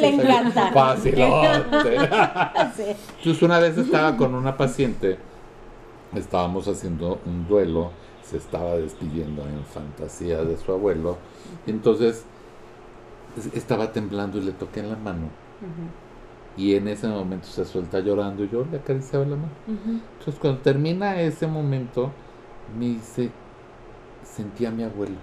Le 0.00 0.08
encanta. 0.08 0.72
Facilote. 0.72 2.08
Sí. 2.76 2.82
Entonces 3.18 3.42
una 3.42 3.58
vez 3.58 3.76
estaba 3.76 4.16
con 4.16 4.34
una 4.34 4.56
paciente, 4.56 5.18
estábamos 6.14 6.66
haciendo 6.68 7.20
un 7.26 7.46
duelo, 7.46 7.90
se 8.24 8.38
estaba 8.38 8.76
despidiendo 8.76 9.42
en 9.42 9.62
fantasía 9.64 10.42
de 10.42 10.56
su 10.56 10.72
abuelo, 10.72 11.18
y 11.66 11.70
entonces 11.72 12.24
es- 13.36 13.54
estaba 13.54 13.92
temblando 13.92 14.38
y 14.38 14.42
le 14.42 14.52
toqué 14.52 14.80
en 14.80 14.90
la 14.90 14.96
mano. 14.96 15.28
Y 16.56 16.74
en 16.74 16.88
ese 16.88 17.06
momento 17.08 17.46
se 17.46 17.64
suelta 17.64 18.00
llorando 18.00 18.42
y 18.44 18.48
yo 18.50 18.64
le 18.70 18.78
acariciaba 18.78 19.24
la 19.26 19.36
mano. 19.36 19.52
Entonces 20.18 20.40
cuando 20.40 20.60
termina 20.60 21.20
ese 21.20 21.46
momento, 21.46 22.10
me 22.78 22.86
dice, 22.86 23.30
sentí 24.34 24.66
a 24.66 24.70
mi 24.70 24.82
abuelo. 24.84 25.16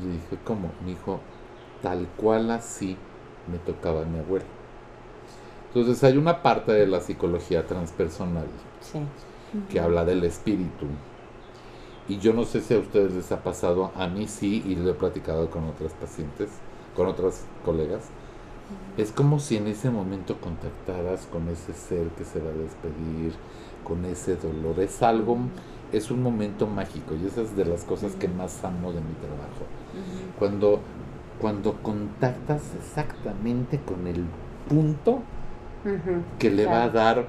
Y 0.00 0.06
le 0.06 0.12
dije, 0.12 0.38
¿cómo? 0.44 0.70
Me 0.82 0.90
dijo, 0.90 1.20
tal 1.82 2.06
cual 2.16 2.50
así 2.50 2.96
me 3.50 3.58
tocaba 3.58 4.02
a 4.02 4.04
mi 4.04 4.18
abuela. 4.18 4.44
Entonces 5.68 6.02
hay 6.04 6.16
una 6.16 6.42
parte 6.42 6.72
de 6.72 6.86
la 6.86 7.00
psicología 7.00 7.66
transpersonal 7.66 8.46
Sí. 8.80 9.00
que 9.70 9.80
habla 9.80 10.04
del 10.04 10.24
espíritu. 10.24 10.86
Y 12.08 12.18
yo 12.18 12.32
no 12.32 12.44
sé 12.44 12.60
si 12.60 12.74
a 12.74 12.78
ustedes 12.78 13.12
les 13.14 13.32
ha 13.32 13.42
pasado, 13.42 13.90
a 13.96 14.06
mí 14.06 14.28
sí, 14.28 14.62
y 14.66 14.76
lo 14.76 14.90
he 14.90 14.94
platicado 14.94 15.50
con 15.50 15.64
otras 15.64 15.92
pacientes, 15.94 16.50
con 16.94 17.06
otras 17.08 17.44
colegas. 17.64 18.04
Es 18.96 19.12
como 19.12 19.38
si 19.38 19.56
en 19.56 19.66
ese 19.66 19.90
momento 19.90 20.40
contactaras 20.40 21.26
con 21.26 21.48
ese 21.48 21.72
ser 21.72 22.08
que 22.10 22.24
se 22.24 22.40
va 22.40 22.50
a 22.50 22.52
despedir, 22.52 23.34
con 23.84 24.04
ese 24.04 24.36
dolor. 24.36 24.80
Es 24.80 25.02
algo, 25.02 25.36
es 25.96 26.10
un 26.10 26.22
momento 26.22 26.66
mágico 26.66 27.14
y 27.20 27.26
esa 27.26 27.42
es 27.42 27.56
de 27.56 27.64
las 27.64 27.84
cosas 27.84 28.12
que 28.14 28.28
más 28.28 28.62
amo 28.64 28.92
de 28.92 29.00
mi 29.00 29.14
trabajo. 29.14 29.64
Cuando, 30.38 30.80
cuando 31.40 31.74
contactas 31.82 32.62
exactamente 32.78 33.80
con 33.80 34.06
el 34.06 34.24
punto 34.68 35.20
que 36.38 36.50
le 36.50 36.66
va 36.66 36.84
a 36.84 36.88
dar 36.90 37.26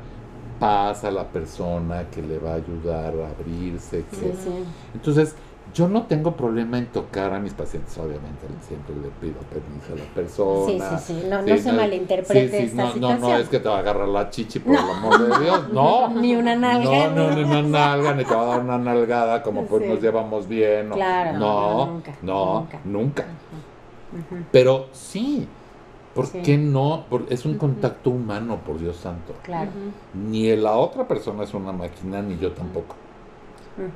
paz 0.60 1.04
a 1.04 1.12
la 1.12 1.28
persona, 1.28 2.10
que 2.10 2.22
le 2.22 2.40
va 2.40 2.52
a 2.54 2.56
ayudar 2.56 3.14
a 3.20 3.30
abrirse. 3.30 4.04
que- 4.10 4.16
Sí, 4.16 4.32
sí. 4.44 4.50
Entonces, 4.96 5.36
yo 5.74 5.88
no 5.88 6.04
tengo 6.04 6.36
problema 6.36 6.78
en 6.78 6.88
tocar 6.88 7.34
a 7.34 7.40
mis 7.40 7.54
pacientes, 7.54 7.98
obviamente 7.98 8.46
siempre 8.68 8.96
le 8.96 9.10
pido 9.20 9.40
permiso 9.50 9.94
a 9.94 9.96
la 9.98 10.14
persona. 10.14 11.00
sí, 11.00 11.14
sí. 11.14 11.28
No, 11.30 11.44
Sí, 11.44 11.50
no 11.52 11.58
se 11.58 11.72
malinterprete 11.74 12.50
sí, 12.50 12.58
sí, 12.58 12.64
esta 12.66 12.76
no, 12.78 12.84
no, 12.88 12.94
situación. 12.94 13.22
no 13.22 13.38
es 13.38 13.50
que 13.50 13.60
te 13.60 13.70
va 13.70 13.76
a 13.76 13.80
agarrar 13.80 14.08
la 14.08 14.30
chichi 14.30 14.60
por 14.60 14.74
el 14.76 14.80
amor 14.90 15.18
de 15.20 15.44
Dios, 15.44 15.70
no. 15.74 16.10
Ni 16.10 16.36
una 16.36 16.56
nalga. 16.56 17.10
No, 17.10 17.30
no, 17.30 17.36
ni 17.36 17.44
una 17.44 17.62
nalga, 17.96 18.14
ni 18.16 18.24
te 18.24 18.34
va 18.34 18.42
a 18.44 18.46
dar 18.46 18.60
una 18.62 18.78
nalgada 18.78 19.44
como 19.44 19.66
pues 19.66 19.84
Sí. 19.84 19.90
nos 19.90 20.02
llevamos 20.02 20.48
bien. 20.48 20.90
No, 20.90 20.96
Claro, 20.96 21.38
no, 21.38 21.40
no, 21.40 21.86
nunca, 21.94 22.12
no, 22.24 22.56
nunca. 22.56 22.80
nunca. 22.86 23.26
Pero 24.52 24.88
sí, 24.94 25.48
¿por 26.16 26.26
Sí. 26.28 26.42
qué 26.44 26.58
no? 26.58 27.04
Por- 27.10 27.26
es 27.30 27.46
un 27.46 27.58
contacto 27.58 28.10
humano, 28.10 28.58
por 28.66 28.80
Dios 28.80 28.96
santo. 28.98 29.34
Claro. 29.44 29.70
Ni 30.14 30.56
la 30.56 30.74
otra 30.78 31.08
persona 31.08 31.44
es 31.44 31.54
una 31.54 31.72
máquina, 31.72 32.22
ni 32.22 32.38
yo 32.38 32.52
tampoco. 32.54 32.96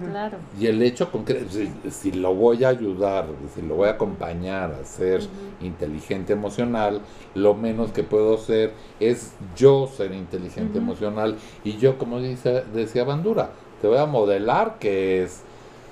Claro. 0.10 0.38
Y 0.60 0.68
el 0.68 0.82
hecho 0.82 1.12
concreto, 1.12 1.50
si, 1.50 1.72
si 1.90 2.12
lo 2.12 2.36
voy 2.36 2.64
a 2.64 2.70
ayudar, 2.70 3.26
si 3.56 3.62
lo 3.62 3.76
voy 3.76 3.88
a 3.88 3.92
acompañar 3.94 4.72
a 4.72 4.86
ser 4.86 5.22
inteligente 5.60 6.34
emocional, 6.34 7.02
lo 7.34 7.56
menos 7.56 7.92
que 7.92 8.04
puedo 8.04 8.36
hacer 8.36 8.74
es 9.00 9.34
yo 9.56 9.88
ser 9.88 10.14
inteligente 10.14 10.78
emocional. 10.78 11.36
Y 11.64 11.78
yo, 11.78 11.98
como 11.98 12.20
dice, 12.20 12.64
decía 12.74 13.04
Bandura, 13.04 13.50
te 13.82 13.88
voy 13.88 13.98
a 13.98 14.06
modelar 14.06 14.78
que 14.80 15.24
es 15.24 15.42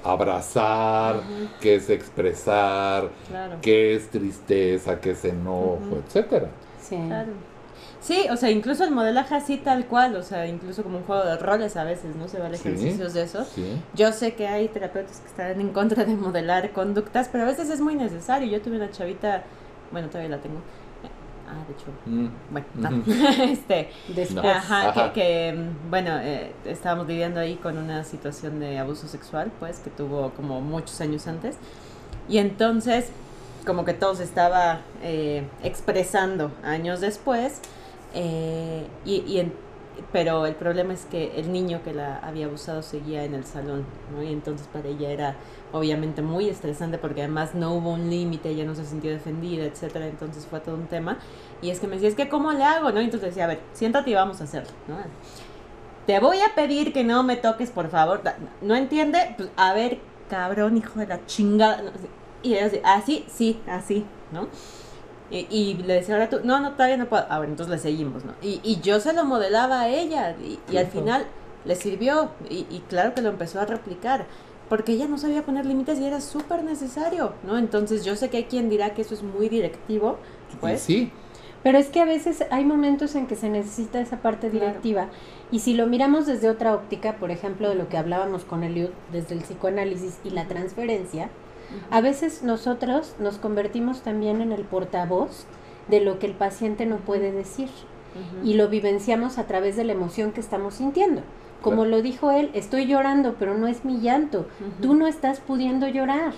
abrazar, 0.04 1.22
que 1.62 1.76
es 1.76 1.90
expresar, 1.90 3.10
Claro. 3.28 3.58
que 3.62 3.96
es 3.96 4.10
tristeza, 4.10 5.00
que 5.00 5.12
es 5.12 5.26
enojo, 5.26 5.98
etcétera. 6.06 6.50
Sí. 6.82 6.96
Claro. 7.08 7.32
Sí, 8.02 8.28
o 8.32 8.38
sea, 8.38 8.50
incluso 8.50 8.84
el 8.86 8.91
modelaje 8.91 9.36
así 9.36 9.58
tal 9.58 9.86
cual, 9.86 10.16
o 10.16 10.24
sea, 10.24 10.47
incluso 10.47 10.84
como 10.84 10.97
un 11.00 11.04
juego 11.04 11.26
de 11.26 11.36
roles 11.38 11.76
a 11.76 11.84
veces, 11.84 12.16
¿no? 12.16 12.28
Se 12.30 12.39
vale 12.39 12.58
Sí. 12.58 12.70
ejercicios 12.70 13.14
de 13.14 13.24
eso. 13.24 13.43
Sí. 13.43 13.82
Yo 13.93 14.14
sé 14.14 14.36
que 14.36 14.47
hay 14.47 14.70
terapeutas 14.70 15.20
que 15.20 15.28
están 15.28 15.60
en 15.60 15.70
contra 15.74 16.06
de 16.06 16.16
modelar 16.16 16.72
conductas, 16.72 17.28
pero 17.30 17.43
a 17.43 17.47
veces 17.47 17.70
es 17.70 17.82
muy 17.82 17.95
necesario. 17.95 18.50
Yo 18.50 18.62
tuve 18.62 18.78
una 18.78 18.89
chavita, 18.89 19.43
bueno, 19.91 20.08
todavía 20.08 20.30
la 20.38 20.41
tengo. 20.41 20.60
Ah, 21.52 21.66
de 21.68 21.74
hecho, 21.74 21.88
Mm, 22.06 22.28
bueno, 22.52 22.68
no. 22.76 23.43
este, 23.43 23.89
Después. 24.08 24.45
Ajá, 24.45 24.89
Ajá. 24.89 25.12
Que, 25.12 25.20
que, 25.22 25.54
mm, 25.58 25.89
bueno, 25.89 26.12
eh, 26.22 26.54
estábamos 26.66 27.08
lidiando 27.08 27.39
ahí 27.39 27.56
con 27.56 27.78
una 27.78 28.04
situación 28.06 28.60
de 28.60 28.78
abuso 28.80 29.08
sexual, 29.08 29.52
pues, 29.60 29.80
que 29.80 29.89
tuvo 29.89 30.30
como 30.38 30.62
muchos 30.62 31.02
años 31.02 31.28
antes. 31.28 31.58
Y 32.30 32.38
entonces, 32.38 33.10
como 33.66 33.84
que 33.84 33.93
todo 33.93 34.16
se 34.16 34.24
estaba 34.24 34.82
eh, 35.02 35.43
expresando 35.64 36.52
años 36.64 37.02
después. 37.02 37.60
Eh, 38.14 38.86
y, 39.05 39.41
pero 40.12 40.45
el 40.45 40.55
problema 40.55 40.93
es 40.93 41.05
que 41.05 41.39
el 41.39 41.51
niño 41.51 41.82
que 41.84 41.93
la 41.93 42.20
había 42.20 42.45
abusado 42.45 42.82
seguía 42.82 43.24
en 43.24 43.34
el 43.34 43.45
salón, 43.45 43.86
¿no? 44.14 44.24
Y 44.24 44.32
entonces 44.32 44.68
para 44.68 44.88
ella 44.88 45.10
era 45.10 45.36
obviamente 45.72 46.22
muy 46.22 46.49
estresante 46.49 46.97
porque 46.97 47.22
además 47.22 47.53
no 47.53 47.74
hubo 47.74 47.91
un 47.91 48.10
límite, 48.10 48.49
ella 48.49 48.66
no 48.66 48.76
se 48.76 48.86
sintió 48.86 49.12
defendida, 49.12 49.66
etcétera, 49.66 50.07
entonces 50.07 50.45
fue 50.45 50.60
todo 50.62 50.76
un 50.76 50.88
tema. 50.88 51.18
Y 51.62 51.70
es 51.70 51.80
que 51.80 51.88
me 51.88 51.95
decía, 51.95 52.10
es 52.10 52.16
que 52.16 52.30
¿cómo 52.30 52.51
le 52.53 52.64
hago? 52.64 52.91
¿no? 52.91 53.01
Y 53.01 53.05
entonces 53.05 53.30
decía, 53.30 53.45
a 53.45 53.47
ver, 53.47 53.60
siéntate 53.74 54.10
y 54.10 54.14
vamos 54.14 54.41
a 54.41 54.45
hacerlo, 54.45 54.72
¿no? 54.88 54.97
Te 56.07 56.20
voy 56.20 56.39
a 56.39 56.55
pedir 56.55 56.91
que 56.91 57.03
no 57.03 57.22
me 57.22 57.36
toques, 57.36 57.70
por 57.70 57.89
favor. 57.89 58.22
¿No 58.62 58.76
entiende? 58.76 59.36
Pues, 59.38 59.49
a 59.55 59.74
ver, 59.74 59.99
cabrón, 60.28 60.78
hijo 60.78 60.99
de 60.99 61.05
la 61.05 61.24
chingada. 61.28 61.84
Y 62.41 62.55
ella 62.55 62.66
así, 62.66 62.82
así, 62.84 63.26
sí, 63.30 63.62
así, 63.68 64.05
¿no? 64.32 64.47
Y, 65.32 65.47
y 65.49 65.73
le 65.75 65.95
decía, 65.95 66.15
ahora 66.15 66.30
tú, 66.30 66.39
no, 66.43 66.59
no, 66.59 66.71
todavía 66.73 66.97
no 66.97 67.07
puedo. 67.07 67.25
A 67.30 67.39
ver, 67.39 67.49
entonces 67.49 67.71
le 67.75 67.80
seguimos, 67.80 68.25
¿no? 68.25 68.34
Y, 68.41 68.59
y 68.63 68.80
yo 68.82 68.99
se 68.99 69.13
lo 69.13 69.25
modelaba 69.25 69.82
a 69.82 69.89
ella 69.89 70.36
y, 70.43 70.59
y 70.71 70.77
al 70.77 70.88
final 70.88 71.25
le 71.65 71.75
sirvió 71.75 72.32
y, 72.49 72.65
y 72.69 72.84
claro 72.89 73.13
que 73.13 73.21
lo 73.21 73.30
empezó 73.30 73.59
a 73.59 73.65
replicar. 73.65 74.25
Porque 74.69 74.91
ella 74.93 75.07
no 75.07 75.17
sabía 75.17 75.43
poner 75.43 75.65
límites 75.65 75.99
y 75.99 76.05
era 76.05 76.21
súper 76.21 76.63
necesario, 76.63 77.34
¿no? 77.43 77.57
Entonces 77.57 78.05
yo 78.05 78.15
sé 78.15 78.30
que 78.30 78.38
hay 78.38 78.43
quien 78.45 78.69
dirá 78.69 78.93
que 78.93 79.01
eso 79.01 79.13
es 79.15 79.23
muy 79.23 79.49
directivo, 79.49 80.17
pues. 80.61 80.82
sí, 80.82 81.11
Pero 81.63 81.77
es 81.80 81.88
que 81.89 81.99
a 82.01 82.05
veces 82.05 82.43
hay 82.51 82.65
momentos 82.65 83.15
en 83.15 83.25
que 83.27 83.36
se 83.36 83.49
necesita 83.49 83.99
esa 83.99 84.17
parte 84.17 84.49
Claro. 84.49 84.67
directiva. 84.67 85.07
Y 85.51 85.59
si 85.59 85.73
lo 85.73 85.88
miramos 85.88 86.27
desde 86.27 86.49
otra 86.49 86.73
óptica, 86.75 87.17
por 87.17 87.32
ejemplo, 87.32 87.67
de 87.69 87.75
lo 87.75 87.89
que 87.89 87.97
hablábamos 87.97 88.45
con 88.45 88.63
Eliud, 88.63 88.89
desde 89.11 89.34
el 89.36 89.41
psicoanálisis 89.41 90.19
y 90.23 90.30
la 90.30 90.47
transferencia, 90.47 91.30
a 91.91 92.01
veces 92.01 92.43
nosotros 92.43 93.15
nos 93.20 93.38
convertimos 93.38 94.01
también 94.01 94.41
en 94.41 94.51
el 94.51 94.63
portavoz 94.63 95.45
de 95.88 96.01
lo 96.01 96.20
que 96.20 96.28
el 96.28 96.34
paciente 96.34 96.86
no 96.86 96.97
puede 96.97 97.32
decir. 97.32 97.70
Y 98.43 98.55
lo 98.55 98.70
vivenciamos 98.70 99.38
a 99.38 99.45
través 99.45 99.76
de 99.76 99.84
la 99.84 99.93
emoción 99.93 100.32
que 100.32 100.39
estamos 100.41 100.76
sintiendo. 100.76 101.22
Como 101.61 101.78
Claro. 101.84 101.89
lo 101.97 102.01
dijo 102.01 102.32
él, 102.32 102.49
estoy 102.53 102.86
llorando, 102.88 103.36
pero 103.38 103.57
no 103.57 103.67
es 103.67 103.84
mi 103.84 103.99
llanto. 103.99 104.45
Tú 104.82 104.93
no 104.95 105.07
estás 105.07 105.41
pudiendo 105.41 105.88
llorar, 105.88 106.34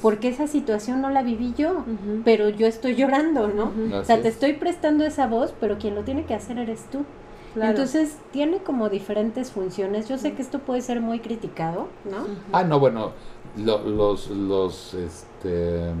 porque 0.00 0.28
esa 0.28 0.46
situación 0.46 1.02
no 1.02 1.10
la 1.10 1.22
viví 1.22 1.52
yo, 1.58 1.84
pero 2.24 2.48
yo 2.48 2.66
estoy 2.66 2.94
llorando, 2.96 3.48
¿no? 3.48 3.72
O 3.98 4.04
sea, 4.04 4.20
te 4.22 4.28
es. 4.28 4.34
estoy 4.34 4.54
prestando 4.54 5.04
esa 5.04 5.26
voz, 5.26 5.54
pero 5.60 5.78
quien 5.78 5.94
lo 5.94 6.02
tiene 6.04 6.24
que 6.24 6.34
hacer 6.34 6.58
eres 6.58 6.84
tú. 6.90 7.04
Claro. 7.52 7.70
Entonces, 7.70 8.16
tiene 8.32 8.58
como 8.58 8.88
diferentes 8.90 9.50
funciones. 9.50 10.08
Yo 10.08 10.18
sé 10.18 10.34
que 10.34 10.42
esto 10.42 10.58
puede 10.58 10.80
ser 10.82 11.00
muy 11.00 11.20
criticado, 11.20 11.88
¿no? 12.04 12.26
Ah, 12.52 12.64
no, 12.64 12.78
bueno, 12.80 13.12
lo- 13.56 13.82
los, 13.88 14.30
los, 14.30 14.94
este, 14.94 15.92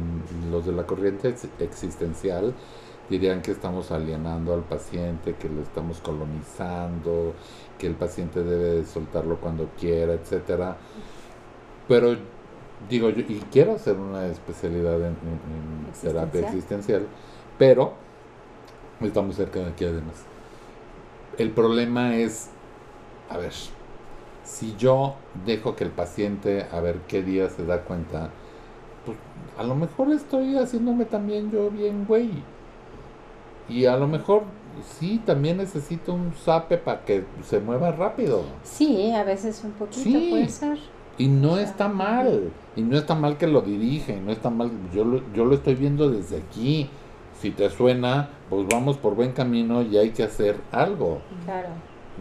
los 0.50 0.66
de 0.66 0.72
la 0.72 0.86
corriente 0.86 1.28
ex- 1.28 1.48
existencial 1.58 2.54
dirían 3.08 3.40
que 3.42 3.52
estamos 3.52 3.90
alienando 3.92 4.52
al 4.54 4.62
paciente, 4.64 5.34
que 5.36 5.48
lo 5.48 5.62
estamos 5.62 6.00
colonizando, 6.00 7.34
que 7.78 7.86
el 7.86 7.94
paciente 7.94 8.42
debe 8.42 8.78
de 8.80 8.84
soltarlo 8.84 9.36
cuando 9.40 9.70
quiera, 9.78 10.14
etcétera. 10.14 10.76
Pero 11.88 12.16
digo 12.88 13.10
yo, 13.10 13.20
y 13.20 13.40
quiero 13.50 13.74
hacer 13.74 13.96
una 13.96 14.26
especialidad 14.26 14.96
en, 15.00 15.06
en- 15.06 15.86
en 15.86 15.92
terapia 16.02 16.40
existencial, 16.42 17.06
pero 17.58 17.94
estamos 19.00 19.36
cerca 19.36 19.60
de 19.60 19.66
aquí 19.66 19.84
además. 19.84 20.26
El 21.38 21.50
problema 21.50 22.16
es, 22.16 22.48
a 23.30 23.38
ver, 23.38 23.52
si 24.46 24.74
yo 24.76 25.16
dejo 25.44 25.74
que 25.76 25.84
el 25.84 25.90
paciente 25.90 26.66
a 26.72 26.80
ver 26.80 27.00
qué 27.08 27.22
día 27.22 27.50
se 27.50 27.66
da 27.66 27.82
cuenta, 27.82 28.30
pues 29.04 29.18
a 29.58 29.64
lo 29.64 29.74
mejor 29.74 30.12
estoy 30.12 30.56
haciéndome 30.56 31.04
también 31.04 31.50
yo 31.50 31.70
bien 31.70 32.04
güey. 32.06 32.30
Y 33.68 33.86
a 33.86 33.96
lo 33.96 34.06
mejor 34.06 34.44
sí, 34.98 35.20
también 35.26 35.56
necesito 35.56 36.14
un 36.14 36.32
zape 36.32 36.78
para 36.78 37.04
que 37.04 37.24
se 37.42 37.58
mueva 37.58 37.90
rápido. 37.90 38.44
Sí, 38.62 39.10
a 39.12 39.24
veces 39.24 39.62
un 39.64 39.72
poquito 39.72 40.02
Sí. 40.02 40.28
puede 40.30 40.48
ser. 40.48 40.78
Y 41.18 41.28
no 41.28 41.56
está 41.58 41.88
mal. 41.88 42.50
Y 42.76 42.82
no 42.82 42.96
está 42.96 43.14
mal 43.14 43.38
que 43.38 43.46
lo 43.46 43.62
dirige. 43.62 44.20
No 44.20 44.30
está 44.30 44.50
mal. 44.50 44.70
Yo 44.94 45.04
lo, 45.04 45.22
yo 45.32 45.44
lo 45.46 45.54
estoy 45.54 45.74
viendo 45.74 46.10
desde 46.10 46.36
aquí. 46.36 46.88
Si 47.40 47.50
te 47.50 47.68
suena, 47.70 48.28
pues 48.48 48.66
vamos 48.70 48.98
por 48.98 49.14
buen 49.14 49.32
camino 49.32 49.82
y 49.82 49.96
hay 49.96 50.10
que 50.10 50.22
hacer 50.22 50.56
algo. 50.70 51.20
Claro. 51.44 51.68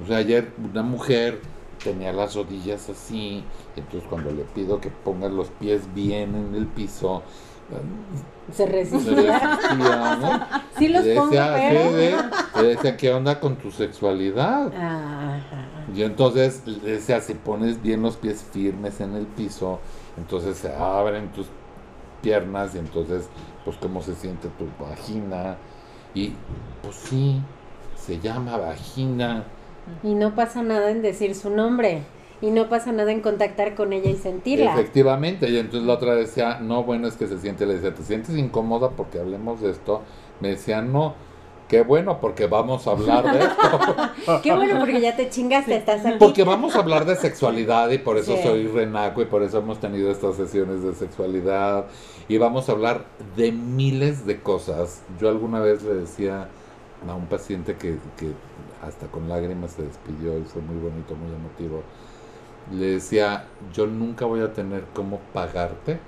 O 0.04 0.08
sea, 0.08 0.18
ayer 0.18 0.52
una 0.72 0.82
mujer 0.82 1.40
tenía 1.86 2.12
las 2.12 2.36
rodillas 2.36 2.90
así, 2.90 3.44
entonces 3.78 4.04
cuando 4.10 4.32
le 4.32 4.44
pido 4.44 4.82
que 4.82 4.90
ponga 4.90 5.30
los 5.30 5.48
pies 5.52 5.82
bien 5.94 6.36
en 6.36 6.56
el 6.56 6.66
piso, 6.66 7.22
Se 8.52 8.66
se 8.66 8.66
resistía. 8.72 9.40
resistía, 9.40 10.16
¿no? 10.18 10.46
Sí 10.78 10.88
los 10.90 11.06
Le 11.06 11.16
pongo, 11.16 11.28
decía, 11.30 11.54
pero... 11.56 11.80
"¿Qué 11.80 11.96
de-?" 11.96 12.62
le 12.62 12.68
decía, 12.76 12.98
¿qué 12.98 13.14
onda 13.14 13.40
con 13.40 13.56
tu 13.56 13.72
sexualidad? 13.72 14.68
Ajá. 14.76 15.40
Y 15.96 16.02
entonces 16.04 16.64
le 16.66 16.92
decía, 16.94 17.22
si 17.22 17.34
pones 17.36 17.82
bien 17.82 18.02
los 18.02 18.18
pies 18.18 18.44
firmes 18.52 19.00
en 19.02 19.16
el 19.16 19.26
piso, 19.28 19.80
entonces 20.18 20.58
se 20.58 20.74
abren 20.74 21.32
tus 21.32 21.48
piernas 22.22 22.76
y 22.76 22.80
entonces, 22.80 23.30
pues, 23.64 23.78
cómo 23.78 24.02
se 24.02 24.16
siente 24.16 24.48
tu 24.58 24.66
vagina. 24.84 25.58
Y, 26.14 26.34
pues 26.82 26.96
sí, 26.96 27.40
se 27.96 28.20
llama 28.20 28.58
vagina. 28.58 29.44
Y 30.04 30.16
no 30.16 30.36
pasa 30.36 30.64
nada 30.64 30.92
en 30.92 31.02
decir 31.02 31.36
su 31.36 31.50
nombre. 31.50 32.04
Y 32.42 32.52
no 32.52 32.68
pasa 32.70 32.92
nada 32.92 33.12
en 33.12 33.22
contactar 33.22 33.76
con 33.76 33.94
ella 33.94 34.10
y 34.10 34.16
sentirla. 34.18 34.74
Efectivamente, 34.74 35.50
y 35.50 35.58
entonces 35.58 35.88
la 35.88 35.94
otra 35.94 36.16
decía, 36.16 36.60
no, 36.60 36.84
bueno, 36.84 37.08
es 37.08 37.16
que 37.16 37.28
se 37.28 37.40
siente, 37.40 37.66
le 37.66 37.76
decía, 37.76 37.94
¿te 37.94 38.04
sientes 38.04 38.36
incómoda 38.38 38.90
porque 38.90 39.20
hablemos 39.20 39.62
de 39.62 39.72
esto? 39.72 40.02
Me 40.42 40.50
decía, 40.50 40.82
no, 40.82 41.16
qué 41.70 41.82
bueno, 41.82 42.20
porque 42.20 42.46
vamos 42.48 42.88
a 42.88 42.92
hablar 42.92 43.24
de 43.32 43.40
esto. 43.40 44.42
Qué 44.44 44.54
bueno, 44.54 44.80
porque 44.80 45.00
ya 45.00 45.16
te 45.16 45.30
chingaste, 45.30 45.76
estás 45.78 46.06
aquí. 46.06 46.18
Porque 46.20 46.44
vamos 46.44 46.76
a 46.76 46.80
hablar 46.80 47.06
de 47.06 47.16
sexualidad 47.16 47.90
y 47.92 48.00
por 48.00 48.18
eso 48.18 48.36
Sí. 48.36 48.44
soy 48.44 48.68
renaco 48.68 49.22
y 49.22 49.26
por 49.26 49.42
eso 49.42 49.60
hemos 49.60 49.80
tenido 49.80 50.12
estas 50.12 50.36
sesiones 50.36 50.84
de 50.84 50.94
sexualidad 50.94 51.86
y 52.28 52.38
vamos 52.38 52.68
a 52.70 52.74
hablar 52.74 53.06
de 53.38 53.52
miles 53.54 54.26
de 54.28 54.42
cosas. 54.42 55.02
Yo 55.20 55.30
alguna 55.30 55.62
vez 55.62 55.82
le 55.84 55.94
decía 55.96 56.50
a 57.08 57.14
un 57.16 57.26
paciente 57.28 57.76
que, 57.78 57.98
que 58.18 58.32
hasta 58.82 59.08
con 59.08 59.30
lágrimas 59.30 59.72
se 59.72 59.84
despidió 59.84 60.38
y 60.38 60.44
fue 60.44 60.62
muy 60.62 60.78
bonito, 60.78 61.16
muy 61.16 61.34
emotivo. 61.34 61.84
Le 62.72 62.88
decía, 62.88 63.48
yo 63.74 63.88
nunca 63.88 64.26
voy 64.26 64.42
a 64.42 64.54
tener 64.54 64.86
cómo 64.94 65.20
pagarte 65.34 66.00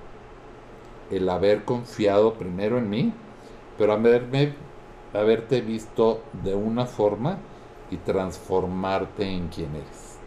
el 1.12 1.30
haber 1.30 1.64
confiado 1.66 2.34
primero 2.34 2.78
en 2.78 2.90
mí, 2.90 3.14
pero 3.78 3.94
haberme, 3.94 4.56
haberte 5.14 5.62
visto 5.62 6.22
de 6.44 6.56
una 6.56 6.86
forma 6.86 7.38
y 7.92 7.98
transformarte 7.98 9.24
en 9.24 9.48
quien 9.50 9.76
eres. 9.76 10.18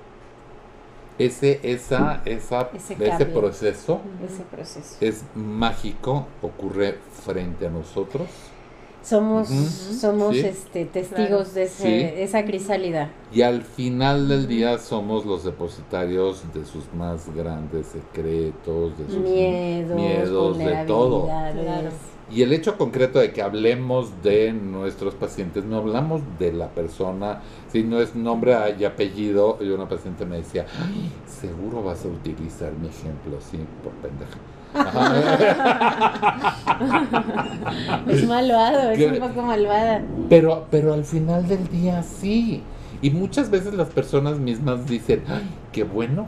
Ese, 1.18 1.60
esa, 1.62 2.22
esa, 2.24 2.70
Ese 2.72 3.26
proceso 3.26 4.00
Ese 4.24 4.42
proceso. 4.50 4.96
es 5.02 5.24
mágico, 5.34 6.26
ocurre 6.40 6.98
frente 7.24 7.66
a 7.66 7.70
nosotros. 7.70 8.26
Somos, 9.02 9.48
somos 9.48 10.36
Sí. 10.36 10.40
este, 10.40 10.84
testigos 10.84 11.54
de 11.54 11.62
ese, 11.64 11.82
Sí. 11.82 12.20
esa 12.22 12.44
crisálida. 12.44 13.10
Y 13.32 13.42
al 13.42 13.62
final 13.62 14.28
del 14.28 14.46
día 14.46 14.78
somos 14.78 15.24
los 15.24 15.42
depositarios 15.44 16.42
de 16.52 16.64
sus 16.66 16.84
más 16.94 17.34
grandes 17.34 17.86
secretos, 17.86 18.98
de 18.98 19.06
sus 19.06 19.16
Miedos, 19.16 19.96
miedos, 19.96 20.58
de 20.58 20.84
todo. 20.86 21.24
Claro. 21.24 21.88
Y 22.32 22.42
el 22.42 22.52
hecho 22.52 22.78
concreto 22.78 23.18
de 23.18 23.32
que 23.32 23.42
hablemos 23.42 24.22
de 24.22 24.52
nuestros 24.52 25.14
pacientes, 25.14 25.64
no 25.64 25.78
hablamos 25.78 26.20
de 26.38 26.52
la 26.52 26.68
persona, 26.68 27.40
si 27.72 27.82
no 27.82 28.00
es 28.00 28.14
nombre 28.14 28.54
y 28.78 28.84
apellido, 28.84 29.58
y 29.60 29.68
una 29.70 29.88
paciente 29.88 30.24
me 30.26 30.36
decía, 30.36 30.64
"Ay, 30.80 31.10
seguro 31.26 31.82
vas 31.82 32.04
a 32.04 32.08
utilizar 32.08 32.72
mi 32.74 32.86
ejemplo, 32.86 33.38
sí, 33.40 33.58
por 33.82 33.92
pendeja. 33.94 34.38
Ajá. 34.74 36.56
Es 38.08 38.26
malvado, 38.26 38.90
es 38.90 39.12
un 39.12 39.28
poco 39.28 39.42
malvada. 39.42 40.02
Pero, 40.28 40.66
pero 40.70 40.94
al 40.94 41.04
final 41.04 41.46
del 41.48 41.68
día 41.68 42.02
sí. 42.02 42.62
Y 43.02 43.10
muchas 43.10 43.50
veces 43.50 43.74
las 43.74 43.88
personas 43.88 44.38
mismas 44.38 44.86
dicen, 44.86 45.22
ay, 45.28 45.42
qué 45.72 45.84
bueno, 45.84 46.26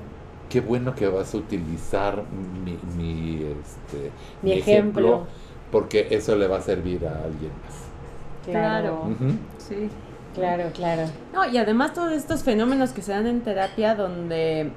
qué 0.49 0.61
bueno 0.61 0.95
que 0.95 1.09
vas 1.09 1.35
a 1.35 1.37
utilizar 1.39 2.23
mi, 2.65 2.79
mi, 2.97 3.43
este, 3.45 4.11
Mi 4.43 4.53
ejemplo. 4.53 5.27
porque 5.71 6.09
eso 6.11 6.37
le 6.37 6.47
va 6.49 6.59
a 6.59 6.63
servir 6.63 7.07
a 7.07 7.25
alguien 7.25 7.51
más. 7.65 7.75
Claro. 8.47 9.09
Sí. 9.59 9.89
claro, 10.35 10.65
claro. 10.75 11.03
No, 11.33 11.47
y 11.49 11.57
además 11.59 11.93
todos 11.93 12.13
estos 12.13 12.43
fenómenos 12.43 12.91
que 12.91 13.03
se 13.03 13.13
dan 13.13 13.27
en 13.27 13.43
terapia 13.43 13.95
donde, 13.95 14.73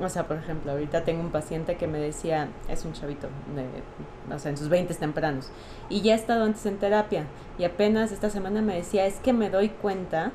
o 0.00 0.08
sea, 0.08 0.26
por 0.26 0.38
ejemplo, 0.38 0.72
ahorita 0.72 1.04
tengo 1.04 1.20
un 1.20 1.30
paciente 1.30 1.76
que 1.76 1.86
me 1.86 1.98
decía, 1.98 2.48
es 2.68 2.84
un 2.84 2.92
chavito, 2.92 3.28
de, 3.54 4.34
o 4.34 4.38
sea, 4.38 4.50
en 4.50 4.56
sus 4.56 4.68
20 4.68 4.94
tempranos, 4.94 5.50
y 5.88 6.00
ya 6.00 6.14
ha 6.14 6.16
estado 6.16 6.44
antes 6.44 6.64
en 6.66 6.78
terapia, 6.78 7.24
y 7.58 7.64
apenas 7.64 8.12
esta 8.12 8.30
semana 8.30 8.62
me 8.62 8.74
decía, 8.74 9.06
es 9.06 9.16
que 9.20 9.32
me 9.32 9.50
doy 9.50 9.68
cuenta 9.68 10.32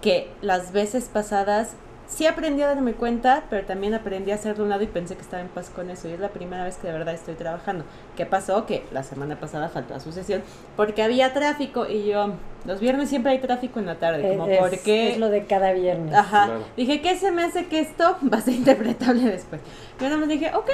que 0.00 0.32
las 0.40 0.72
veces 0.72 1.08
pasadas 1.12 1.76
sí 2.10 2.26
aprendí 2.26 2.60
a 2.62 2.66
darme 2.66 2.92
cuenta, 2.92 3.44
pero 3.48 3.64
también 3.66 3.94
aprendí 3.94 4.30
a 4.32 4.34
hacerlo 4.34 4.62
a 4.62 4.64
un 4.64 4.70
lado 4.70 4.82
y 4.82 4.88
pensé 4.88 5.14
que 5.14 5.22
estaba 5.22 5.40
en 5.40 5.48
paz 5.48 5.70
con 5.70 5.88
eso. 5.88 6.08
Y 6.08 6.12
es 6.12 6.20
la 6.20 6.28
primera 6.28 6.64
vez 6.64 6.76
que 6.76 6.88
de 6.88 6.92
verdad 6.92 7.14
estoy 7.14 7.34
trabajando. 7.36 7.84
¿Qué 8.16 8.26
pasó? 8.26 8.66
Que 8.66 8.84
la 8.92 9.02
semana 9.02 9.40
pasada 9.40 9.68
faltó 9.68 9.94
a 9.94 10.00
su 10.00 10.12
sesión 10.12 10.42
porque 10.76 11.02
había 11.02 11.32
tráfico 11.32 11.86
y 11.88 12.06
yo, 12.08 12.34
los 12.66 12.80
viernes 12.80 13.08
siempre 13.08 13.32
hay 13.32 13.38
tráfico 13.38 13.80
en 13.80 13.86
la 13.86 13.94
tarde. 13.98 14.36
Como, 14.36 14.46
¿por 14.58 14.78
qué? 14.80 15.12
es 15.12 15.18
lo 15.18 15.28
de 15.30 15.46
cada 15.46 15.72
viernes. 15.72 16.12
Ajá. 16.14 16.46
Claro. 16.46 16.64
Dije, 16.76 17.00
¿qué 17.00 17.16
se 17.16 17.30
me 17.30 17.42
hace 17.44 17.66
que 17.66 17.80
esto 17.80 18.16
va 18.32 18.38
a 18.38 18.40
ser 18.42 18.54
interpretable 18.54 19.24
después? 19.30 19.62
Yo 19.98 20.06
nada 20.06 20.18
más 20.18 20.28
dije, 20.28 20.50
ok, 20.54 20.68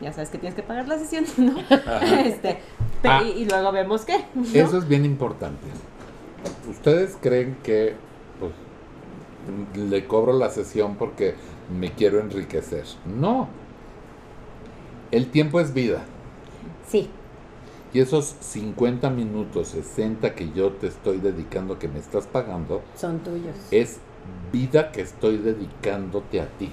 ya 0.00 0.12
sabes 0.12 0.30
que 0.30 0.38
tienes 0.38 0.54
que 0.56 0.62
pagar 0.62 0.88
la 0.88 0.98
sesión, 0.98 1.24
¿no? 1.38 1.54
este, 2.24 2.58
Ah. 3.04 3.20
y, 3.24 3.30
y 3.42 3.44
luego 3.46 3.72
vemos 3.72 4.04
qué. 4.04 4.24
¿no? 4.34 4.42
Eso 4.54 4.78
es 4.78 4.86
bien 4.86 5.04
importante. 5.04 5.66
¿Ustedes 6.70 7.16
creen 7.20 7.56
que 7.62 7.94
le 9.74 10.06
cobro 10.06 10.32
la 10.32 10.50
sesión 10.50 10.96
porque 10.96 11.34
me 11.78 11.92
quiero 11.92 12.20
enriquecer? 12.20 12.84
No. 13.06 13.48
El 15.10 15.30
tiempo 15.30 15.60
es 15.60 15.74
vida. 15.74 16.04
Sí, 16.86 17.10
Y 17.94 18.00
esos 18.00 18.36
50 18.40 19.10
minutos, 19.10 19.68
60 19.68 20.34
que 20.34 20.50
yo 20.52 20.72
te 20.72 20.86
estoy 20.86 21.18
dedicando, 21.18 21.78
que 21.78 21.88
me 21.88 21.98
estás 21.98 22.26
pagando, 22.26 22.82
son 22.96 23.18
tuyos. 23.20 23.54
es 23.70 23.98
vida 24.52 24.92
que 24.92 25.02
estoy 25.02 25.36
dedicándote 25.38 26.40
a 26.40 26.46
ti. 26.58 26.70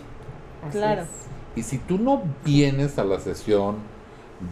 Así 0.62 0.78
claro. 0.78 1.02
es. 1.02 1.08
Y 1.56 1.64
si 1.64 1.78
tú 1.78 1.98
no 1.98 2.24
vienes 2.46 2.98
a 3.00 3.04
la 3.04 3.20
sesión, 3.20 3.78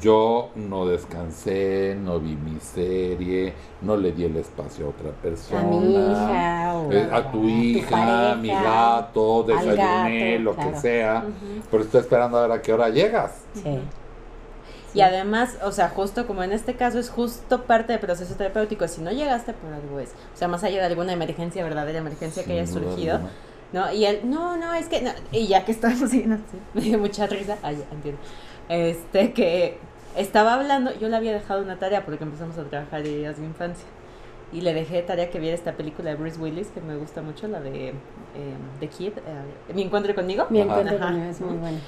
yo 0.02 0.50
no 0.56 0.86
descansé, 0.86 1.98
no 2.00 2.20
vi 2.20 2.36
mi 2.36 2.60
serie, 2.60 3.54
no 3.82 3.96
le 3.96 4.12
di 4.12 4.26
el 4.26 4.36
espacio 4.36 4.88
a 4.88 4.90
otra 4.90 5.12
persona. 5.12 5.62
A 5.62 5.64
mi 5.64 5.96
hija 5.96 6.74
o 6.76 6.92
eh, 6.92 7.10
a 7.12 7.32
tu 7.32 7.44
hija, 7.46 7.90
pareja, 7.90 8.32
a 8.32 8.36
mi 8.36 8.50
gato, 8.50 9.44
desayuné, 9.44 10.32
gato, 10.32 10.44
lo 10.44 10.56
claro. 10.56 10.72
que 10.72 10.78
sea, 10.78 11.26
pero 11.72 11.84
estoy 11.84 12.02
esperando 12.02 12.38
a 12.38 12.42
ver 12.48 12.52
a 12.52 12.62
qué 12.62 12.74
hora 12.74 12.90
llegas. 12.90 13.32
Sí. 13.54 13.80
Y 14.94 15.02
además, 15.02 15.58
o 15.64 15.72
sea, 15.72 15.90
justo 15.90 16.26
como 16.26 16.44
en 16.44 16.52
este 16.52 16.76
caso 16.76 16.98
es 17.00 17.10
justo 17.10 17.64
parte 17.64 17.94
del 17.94 18.00
proceso 18.00 18.34
terapéutico, 18.36 18.88
si 18.88 19.02
no 19.02 19.12
llegaste 19.12 19.54
por 19.54 19.72
algo 19.74 20.00
es, 20.00 20.10
o 20.34 20.38
sea, 20.38 20.48
más 20.48 20.64
allá 20.64 20.80
de 20.80 20.86
alguna 20.86 21.14
emergencia, 21.14 21.64
verdadera 21.64 22.00
emergencia 22.00 22.44
que 22.44 22.54
haya 22.54 22.68
surgido, 22.68 23.16
alguna. 23.16 23.32
¿no? 23.74 23.94
Y 23.94 24.06
él, 24.06 24.22
no, 24.24 24.58
no, 24.58 24.74
es 24.74 24.88
que, 24.88 25.02
no, 25.02 25.12
y 25.32 25.48
ya 25.48 25.66
que 25.66 25.74
siguiendo, 25.74 26.38
sí, 26.52 26.60
me 26.74 26.82
dio 26.82 26.98
mucha 26.98 27.28
risa, 27.28 27.58
ah, 27.62 27.72
ya, 27.72 27.86
entiendo, 27.92 28.20
este, 28.70 29.34
que 29.34 29.78
estaba 30.16 30.56
hablando, 30.56 30.98
yo 31.00 31.10
le 31.10 31.16
había 31.16 31.34
dejado 31.34 31.62
una 31.62 31.78
tarea 31.78 32.06
porque 32.06 32.24
empezamos 32.24 32.58
a 32.58 32.64
trabajar 32.64 33.06
en 33.06 33.36
su 33.36 33.44
infancia, 33.44 33.88
y 34.52 34.62
le 34.62 34.74
dejé 34.74 35.02
tarea 35.02 35.30
que 35.30 35.40
viera 35.40 35.56
esta 35.56 35.74
película 35.74 36.10
de 36.10 36.16
Bruce 36.16 36.40
Willis, 36.40 36.68
que 36.68 36.82
me 36.82 36.96
gusta 36.96 37.22
mucho, 37.22 37.48
la 37.48 37.60
de 37.60 37.90
eh, 37.90 37.94
The 38.80 38.88
Kid, 38.88 39.14
eh, 39.18 39.74
Mi 39.74 39.82
Encuentro 39.82 40.16
Conmigo. 40.16 40.48
Mi 40.50 40.62
encuentro 40.62 40.98
conmigo 40.98 41.26
es 41.30 41.42
muy 41.42 41.58
bueno. 41.58 41.80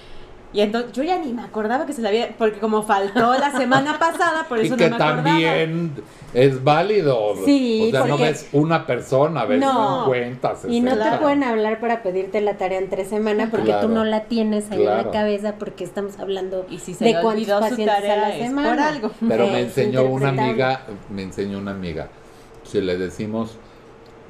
Y 0.51 0.61
entonces 0.61 0.91
yo 0.93 1.03
ya 1.03 1.19
ni 1.19 1.31
me 1.31 1.43
acordaba 1.43 1.85
que 1.85 1.93
se 1.93 2.01
la 2.01 2.09
había, 2.09 2.29
porque 2.35 2.59
como 2.59 2.81
faltó 2.81 3.37
la 3.37 3.51
semana 3.51 3.99
pasada, 3.99 4.45
por 4.49 4.57
Y 4.63 4.65
eso 4.65 4.77
que 4.77 4.89
no 4.89 4.97
me 4.97 5.03
acordaba. 5.03 5.23
también 5.23 5.91
es 6.33 6.63
válido. 6.63 7.35
Sí, 7.45 7.85
o 7.87 7.91
sea, 7.91 8.05
no 8.05 8.17
ves 8.17 8.49
una 8.51 8.87
persona, 8.87 9.45
ves 9.45 9.59
No. 9.59 10.05
50, 10.05 10.55
60. 10.55 10.73
Y 10.73 10.81
no 10.81 10.97
te 10.97 11.17
pueden 11.19 11.43
hablar 11.43 11.79
para 11.79 12.01
pedirte 12.01 12.41
la 12.41 12.55
tarea 12.57 12.79
en 12.79 12.89
tres 12.89 13.09
semanas 13.09 13.49
porque 13.51 13.67
Claro. 13.67 13.87
tú 13.87 13.93
no 13.93 14.03
la 14.05 14.23
tienes 14.23 14.71
ahí 14.71 14.79
en 14.81 14.85
la 14.97 15.11
cabeza 15.11 15.55
porque 15.59 15.83
estamos 15.83 16.17
hablando 16.19 16.65
Y 16.67 16.79
si 16.79 16.95
se 16.95 17.05
de 17.05 17.21
cuántos 17.21 17.47
pacientes 17.59 18.09
a 18.09 18.15
la 18.15 18.31
semana. 18.35 18.69
por 18.71 18.79
algo. 18.79 19.11
Pero 19.27 19.45
me 19.47 19.59
enseñó 19.61 20.03
una 20.05 20.29
amiga, 20.29 20.81
me 21.11 21.21
enseñó 21.21 21.59
una 21.59 21.71
amiga, 21.71 22.07
si 22.63 22.81
le 22.81 22.97
decimos, 22.97 23.55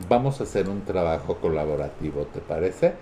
vamos 0.09 0.41
a 0.41 0.43
hacer 0.43 0.67
un 0.67 0.82
trabajo 0.84 1.36
colaborativo, 1.38 2.24
¿te 2.34 2.39
parece? 2.41 2.93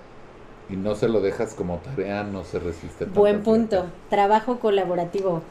Y 0.70 0.76
no 0.76 0.95
se 0.95 1.07
lo 1.07 1.22
dejas 1.22 1.53
como 1.53 1.78
tarea, 1.78 2.24
no 2.24 2.43
se 2.43 2.59
resiste 2.59 3.05
Buen 3.05 3.43
tiempo. 3.43 3.51
punto. 3.51 3.86
Trabajo 4.09 4.59
colaborativo. 4.59 5.41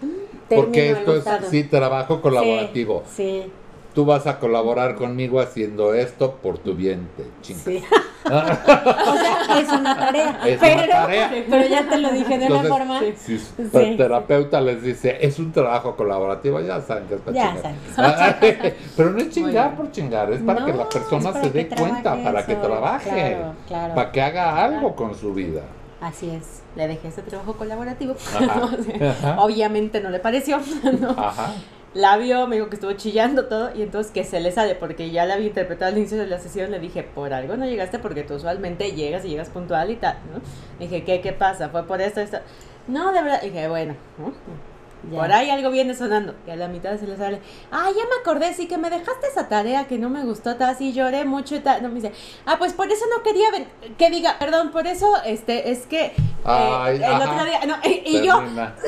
Porque 0.49 0.91
esto 0.91 1.17
es, 1.17 1.25
sí, 1.51 1.64
trabajo 1.64 2.21
colaborativo. 2.21 3.03
Sí, 3.11 3.51
Tú 3.97 4.05
vas 4.05 4.27
a 4.27 4.39
colaborar 4.39 4.95
conmigo 4.95 5.41
haciendo 5.41 5.95
esto 5.95 6.35
por 6.43 6.59
tu 6.59 6.75
bien, 6.75 7.09
te 7.17 7.25
chingas. 7.41 7.65
sí. 7.65 7.83
o 8.27 9.17
sea, 9.17 9.59
es 9.59 9.69
una 9.73 9.97
tarea. 9.99 10.39
Es 10.45 10.61
una 10.61 10.69
pero, 10.69 10.93
tarea. 10.93 11.31
pero 11.49 11.67
ya 11.67 11.89
te 11.89 11.97
lo 11.97 12.11
dije 12.11 12.39
de 12.39 12.45
Entonces, 12.45 12.71
una 12.71 12.77
forma. 12.77 13.01
Si 13.17 13.39
Sí. 13.39 13.97
terapeuta 13.97 14.61
les 14.61 14.83
dice, 14.83 15.17
es 15.23 15.39
un 15.39 15.51
trabajo 15.51 15.97
colaborativo, 15.97 16.61
ya 16.61 16.79
saben 16.83 17.07
que 17.07 17.15
es 17.15 17.21
para 17.23 17.37
Ya 17.37 17.55
chingar. 17.55 18.75
Pero 18.99 19.11
no 19.13 19.19
es 19.19 19.31
chingar 19.31 19.77
por 19.77 19.91
chingar, 19.91 20.31
es 20.31 20.43
para 20.43 20.67
que 20.67 20.75
la 20.75 20.89
persona 20.91 21.33
se 21.33 21.51
dé 21.51 21.67
cuenta, 21.69 22.23
para 22.23 22.45
que 22.45 22.55
trabaje, 22.55 23.11
Claro, 23.11 23.55
claro. 23.67 23.95
para 23.95 24.13
que 24.13 24.21
haga 24.21 24.63
algo 24.63 24.95
con 24.95 25.15
su 25.15 25.33
vida. 25.33 25.63
Así 26.03 26.29
es. 26.29 26.63
Le 26.77 26.87
dejé 26.89 27.09
ese 27.09 27.23
trabajo 27.23 27.55
colaborativo. 27.55 28.15
Ajá. 28.35 28.57
No 28.61 28.69
sé. 28.83 29.07
Ajá. 29.09 29.37
Obviamente 29.41 30.03
no 30.03 30.11
le 30.11 30.19
pareció. 30.19 30.59
¿no? 31.01 31.11
Ajá. 31.17 31.55
La 31.97 32.19
vio, 32.19 32.47
me 32.47 32.57
dijo 32.57 32.69
que 32.69 32.75
estuvo 32.75 32.93
chillando 32.93 33.47
todo 33.47 33.75
y 33.75 33.81
entonces 33.81 34.13
que 34.13 34.23
se 34.23 34.39
le 34.39 34.53
sale 34.53 34.75
porque 34.75 35.11
ya 35.11 35.25
la 35.25 35.33
había 35.33 35.47
interpretado 35.47 35.91
al 35.91 35.97
inicio 35.97 36.19
de 36.19 36.27
la 36.27 36.39
sesión. 36.39 36.71
Le 36.71 36.79
dije, 36.79 37.03
por 37.03 37.33
algo 37.33 37.57
no 37.57 37.65
llegaste 37.65 37.99
porque 37.99 38.23
tú 38.23 38.35
usualmente 38.35 38.93
llegas 38.93 39.25
y 39.25 39.31
llegas 39.31 39.49
puntual 39.49 39.91
y 39.91 39.97
tal, 39.97 40.19
¿no? 40.31 40.43
Dije, 40.79 41.05
¿qué, 41.05 41.23
qué 41.23 41.33
pasa? 41.33 41.71
¿Fue 41.71 41.87
por 41.87 42.03
esto, 42.03 42.21
esto? 42.21 42.37
No, 42.87 43.15
de 43.15 43.23
verdad. 43.23 43.41
Dije, 43.41 43.67
bueno, 43.69 43.97
¿no? 44.19 44.35
Ya. 45.11 45.19
Por 45.21 45.33
ahí 45.33 45.51
algo 45.51 45.71
viene 45.71 45.95
sonando. 45.95 46.35
Y 46.47 46.51
a 46.51 46.57
la 46.57 46.69
mitad 46.69 46.99
se 46.99 47.07
le 47.07 47.17
sale, 47.17 47.41
ah, 47.71 47.89
ya 47.97 48.03
me 48.05 48.21
acordé, 48.21 48.53
sí 48.55 48.67
que 48.67 48.77
me 48.79 48.91
dejaste 48.91 49.27
esa 49.29 49.49
tarea 49.49 49.87
que 49.87 49.99
no 49.99 50.09
me 50.11 50.25
gustó, 50.25 50.57
tal, 50.57 50.71
así 50.71 50.93
lloré 50.93 51.25
mucho 51.25 51.55
y 51.57 51.61
tal. 51.61 51.83
No, 51.83 51.89
me 51.89 51.97
dice, 51.97 52.13
ah, 52.47 52.57
pues 52.59 52.73
por 52.73 52.91
eso 52.91 53.05
no 53.17 53.23
quería 53.23 53.51
ven- 53.53 53.69
que 53.97 54.11
diga, 54.11 54.37
perdón, 54.39 54.71
por 54.73 54.87
eso, 54.87 55.09
este, 55.25 55.71
es 55.71 55.87
que 55.87 56.07
eh, 56.07 56.13
Ay, 56.45 56.97
el 56.97 57.05
ajá. 57.05 57.33
otro 57.33 57.45
día, 57.45 57.61
no, 57.67 57.77
y, 57.85 58.03
y 58.17 58.27
yo, 58.27 58.39
Termina. 58.39 58.75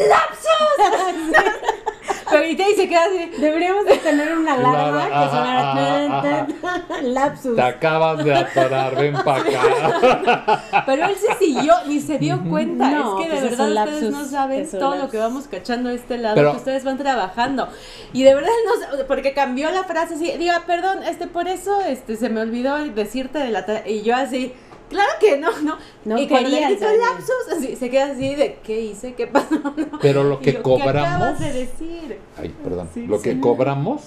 Pero 2.30 2.44
y 2.46 2.56
te- 2.56 2.74
se 2.76 2.88
queda 2.88 3.04
así. 3.04 3.30
Deberíamos 3.40 3.86
de 3.86 3.96
tener 3.96 4.36
una 4.36 4.52
alarma 4.54 5.04
que 5.04 5.30
sonara 5.30 5.72
ajá, 5.72 6.18
ajá, 6.18 6.22
tan, 6.22 6.60
tan, 6.88 7.14
lapsus. 7.14 7.56
Te 7.56 7.62
acabas 7.62 8.22
de 8.22 8.34
atorar, 8.34 8.96
ven 8.96 9.14
para 9.24 9.40
acá. 9.40 10.62
Pero 10.86 11.06
él 11.06 11.16
se 11.16 11.34
siguió, 11.42 11.72
ni 11.86 12.00
se 12.00 12.18
dio 12.18 12.38
cuenta. 12.48 12.90
No, 12.90 13.18
es 13.20 13.24
que 13.26 13.32
de 13.34 13.40
pues 13.40 13.52
es 13.52 13.58
verdad 13.58 13.84
ustedes 13.86 14.02
lapsus, 14.02 14.10
no 14.10 14.24
saben 14.38 14.70
todo 14.70 14.80
lo 14.90 14.90
lapsus. 14.96 15.10
que 15.10 15.18
vamos 15.18 15.48
cachando 15.48 15.88
de 15.88 15.94
este 16.08 16.18
lado 16.18 16.34
Pero- 16.36 16.50
que 16.52 16.56
ustedes 16.58 16.84
van 16.84 16.96
trabajando. 16.98 17.68
Y 18.12 18.22
de 18.22 18.34
verdad 18.34 18.50
no 18.66 18.96
sé, 18.96 19.04
porque 19.04 19.34
cambió 19.34 19.70
la 19.70 19.84
frase 19.84 20.14
así, 20.14 20.32
diga, 20.38 20.64
perdón, 20.66 21.02
este 21.02 21.26
por 21.26 21.48
eso 21.48 21.82
este 21.82 22.16
se 22.16 22.30
me 22.30 22.40
olvidó 22.40 22.76
decirte 22.94 23.38
de 23.38 23.50
la 23.50 23.66
ta-". 23.66 23.86
y 23.86 24.02
yo 24.02 24.16
así, 24.16 24.52
claro 24.88 25.10
que 25.20 25.36
no, 25.38 25.50
no. 25.60 25.76
No 26.04 26.18
y 26.18 26.26
cuando 26.26 26.48
le 26.48 26.60
Dani. 26.60 26.76
lapsus, 26.76 27.52
así, 27.56 27.76
se 27.76 27.90
queda 27.90 28.06
así 28.12 28.34
de 28.34 28.58
¿qué 28.64 28.80
hice? 28.80 29.14
¿Qué 29.14 29.26
pasó? 29.26 29.54
No. 29.60 29.98
Pero 30.00 30.24
lo 30.24 30.40
que 30.40 30.52
yo, 30.52 30.58
¿qué 30.58 30.62
cobramos. 30.62 31.08
acabas 31.16 31.38
de 31.40 31.52
decir? 31.52 32.18
Ay, 32.38 32.54
perdón. 32.64 32.88
Sí, 32.94 33.06
lo 33.06 33.18
sí. 33.18 33.24
que 33.24 33.40
cobramos 33.40 34.02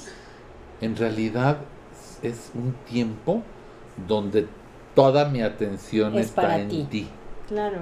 en 0.81 0.95
realidad 0.95 1.57
es 2.23 2.49
un 2.55 2.73
tiempo 2.89 3.43
donde 4.07 4.47
toda 4.95 5.25
mi 5.25 5.41
atención 5.43 6.17
Es 6.17 6.27
está 6.27 6.41
para 6.41 6.59
en 6.59 6.69
ti. 6.69 6.87
ti. 6.89 7.09
Claro. 7.47 7.77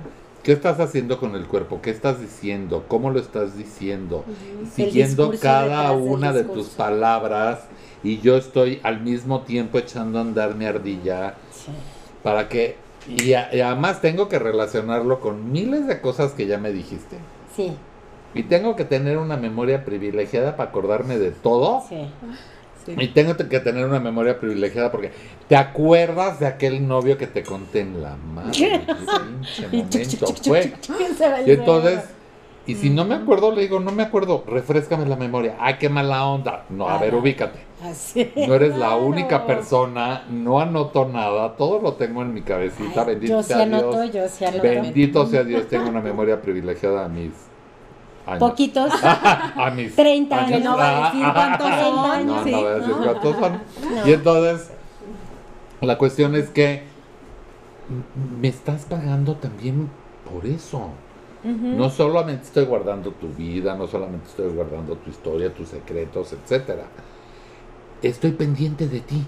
¿Qué 0.50 0.54
estás 0.54 0.80
haciendo 0.80 1.20
con 1.20 1.36
el 1.36 1.45
cuerpo? 1.45 1.80
¿Qué 1.80 1.91
estás 1.91 2.20
diciendo? 2.20 2.84
¿Cómo 2.88 3.12
lo 3.12 3.20
estás 3.20 3.56
diciendo? 3.56 4.26
Siguiendo 4.74 5.32
cada 5.39 5.91
una 5.91 6.34
de 6.34 6.43
tus 6.43 6.70
palabras 6.70 7.60
y 8.04 8.18
yo 8.22 8.36
estoy 8.36 8.80
al 8.82 9.00
mismo 9.02 9.41
tiempo 9.41 9.78
echando 9.78 10.18
a 10.18 10.22
andar 10.24 10.56
mi 10.56 10.66
ardilla 10.66 11.36
Sí. 11.52 11.72
para 12.24 12.50
que... 12.50 12.78
Y, 13.08 13.34
a- 13.34 13.54
y 13.54 13.62
además 13.62 14.02
tengo 14.02 14.28
que 14.28 14.39
relacionarlo 14.39 15.20
con 15.20 15.52
miles 15.52 15.86
de 15.86 16.02
cosas 16.02 16.32
que 16.32 16.47
ya 16.47 16.58
me 16.58 16.72
dijiste. 16.72 17.18
Sí, 17.56 17.72
Y 18.34 18.41
tengo 18.41 18.76
que 18.76 18.86
tener 18.86 19.20
una 19.20 19.38
memoria 19.38 19.86
privilegiada 19.86 20.58
para 20.58 20.72
acordarme 20.72 21.20
de 21.20 21.30
todo. 21.30 21.84
sí. 21.88 22.08
Sí. 22.90 22.96
Y 23.04 23.08
tengo 23.10 23.36
que 23.38 23.60
tener 23.60 23.86
una 23.86 24.00
memoria 24.00 24.40
privilegiada 24.40 24.92
porque 24.92 25.12
te 25.48 25.56
acuerdas 25.56 26.40
de 26.40 26.48
aquel 26.48 26.88
novio 26.88 27.18
que 27.18 27.28
te 27.28 27.44
conté 27.44 27.82
en 27.82 28.02
la 28.02 28.16
madre. 28.16 28.82
El 29.72 31.48
Y 31.48 31.52
entonces, 31.52 32.00
y 32.66 32.76
si 32.76 32.90
no 32.90 33.06
me 33.06 33.16
acuerdo, 33.16 33.52
le 33.52 33.62
digo, 33.62 33.80
no 33.80 33.92
me 33.92 34.04
acuerdo, 34.04 34.44
refrescame 34.48 35.06
la 35.06 35.16
memoria. 35.16 35.56
Ay, 35.60 35.76
qué 35.80 35.90
mala 35.90 36.26
onda. 36.26 36.66
No, 36.70 36.88
a 36.88 36.98
ver, 37.00 37.16
ubícate. 37.16 37.60
Así. 37.84 38.32
No 38.36 38.56
eres 38.56 38.76
la 38.78 38.96
única 38.96 39.46
persona, 39.46 40.26
no 40.30 40.60
anoto 40.60 41.08
nada, 41.08 41.56
todo 41.56 41.80
lo 41.80 41.94
tengo 41.94 42.22
en 42.22 42.34
mi 42.34 42.42
cabecita, 42.42 43.02
Ay, 43.02 43.08
bendito 43.08 43.34
yo 43.34 43.42
sí 43.42 43.48
sea 43.54 43.64
anoto, 43.64 44.02
Dios. 44.02 44.14
yo 44.14 44.28
sí 44.28 44.46
anoto. 44.46 44.64
Bendito 44.64 45.26
sea 45.26 45.44
Dios, 45.44 45.68
tengo 45.68 45.90
una 45.90 46.02
memoria 46.02 46.42
privilegiada 46.42 47.06
a 47.06 47.10
mis 47.10 47.32
años. 48.30 48.40
Poquitos, 48.40 48.92
a 49.04 49.72
mis 49.76 49.96
30 49.96 50.36
años. 50.36 50.52
años. 50.52 50.64
no 50.64 50.78
va 50.78 50.90
a 50.90 51.12
decir 51.12 51.26
Ah, 51.26 51.34
cuántos 51.34 51.68
ah, 51.70 51.82
son, 51.82 51.96
No, 51.96 52.12
años, 52.12 52.46
no 52.46 52.58
voy 52.58 52.66
a 52.66 52.70
decir 52.76 52.94
cuántos 53.04 53.36
son. 53.38 53.54
No. 53.54 54.08
Y 54.08 54.14
entonces, 54.14 54.72
la 55.82 55.98
cuestión 55.98 56.36
es 56.36 56.50
que 56.50 56.84
me 58.40 58.48
estás 58.48 58.86
pagando 58.86 59.36
también 59.36 59.90
por 60.32 60.46
eso. 60.46 60.90
No 61.42 61.90
solamente 61.90 62.44
estoy 62.44 62.66
guardando 62.66 63.12
tu 63.12 63.30
vida, 63.30 63.74
no 63.74 63.88
solamente 63.88 64.28
estoy 64.28 64.50
guardando 64.52 64.96
tu 64.98 65.10
historia, 65.10 65.54
tus 65.54 65.70
secretos, 65.70 66.34
etcétera. 66.34 66.84
Estoy 68.02 68.32
pendiente 68.34 68.88
de 68.88 69.00
ti. 69.00 69.26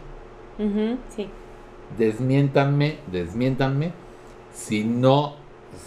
Sí. 1.16 1.30
Desmiéntanme, 1.98 2.98
desmiéntanme. 3.12 3.94
Si 4.54 4.84
no 4.84 5.36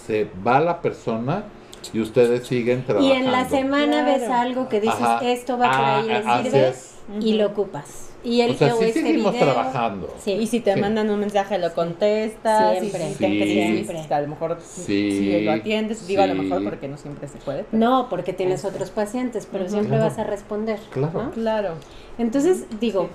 se 0.07 0.31
va 0.47 0.61
la 0.61 0.81
persona 0.81 1.45
y 1.93 2.01
ustedes 2.01 2.47
siguen 2.47 2.81
Y 2.81 2.83
trabajando. 2.83 3.15
en 3.15 3.33
la 3.33 3.49
semana 3.49 4.05
Claro. 4.05 4.21
ves 4.21 4.31
algo 4.31 4.69
que 4.69 4.81
dices, 4.81 5.01
Ajá. 5.01 5.21
esto 5.29 5.59
va 5.59 5.67
por 5.71 5.81
Ah, 5.85 5.97
ahí, 5.99 6.07
le 6.45 6.51
sirve 6.51 6.69
es. 6.69 6.95
y 7.21 7.35
lo 7.35 7.47
ocupas. 7.47 8.11
Y 8.23 8.41
el 8.41 8.53
O 8.53 8.55
sea, 8.55 8.75
sí 8.77 8.85
este 8.85 9.03
seguimos 9.03 9.33
video, 9.35 9.45
trabajando. 9.53 10.15
Sí. 10.19 10.33
Y 10.33 10.47
si 10.47 10.61
te 10.61 10.73
Sí. 10.73 10.81
mandan 10.81 11.11
un 11.11 11.21
mensaje, 11.21 11.59
lo 11.59 11.75
contestas. 11.75 12.79
Siempre. 12.79 13.11
Y 13.11 13.15
Sí. 13.43 13.53
siempre. 13.85 14.15
A 14.15 14.21
lo 14.23 14.29
mejor 14.29 14.59
Sí. 14.63 15.11
si 15.11 15.41
lo 15.43 15.53
atiendes, 15.53 16.07
digo 16.07 16.23
a 16.23 16.27
lo 16.27 16.35
mejor 16.35 16.65
porque 16.65 16.89
no 16.89 16.97
siempre 16.97 17.29
se 17.29 17.37
puede. 17.39 17.65
pero- 17.65 17.79
No, 17.79 18.09
porque 18.09 18.33
tienes 18.33 18.65
otros 18.65 18.91
pacientes, 18.91 19.47
pero 19.51 19.65
Ujú. 19.65 19.73
siempre 19.75 19.99
Claro. 19.99 20.05
vas 20.11 20.19
a 20.19 20.25
responder. 20.25 20.79
Claro. 20.91 21.23
¿no? 21.25 21.31
Claro. 21.33 21.75
Entonces, 22.17 22.65
digo, 22.81 23.11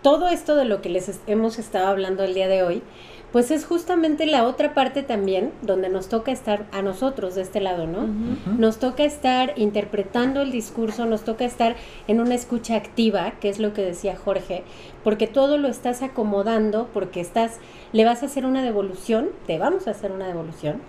todo 0.00 0.28
esto 0.28 0.56
de 0.56 0.64
lo 0.64 0.80
que 0.80 0.88
les 0.88 1.10
es- 1.10 1.20
hemos 1.26 1.58
estado 1.58 1.88
hablando 1.88 2.22
el 2.24 2.32
día 2.32 2.48
de 2.48 2.62
hoy, 2.62 2.82
pues 3.32 3.50
es 3.50 3.66
justamente 3.66 4.24
la 4.24 4.44
otra 4.44 4.72
parte 4.72 5.02
también 5.02 5.52
donde 5.62 5.88
nos 5.88 6.08
toca 6.08 6.32
estar 6.32 6.66
a 6.72 6.80
nosotros 6.80 7.34
de 7.34 7.42
este 7.42 7.60
lado, 7.60 7.86
¿no? 7.86 8.08
Nos 8.58 8.78
toca 8.78 9.04
estar 9.04 9.52
interpretando 9.56 10.40
el 10.40 10.50
discurso, 10.50 11.04
nos 11.04 11.24
toca 11.24 11.44
estar 11.44 11.76
en 12.06 12.20
una 12.20 12.34
escucha 12.34 12.76
activa, 12.76 13.32
que 13.40 13.50
es 13.50 13.58
lo 13.58 13.74
que 13.74 13.82
decía 13.82 14.16
Jorge, 14.16 14.64
porque 15.04 15.26
todo 15.26 15.58
lo 15.58 15.68
estás 15.68 16.02
acomodando, 16.02 16.88
porque 16.94 17.20
estás, 17.20 17.58
le 17.92 18.04
vas 18.04 18.22
a 18.22 18.26
hacer 18.26 18.46
una 18.46 18.62
devolución, 18.62 19.28
te 19.46 19.58
vamos 19.58 19.86
a 19.88 19.90
hacer 19.90 20.10
una 20.10 20.26
devolución, 20.26 20.80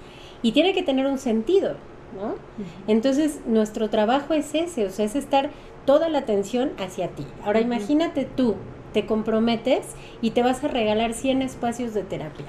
y 0.42 0.54
tiene 0.54 0.74
que 0.74 0.84
tener 0.84 1.08
un 1.08 1.18
sentido, 1.18 1.76
¿no? 2.16 2.36
Entonces, 2.88 3.42
nuestro 3.46 3.90
trabajo 3.90 4.34
es 4.34 4.56
ese, 4.56 4.86
o 4.86 4.90
sea, 4.90 5.06
es 5.06 5.16
estar 5.16 5.50
toda 5.86 6.08
la 6.08 6.20
atención 6.20 6.72
hacia 6.80 7.10
ti. 7.10 7.26
Ahora, 7.44 7.60
imagínate 7.60 8.26
tú, 8.26 8.56
te 8.94 9.06
comprometes 9.06 9.86
y 10.22 10.32
te 10.32 10.42
vas 10.44 10.64
a 10.64 10.68
regalar 10.68 11.14
100 11.14 11.42
espacios 11.44 11.94
de 11.94 12.04
terapia, 12.04 12.46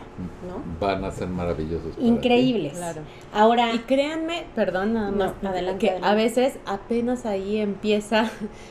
¿no? 0.48 0.62
Van 0.86 1.04
a 1.04 1.10
ser 1.10 1.28
maravillosos. 1.28 1.94
Increíbles. 1.98 2.72
Claro. 2.74 3.02
Ahora, 3.32 3.74
Y 3.74 3.80
créanme, 3.80 4.46
perdón, 4.54 4.94
nada 4.94 5.10
No, 5.10 5.16
más, 5.16 5.32
adelante, 5.44 5.78
que 5.86 5.90
adelante. 5.90 6.08
a 6.08 6.14
veces 6.14 6.58
apenas 6.66 7.26
ahí 7.26 7.58
empieza 7.58 8.30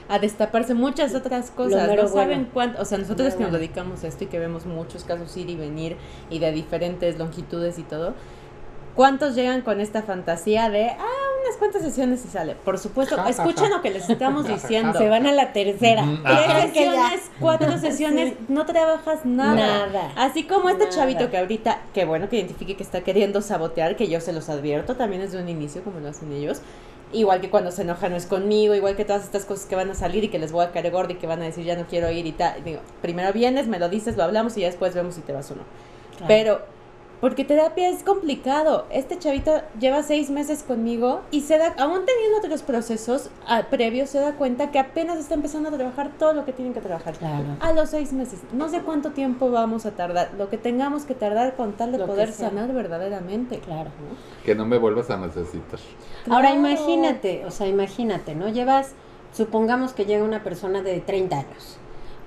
a 0.09 0.19
destaparse 0.19 0.73
muchas 0.73 1.13
otras 1.15 1.51
cosas. 1.51 1.95
No 1.95 2.07
saben 2.07 2.49
cuánto, 2.53 2.81
o 2.81 2.85
sea, 2.85 2.97
nosotros 2.97 3.33
que 3.35 3.41
nos 3.41 3.51
bueno. 3.51 3.57
dedicamos 3.59 4.03
a 4.03 4.07
esto 4.07 4.23
y 4.23 4.27
que 4.27 4.39
vemos 4.39 4.65
muchos 4.65 5.03
casos 5.03 5.35
ir 5.37 5.49
y 5.49 5.55
venir 5.55 5.97
y 6.29 6.39
de 6.39 6.51
diferentes 6.51 7.17
longitudes 7.19 7.77
y 7.79 7.83
todo, 7.83 8.13
¿cuántos 8.95 9.35
llegan 9.35 9.61
con 9.61 9.79
esta 9.79 10.01
fantasía 10.03 10.69
de, 10.69 10.89
ah, 10.89 11.05
unas 11.49 11.57
cuantas 11.57 11.81
sesiones 11.81 12.23
y 12.25 12.27
sale? 12.29 12.55
Por 12.63 12.77
supuesto, 12.77 13.17
escuchen 13.27 13.69
lo 13.69 13.81
que 13.81 13.89
les 13.89 14.09
estamos 14.09 14.47
diciendo. 14.47 14.97
se 14.97 15.09
van 15.09 15.25
a 15.27 15.31
la 15.31 15.51
tercera. 15.53 16.03
Tres 16.23 16.47
ya- 16.47 16.61
sesiones, 16.61 17.21
cuatro 17.39 17.77
sesiones, 17.79 18.33
no 18.47 18.65
trabajas 18.65 19.25
nada. 19.25 19.87
Nada. 19.87 20.11
Así 20.15 20.43
como 20.43 20.69
este 20.69 20.85
Nada. 20.85 20.95
chavito 20.95 21.29
que 21.31 21.37
ahorita, 21.37 21.79
que 21.93 22.05
bueno 22.05 22.29
que 22.29 22.37
identifique 22.37 22.75
que 22.77 22.83
está 22.83 23.01
queriendo 23.01 23.41
sabotear, 23.41 23.95
que 23.95 24.07
yo 24.07 24.21
se 24.21 24.33
los 24.33 24.49
advierto 24.49 24.95
también 24.95 25.21
desde 25.21 25.41
un 25.41 25.49
inicio, 25.49 25.83
como 25.83 25.99
lo 25.99 26.09
hacen 26.09 26.31
ellos. 26.31 26.61
Igual 27.11 27.41
que 27.41 27.49
cuando 27.49 27.71
se 27.71 27.81
enoja 27.81 28.07
no 28.07 28.15
es 28.15 28.27
conmigo, 28.27 28.75
igual 28.75 28.95
que 28.95 29.03
todas 29.03 29.23
estas 29.23 29.43
cosas 29.45 29.65
que 29.65 29.75
van 29.75 29.89
a 29.89 29.95
salir 29.95 30.23
y 30.23 30.27
que 30.27 30.37
les 30.37 30.51
voy 30.51 30.63
a 30.63 30.71
caer 30.71 30.91
gorda 30.91 31.13
y 31.13 31.15
que 31.15 31.25
van 31.25 31.41
a 31.41 31.45
decir 31.45 31.65
ya 31.65 31.75
no 31.75 31.85
quiero 31.87 32.11
ir 32.11 32.27
y 32.27 32.33
tal. 32.33 32.63
Digo, 32.63 32.81
primero 33.01 33.33
vienes, 33.33 33.65
me 33.67 33.79
lo 33.79 33.89
dices, 33.89 34.15
lo 34.15 34.23
hablamos 34.23 34.55
y 34.57 34.61
ya 34.61 34.67
después 34.67 34.93
vemos 34.93 35.15
si 35.15 35.21
te 35.21 35.33
vas 35.33 35.49
o 35.49 35.55
no. 35.55 35.63
Claro. 36.11 36.27
Pero, 36.27 36.61
porque 37.21 37.43
terapia 37.43 37.89
es 37.89 38.03
complicado. 38.03 38.85
Este 38.89 39.19
chavito 39.19 39.61
lleva 39.79 40.03
seis 40.03 40.29
meses 40.29 40.63
conmigo 40.63 41.21
y 41.31 41.41
se 41.41 41.57
da, 41.57 41.73
aún 41.77 42.05
teniendo 42.05 42.37
otros 42.37 42.63
procesos 42.63 43.29
previos, 43.69 44.09
se 44.09 44.19
da 44.19 44.33
cuenta 44.33 44.71
que 44.71 44.79
apenas 44.79 45.17
está 45.17 45.33
empezando 45.33 45.69
a 45.69 45.71
trabajar 45.73 46.11
todo 46.17 46.33
lo 46.33 46.45
que 46.45 46.53
tienen 46.53 46.73
que 46.73 46.81
trabajar. 46.81 47.15
Claro. 47.15 47.57
A 47.59 47.73
los 47.73 47.89
seis 47.89 48.13
meses. 48.13 48.39
No 48.53 48.69
sé 48.69 48.81
cuánto 48.81 49.11
tiempo 49.11 49.51
vamos 49.51 49.85
a 49.85 49.91
tardar. 49.91 50.31
Lo 50.37 50.49
que 50.49 50.57
tengamos 50.57 51.03
que 51.03 51.15
tardar 51.15 51.55
con 51.55 51.73
tal 51.73 51.91
de 51.91 51.97
Lo 51.97 52.05
poder 52.05 52.31
sanar 52.31 52.73
verdaderamente. 52.73 53.59
Claro. 53.59 53.91
Que 54.45 54.55
no 54.55 54.65
me 54.65 54.77
vuelvas 54.77 55.09
a 55.09 55.17
necesitar. 55.17 55.79
Ahora 56.29 56.53
imagínate, 56.53 57.45
o 57.45 57.51
sea, 57.51 57.67
imagínate, 57.67 58.35
¿no? 58.35 58.47
Llevas, 58.49 58.93
supongamos 59.33 59.93
que 59.93 60.05
llega 60.05 60.23
una 60.23 60.43
persona 60.43 60.81
de 60.81 60.99
30 61.01 61.37
años. 61.37 61.77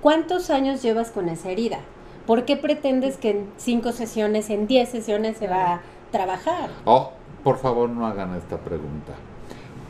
¿Cuántos 0.01 0.51
años 0.51 0.83
llevas 0.83 1.11
con 1.11 1.29
esa 1.29 1.51
herida? 1.51 1.79
¿Por 2.27 2.45
qué 2.45 2.57
pretendes 2.57 3.17
que 3.19 3.31
en 3.31 3.53
5 3.57 3.93
sesiones, 3.93 4.51
en 4.51 4.67
10 4.67 4.89
sesiones 4.89 5.37
se 5.39 5.49
va 5.49 5.75
a 5.75 5.81
trabajar? 6.11 6.71
Oh, 6.85 7.13
por 7.43 7.59
favor, 7.59 7.89
no 7.91 8.07
hagan 8.07 8.35
esta 8.37 8.59
pregunta. 8.59 9.15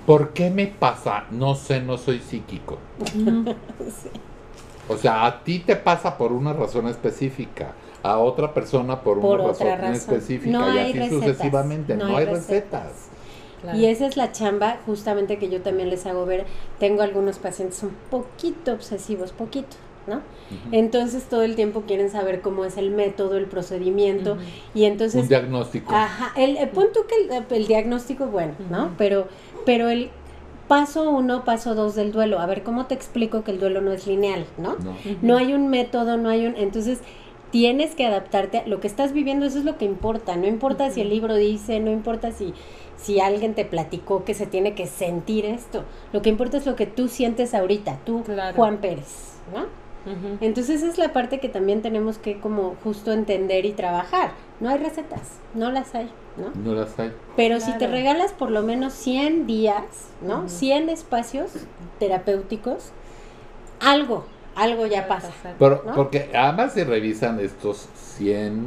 ¿Por 0.07 0.33
qué 0.33 0.51
me 0.51 0.67
pasa? 0.67 1.27
No 1.31 1.55
sé, 1.55 1.81
no 1.81 1.99
soy 1.99 2.21
psíquico. 2.21 2.79
O 4.89 4.97
sea, 4.97 5.27
a 5.27 5.45
ti 5.45 5.61
te 5.61 5.77
pasa 5.77 6.19
por 6.19 6.33
una 6.33 6.53
razón 6.53 6.89
específica, 6.89 7.77
a 8.03 8.19
otra 8.19 8.53
persona 8.53 9.01
por, 9.03 9.21
Por 9.21 9.41
una 9.41 9.51
otra 9.53 9.77
razón, 9.77 9.93
razón. 9.93 10.17
específica 10.17 10.51
No 10.59 10.69
y 10.69 10.79
así 10.79 10.93
recetas, 10.99 11.09
sucesivamente. 11.09 11.97
no 11.97 12.09
No, 12.09 12.17
hay 12.17 12.17
hay 12.17 12.27
recetas. 12.27 12.85
recetas. 12.87 13.11
Claro. 13.61 13.79
Y 13.79 13.87
esa 13.87 14.07
es 14.07 14.17
la 14.17 14.33
chamba 14.33 14.79
justamente 14.87 15.39
que 15.39 15.49
yo 15.49 15.63
también 15.63 15.89
les 15.89 16.05
hago 16.07 16.27
ver. 16.27 16.47
Tengo 16.81 17.03
algunos 17.03 17.39
pacientes 17.39 17.81
un 17.85 17.95
poquito 18.11 18.73
obsesivos, 18.73 19.33
poquito, 19.33 19.77
¿no? 20.07 20.21
Entonces 20.71 21.25
todo 21.25 21.43
el 21.43 21.55
tiempo 21.55 21.83
quieren 21.87 22.11
saber 22.11 22.41
cómo 22.41 22.65
es 22.65 22.77
el 22.77 22.91
método, 22.91 23.37
el 23.37 23.47
procedimiento. 23.47 24.37
Y 24.75 24.85
entonces 24.85 25.23
Un 25.23 25.29
diagnóstico. 25.29 25.95
Ajá, 25.95 26.33
el, 26.37 26.57
el 26.57 26.69
punto 26.69 27.07
que 27.07 27.37
el, 27.37 27.45
el 27.51 27.67
diagnóstico, 27.67 28.27
bueno, 28.27 28.53
¿no? 28.71 28.91
Pero, 28.99 29.29
pero 29.65 29.89
el 29.89 30.11
paso 30.69 31.11
uno, 31.11 31.45
paso 31.45 31.75
dos 31.75 31.95
del 31.95 32.13
duelo, 32.13 32.39
a 32.39 32.47
ver, 32.47 32.63
¿cómo 32.63 32.87
te 32.87 32.95
explico 32.95 33.45
que 33.45 33.51
el 33.51 33.61
duelo 33.61 33.81
no 33.81 33.93
es 33.93 34.07
lineal, 34.07 34.47
¿no? 34.59 34.77
No. 34.79 34.95
No 35.21 35.37
hay 35.37 35.53
un 35.53 35.69
método, 35.69 36.17
no 36.17 36.29
hay 36.29 36.47
un... 36.47 36.57
Entonces, 36.57 37.01
tienes 37.51 37.95
que 37.95 38.07
adaptarte 38.07 38.59
a 38.59 38.67
lo 38.67 38.81
que 38.81 38.87
estás 38.87 39.13
viviendo, 39.13 39.45
eso 39.45 39.59
es 39.59 39.65
lo 39.65 39.77
que 39.77 39.85
importa, 39.85 40.37
no 40.37 40.47
importa 40.47 40.91
si 40.91 41.03
el 41.03 41.11
libro 41.11 41.35
dice, 41.35 41.81
no 41.81 41.91
importa 41.91 42.33
si, 42.33 42.55
si 42.97 43.21
alguien 43.21 43.55
te 43.55 43.67
platicó 43.67 44.25
que 44.25 44.33
se 44.33 44.47
tiene 44.47 44.75
que 44.75 44.87
sentir 44.87 45.45
esto, 45.45 45.85
lo 46.15 46.23
que 46.23 46.31
importa 46.31 46.57
es 46.57 46.65
lo 46.65 46.77
que 46.77 46.87
tú 46.87 47.09
sientes 47.09 47.53
ahorita, 47.53 47.99
tú, 48.07 48.23
Claro. 48.23 48.57
Juan 48.57 48.79
Pérez, 48.79 49.35
¿no? 49.55 49.67
Entonces 50.41 50.83
esa 50.83 50.89
es 50.91 50.99
la 50.99 51.13
parte 51.13 51.39
que 51.41 51.49
también 51.49 51.83
tenemos 51.83 52.19
que 52.19 52.41
como 52.41 52.75
justo 52.83 53.13
entender 53.13 53.65
y 53.67 53.73
trabajar. 53.73 54.33
No 54.61 54.69
hay 54.69 54.79
recetas, 54.79 55.39
no 55.55 55.71
las 55.71 55.95
hay, 55.95 56.11
¿no? 56.37 56.51
No 56.63 56.75
las 56.79 56.99
hay. 56.99 57.13
Pero 57.37 57.61
si 57.61 57.73
te 57.79 57.87
regalas 57.87 58.33
por 58.33 58.51
lo 58.51 58.63
menos 58.63 58.93
100 58.95 59.47
días, 59.47 59.85
¿no? 60.21 60.41
Ujú. 60.41 60.49
100 60.49 60.89
espacios 60.89 61.51
terapéuticos, 61.99 62.91
algo, 63.81 64.25
algo 64.55 64.87
ya 64.87 65.09
pasa. 65.09 65.31
Pero, 65.59 65.83
¿No? 65.87 65.95
porque 65.95 66.31
además 66.35 66.73
si 66.75 66.85
revisan 66.85 67.41
estos 67.41 67.89
100 68.19 68.67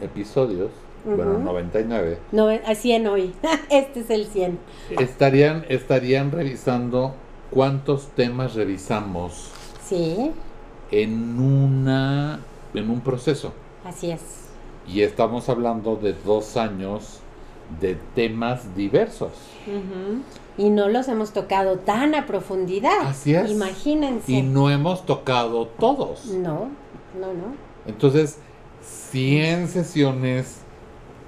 episodios, 0.00 0.70
bueno, 1.04 1.32
Ujú. 1.32 1.40
99, 1.40 2.18
No, 2.32 2.48
a 2.48 2.74
100 2.74 3.06
hoy. 3.06 3.32
este 3.70 4.00
es 4.00 4.10
el 4.10 4.26
100. 4.26 4.58
estarían, 4.98 5.64
estarían 5.68 6.30
revisando 6.32 7.14
cuántos 7.50 8.08
temas 8.08 8.54
revisamos 8.54 9.52
Sí, 9.84 10.32
en 10.90 11.38
una 11.38 12.40
en 12.74 12.90
un 12.90 13.00
proceso. 13.00 13.52
así 13.84 14.10
es. 14.10 14.20
Y 14.86 15.02
estamos 15.02 15.48
hablando 15.48 15.96
de 15.96 16.14
dos 16.14 16.56
años 16.56 17.20
de 17.80 17.96
temas 18.14 18.74
diversos. 18.74 19.32
Y 20.56 20.70
no 20.70 20.88
los 20.88 21.08
hemos 21.08 21.32
tocado 21.32 21.78
tan 21.78 22.14
a 22.14 22.26
profundidad. 22.26 23.00
Así 23.02 23.34
es. 23.34 23.50
Imagínense. 23.50 24.32
Y 24.32 24.42
no 24.42 24.70
hemos 24.70 25.04
tocado 25.04 25.66
todos. 25.66 26.26
No, 26.26 26.70
no, 27.20 27.34
no. 27.34 27.54
Entonces, 27.86 28.38
100 29.10 29.68
sesiones, 29.68 30.60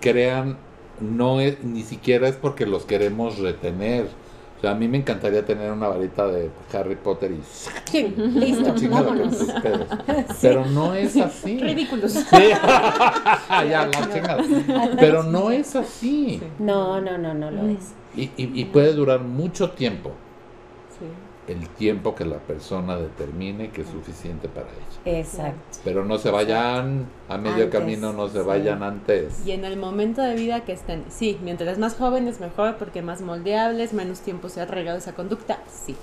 crean, 0.00 0.56
no 1.00 1.40
es, 1.40 1.62
ni 1.62 1.82
siquiera 1.82 2.28
es 2.28 2.36
porque 2.36 2.66
los 2.66 2.84
queremos 2.84 3.38
retener. 3.38 4.08
O 4.61 4.62
sea, 4.62 4.72
a 4.72 4.74
mí 4.74 4.86
me 4.88 4.98
encantaría 4.98 5.42
tener 5.42 5.72
una 5.72 5.88
varita 5.88 6.26
de 6.26 6.50
Harry 6.74 6.94
Potter 6.96 7.30
y 7.32 7.40
Sí, 7.90 8.14
listo, 8.16 8.74
vámonos. 8.90 9.34
Pero 10.42 10.66
no 10.66 10.94
es 10.94 11.16
así. 11.16 11.58
Ridículos. 11.58 12.12
Sí. 12.12 12.26
ya, 12.30 13.86
la 13.90 13.90
chingada. 14.12 14.44
Pero 14.98 15.22
no 15.22 15.50
es 15.50 15.74
así. 15.74 16.40
Sí. 16.40 16.42
No, 16.58 17.00
no, 17.00 17.16
no, 17.16 17.32
no 17.32 17.50
lo 17.50 17.68
es. 17.68 17.94
Y, 18.14 18.24
y- 18.36 18.61
y 18.61 18.64
puede 18.66 18.92
durar 18.92 19.20
mucho 19.20 19.70
tiempo. 19.70 20.12
El 21.51 21.68
tiempo 21.68 22.14
que 22.14 22.24
la 22.24 22.38
persona 22.38 22.96
determine 22.96 23.70
que 23.70 23.80
es 23.80 23.88
suficiente 23.88 24.48
para 24.48 24.68
ella. 24.68 25.18
Exacto. 25.18 25.78
Pero 25.82 26.05
no 26.05 26.16
se 26.16 26.30
vayan 26.30 27.07
a 27.28 27.38
medio 27.38 27.64
Antes, 27.64 27.80
camino, 27.80 28.12
no 28.12 28.28
se 28.28 28.40
sí. 28.40 28.46
vayan 28.46 28.84
antes. 28.84 29.44
Y 29.44 29.51
en 29.51 29.64
el 29.64 29.76
momento 29.76 30.22
de 30.22 30.36
vida 30.36 30.61
que 30.61 30.72
estén, 30.72 31.05
sí, 31.09 31.38
mientras 31.42 31.76
más 31.78 31.96
jóvenes 31.96 32.38
mejor 32.38 32.76
porque 32.76 33.03
más 33.03 33.20
moldeables, 33.20 33.92
menos 33.92 34.20
tiempo 34.20 34.48
se 34.48 34.61
ha 34.61 34.62
arraigado 34.62 34.98
esa 34.98 35.14
conducta, 35.14 35.59
sí. 35.68 35.96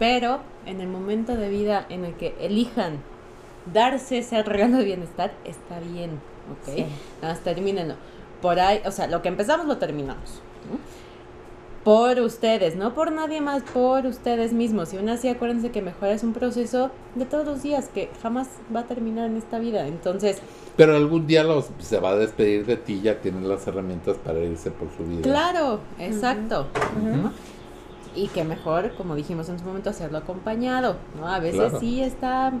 Pero 0.00 0.40
en 0.66 0.80
el 0.80 0.88
momento 0.88 1.36
de 1.36 1.48
vida 1.50 1.86
en 1.88 2.04
el 2.04 2.14
que 2.14 2.34
elijan 2.40 2.98
darse 3.72 4.18
ese 4.18 4.42
regalo 4.42 4.78
de 4.78 4.84
bienestar, 4.84 5.32
está 5.44 5.78
bien, 5.78 6.10
¿ok? 6.50 6.74
Sí. 6.74 6.86
Nada 7.22 7.34
más 7.34 7.44
termínenlo. 7.44 7.94
Por 8.42 8.58
ahí, 8.58 8.80
o 8.84 8.90
sea, 8.90 9.06
lo 9.06 9.22
que 9.22 9.28
empezamos 9.28 9.66
lo 9.66 9.78
terminamos. 9.78 10.40
¿no? 10.68 10.99
Por 11.84 12.20
ustedes, 12.20 12.76
no 12.76 12.92
por 12.92 13.10
nadie 13.10 13.40
más, 13.40 13.62
por 13.62 14.04
ustedes 14.04 14.52
mismos. 14.52 14.92
Y 14.92 14.98
aún 14.98 15.08
así, 15.08 15.28
acuérdense 15.28 15.70
que 15.70 15.80
mejor 15.80 16.08
es 16.10 16.22
un 16.22 16.34
proceso 16.34 16.90
de 17.14 17.24
todos 17.24 17.46
los 17.46 17.62
días 17.62 17.88
que 17.88 18.10
jamás 18.22 18.48
va 18.74 18.80
a 18.80 18.84
terminar 18.84 19.26
en 19.30 19.38
esta 19.38 19.58
vida. 19.58 19.86
Entonces, 19.86 20.38
Pero 20.76 20.94
algún 20.94 21.26
día 21.26 21.42
los, 21.42 21.70
se 21.78 21.98
va 21.98 22.10
a 22.10 22.16
despedir 22.16 22.66
de 22.66 22.76
ti, 22.76 23.00
ya 23.00 23.20
tienen 23.20 23.48
las 23.48 23.66
herramientas 23.66 24.18
para 24.18 24.40
irse 24.40 24.70
por 24.70 24.88
su 24.94 25.04
vida. 25.04 25.22
Claro, 25.22 25.80
exacto. 25.98 26.66
Y 28.14 28.28
que 28.28 28.44
mejor, 28.44 28.94
como 28.96 29.14
dijimos 29.14 29.48
en 29.48 29.58
su 29.58 29.64
momento, 29.64 29.88
hacerlo 29.90 30.18
acompañado, 30.18 30.96
¿no? 31.18 31.28
A 31.28 31.38
veces 31.38 31.60
Claro. 31.60 31.80
sí 31.80 32.02
está 32.02 32.52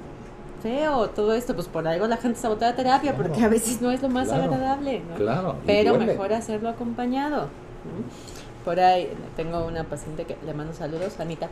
feo 0.62 1.08
todo 1.10 1.34
esto, 1.34 1.54
pues 1.54 1.66
por 1.68 1.86
algo 1.88 2.06
la 2.06 2.16
gente 2.18 2.38
sabotea 2.38 2.70
la 2.70 2.76
terapia, 2.76 3.14
Claro. 3.14 3.28
porque 3.28 3.44
a 3.44 3.48
veces 3.48 3.80
no 3.82 3.90
es 3.90 4.00
lo 4.00 4.08
más 4.08 4.28
Claro. 4.28 4.44
agradable, 4.44 5.02
¿no? 5.10 5.14
Claro. 5.16 5.56
Pero 5.66 5.98
mejor 5.98 6.32
hacerlo 6.32 6.68
acompañado. 6.70 7.48
¿no? 7.84 8.39
Por 8.64 8.78
ahí 8.78 9.10
tengo 9.36 9.64
una 9.64 9.84
paciente 9.84 10.24
que 10.24 10.36
le 10.44 10.52
mando 10.52 10.74
saludos, 10.74 11.18
Anita. 11.18 11.48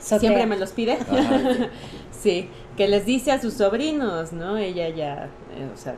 Sotea. 0.00 0.18
Siempre 0.20 0.46
me 0.46 0.56
los 0.56 0.72
pide. 0.72 0.92
Ajá. 0.92 1.70
Sí, 2.20 2.50
que 2.76 2.86
les 2.86 3.06
dice 3.06 3.32
a 3.32 3.40
sus 3.40 3.54
sobrinos, 3.54 4.34
¿no? 4.34 4.58
Ella 4.58 4.90
ya, 4.90 5.30
eh, 5.56 5.70
o 5.72 5.76
sea, 5.78 5.94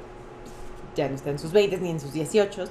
ya 0.95 1.09
no 1.09 1.17
está 1.17 1.31
en 1.31 1.41
sus 1.41 1.51
20 1.51 1.79
ni 1.79 1.91
en 1.91 1.99
sus 1.99 2.13
18, 2.13 2.65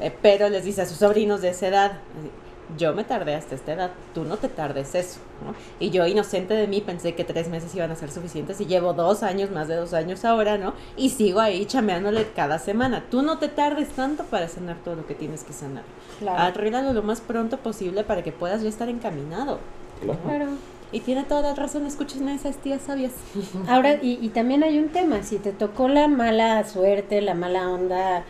eh, 0.00 0.12
pero 0.20 0.48
les 0.48 0.64
dice 0.64 0.82
a 0.82 0.86
sus 0.86 0.98
sobrinos 0.98 1.40
de 1.40 1.50
esa 1.50 1.68
edad, 1.68 1.92
así, 1.92 2.30
yo 2.78 2.94
me 2.94 3.04
tardé 3.04 3.34
hasta 3.34 3.54
esta 3.54 3.72
edad, 3.72 3.90
tú 4.14 4.24
no 4.24 4.36
te 4.36 4.48
tardes 4.48 4.94
eso, 4.94 5.20
¿no? 5.44 5.54
Y 5.78 5.90
yo 5.90 6.06
inocente 6.06 6.54
de 6.54 6.66
mí 6.66 6.80
pensé 6.80 7.14
que 7.14 7.24
tres 7.24 7.48
meses 7.48 7.74
iban 7.74 7.90
a 7.90 7.96
ser 7.96 8.10
suficientes 8.10 8.60
y 8.60 8.66
llevo 8.66 8.94
dos 8.94 9.22
años, 9.22 9.50
más 9.50 9.68
de 9.68 9.76
dos 9.76 9.92
años 9.92 10.24
ahora, 10.24 10.58
¿no? 10.58 10.72
Y 10.96 11.10
sigo 11.10 11.40
ahí 11.40 11.66
chameándole 11.66 12.26
cada 12.34 12.58
semana. 12.58 13.04
Tú 13.10 13.22
no 13.22 13.38
te 13.38 13.48
tardes 13.48 13.90
tanto 13.90 14.24
para 14.24 14.48
sanar 14.48 14.76
todo 14.84 14.96
lo 14.96 15.06
que 15.06 15.14
tienes 15.14 15.44
que 15.44 15.52
sanar. 15.52 15.84
Claro. 16.18 16.38
Arréglalo 16.38 16.92
lo 16.92 17.02
más 17.02 17.20
pronto 17.20 17.58
posible 17.58 18.02
para 18.02 18.22
que 18.22 18.32
puedas 18.32 18.62
ya 18.62 18.68
estar 18.68 18.88
encaminado. 18.88 19.58
Claro. 20.00 20.18
Claro. 20.24 20.46
Y 20.90 21.00
tiene 21.00 21.24
toda 21.24 21.42
la 21.42 21.54
razón, 21.54 21.86
escuchen 21.86 22.28
a 22.28 22.34
esas 22.34 22.56
tías 22.58 22.82
sabias. 22.82 23.12
Ahora, 23.68 23.94
y, 24.00 24.18
y 24.22 24.28
también 24.28 24.62
hay 24.62 24.78
un 24.78 24.88
tema, 24.88 25.22
si 25.22 25.38
te 25.38 25.52
tocó 25.52 25.88
la 25.88 26.08
mala 26.08 26.64
suerte, 26.64 27.20
la 27.20 27.34
mala 27.34 27.68
onda, 27.68 28.24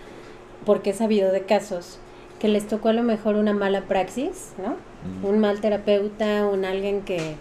porque 0.65 0.91
he 0.91 0.95
sabido 0.95 1.31
de 1.31 1.43
casos 1.43 1.99
que 2.45 2.51
les 2.51 2.69
tocó 2.69 2.91
a 2.91 2.93
lo 2.93 3.03
mejor 3.03 3.37
una 3.37 3.55
mala 3.55 3.81
praxis, 3.85 4.53
¿no? 4.63 4.75
Un 5.27 5.39
mal 5.39 5.63
terapeuta, 5.63 6.47
un 6.47 6.67
alguien 6.67 7.01
que, 7.01 7.37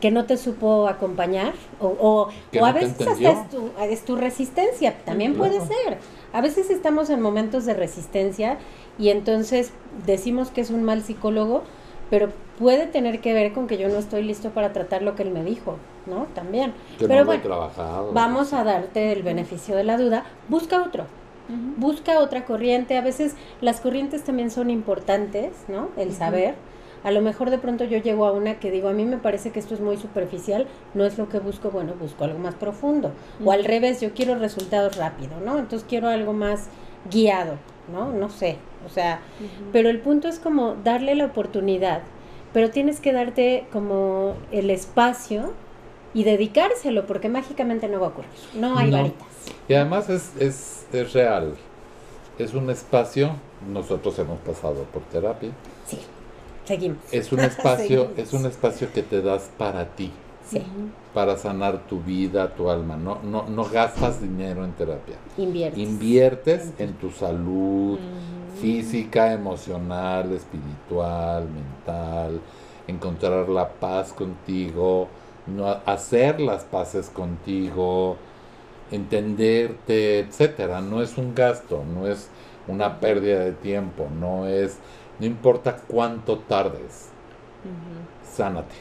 que 0.00 0.10
no 0.10 0.24
te 0.24 0.38
supo 0.38 0.88
acompañar, 0.88 1.52
o, 1.80 1.88
o, 1.88 2.28
o 2.58 2.64
a 2.64 2.72
no 2.72 2.74
veces 2.74 3.06
hasta 3.06 3.30
es 3.30 3.50
tu, 3.50 3.70
es 3.82 4.04
tu 4.06 4.16
resistencia, 4.16 4.96
también 5.04 5.34
Claro. 5.34 5.52
puede 5.52 5.66
ser. 5.66 5.98
A 6.32 6.40
veces 6.40 6.70
estamos 6.70 7.10
en 7.10 7.20
momentos 7.20 7.66
de 7.66 7.74
resistencia 7.74 8.56
y 8.98 9.10
entonces 9.10 9.70
decimos 10.06 10.48
que 10.50 10.62
es 10.62 10.70
un 10.70 10.82
mal 10.82 11.02
psicólogo, 11.02 11.62
pero 12.08 12.30
puede 12.58 12.86
tener 12.86 13.20
que 13.20 13.34
ver 13.34 13.52
con 13.52 13.66
que 13.66 13.76
yo 13.76 13.90
no 13.90 13.98
estoy 13.98 14.22
listo 14.22 14.48
para 14.48 14.72
tratar 14.72 15.02
lo 15.02 15.14
que 15.14 15.24
él 15.24 15.30
me 15.30 15.44
dijo, 15.44 15.76
¿no? 16.06 16.24
También. 16.34 16.72
Que 16.98 17.06
Pero 17.06 17.20
no 17.20 17.26
bueno, 17.26 17.42
trabajado. 17.42 18.12
Vamos 18.14 18.54
a 18.54 18.64
darte 18.64 19.12
el 19.12 19.22
beneficio 19.22 19.76
de 19.76 19.84
la 19.84 19.98
duda. 19.98 20.24
Busca 20.48 20.82
otro. 20.82 21.04
Busca 21.76 22.18
otra 22.18 22.44
corriente. 22.44 22.96
A 22.96 23.00
veces 23.00 23.34
las 23.60 23.80
corrientes 23.80 24.24
también 24.24 24.50
son 24.50 24.70
importantes, 24.70 25.52
¿no? 25.68 25.88
El 25.96 26.12
saber. 26.12 26.54
A 27.04 27.10
lo 27.10 27.22
mejor 27.22 27.50
de 27.50 27.58
pronto 27.58 27.84
yo 27.84 27.98
llego 27.98 28.26
a 28.26 28.32
una 28.32 28.58
que 28.58 28.70
digo, 28.70 28.88
a 28.88 28.92
mí 28.92 29.04
me 29.04 29.18
parece 29.18 29.50
que 29.50 29.60
esto 29.60 29.74
es 29.74 29.80
muy 29.80 29.96
superficial, 29.96 30.66
no 30.94 31.04
es 31.04 31.16
lo 31.16 31.28
que 31.28 31.38
busco, 31.38 31.70
bueno, 31.70 31.94
busco 31.98 32.24
algo 32.24 32.38
más 32.38 32.54
profundo. 32.54 33.12
O 33.44 33.52
al 33.52 33.64
revés, 33.64 34.00
yo 34.00 34.12
quiero 34.14 34.34
resultados 34.34 34.96
rápidos, 34.96 35.40
¿no? 35.42 35.58
Entonces 35.58 35.86
quiero 35.88 36.08
algo 36.08 36.32
más 36.32 36.68
guiado, 37.10 37.54
¿no? 37.92 38.12
No 38.12 38.30
sé. 38.30 38.56
O 38.86 38.90
sea, 38.90 39.20
pero 39.72 39.88
el 39.90 40.00
punto 40.00 40.28
es 40.28 40.38
como 40.38 40.74
darle 40.82 41.14
la 41.14 41.26
oportunidad, 41.26 42.02
pero 42.52 42.70
tienes 42.70 43.00
que 43.00 43.12
darte 43.12 43.66
como 43.72 44.34
el 44.50 44.70
espacio 44.70 45.52
y 46.14 46.24
dedicárselo, 46.24 47.06
porque 47.06 47.28
mágicamente 47.28 47.88
no 47.88 48.00
va 48.00 48.06
a 48.06 48.10
ocurrir. 48.10 48.30
No 48.54 48.78
hay 48.78 48.90
No. 48.90 48.96
varitas. 48.98 49.26
Y 49.68 49.74
además 49.74 50.08
es, 50.08 50.32
es, 50.38 50.86
es 50.92 51.12
real. 51.12 51.54
Es 52.38 52.54
un 52.54 52.70
espacio, 52.70 53.32
nosotros 53.72 54.18
hemos 54.18 54.38
pasado 54.40 54.84
por 54.92 55.02
terapia. 55.02 55.50
Sí, 55.86 55.98
seguimos. 56.64 56.98
Es 57.12 57.32
un 57.32 57.40
espacio, 57.40 58.10
es 58.16 58.32
un 58.32 58.46
espacio 58.46 58.92
que 58.92 59.02
te 59.02 59.20
das 59.22 59.50
para 59.58 59.84
ti, 59.96 60.10
Sí, 60.48 60.62
para 61.12 61.36
sanar 61.36 61.86
tu 61.86 62.00
vida, 62.00 62.54
tu 62.54 62.70
alma. 62.70 62.96
No, 62.96 63.18
no, 63.22 63.44
no 63.48 63.64
gastas 63.64 64.22
dinero 64.22 64.64
en 64.64 64.72
terapia. 64.72 65.16
inviertes. 65.36 65.78
Inviertes 65.78 66.72
en 66.78 66.94
tu 66.94 67.10
salud 67.10 67.98
física, 68.60 69.32
emocional, 69.32 70.32
espiritual, 70.32 71.44
mental, 71.48 72.40
encontrar 72.86 73.48
la 73.48 73.68
paz 73.68 74.12
contigo, 74.12 75.06
hacer 75.86 76.40
las 76.40 76.64
paces 76.64 77.10
contigo, 77.10 78.16
entenderte, 78.90 80.20
etcétera. 80.20 80.80
No 80.80 81.02
es 81.02 81.18
un 81.18 81.34
gasto, 81.34 81.84
no 81.84 82.06
es 82.06 82.28
una 82.66 83.00
pérdida 83.00 83.40
de 83.40 83.52
tiempo, 83.52 84.08
no 84.20 84.46
es, 84.46 84.78
no 85.18 85.26
importa 85.26 85.76
cuánto 85.88 86.38
tardes, 86.38 87.08
sánate. 88.24 88.74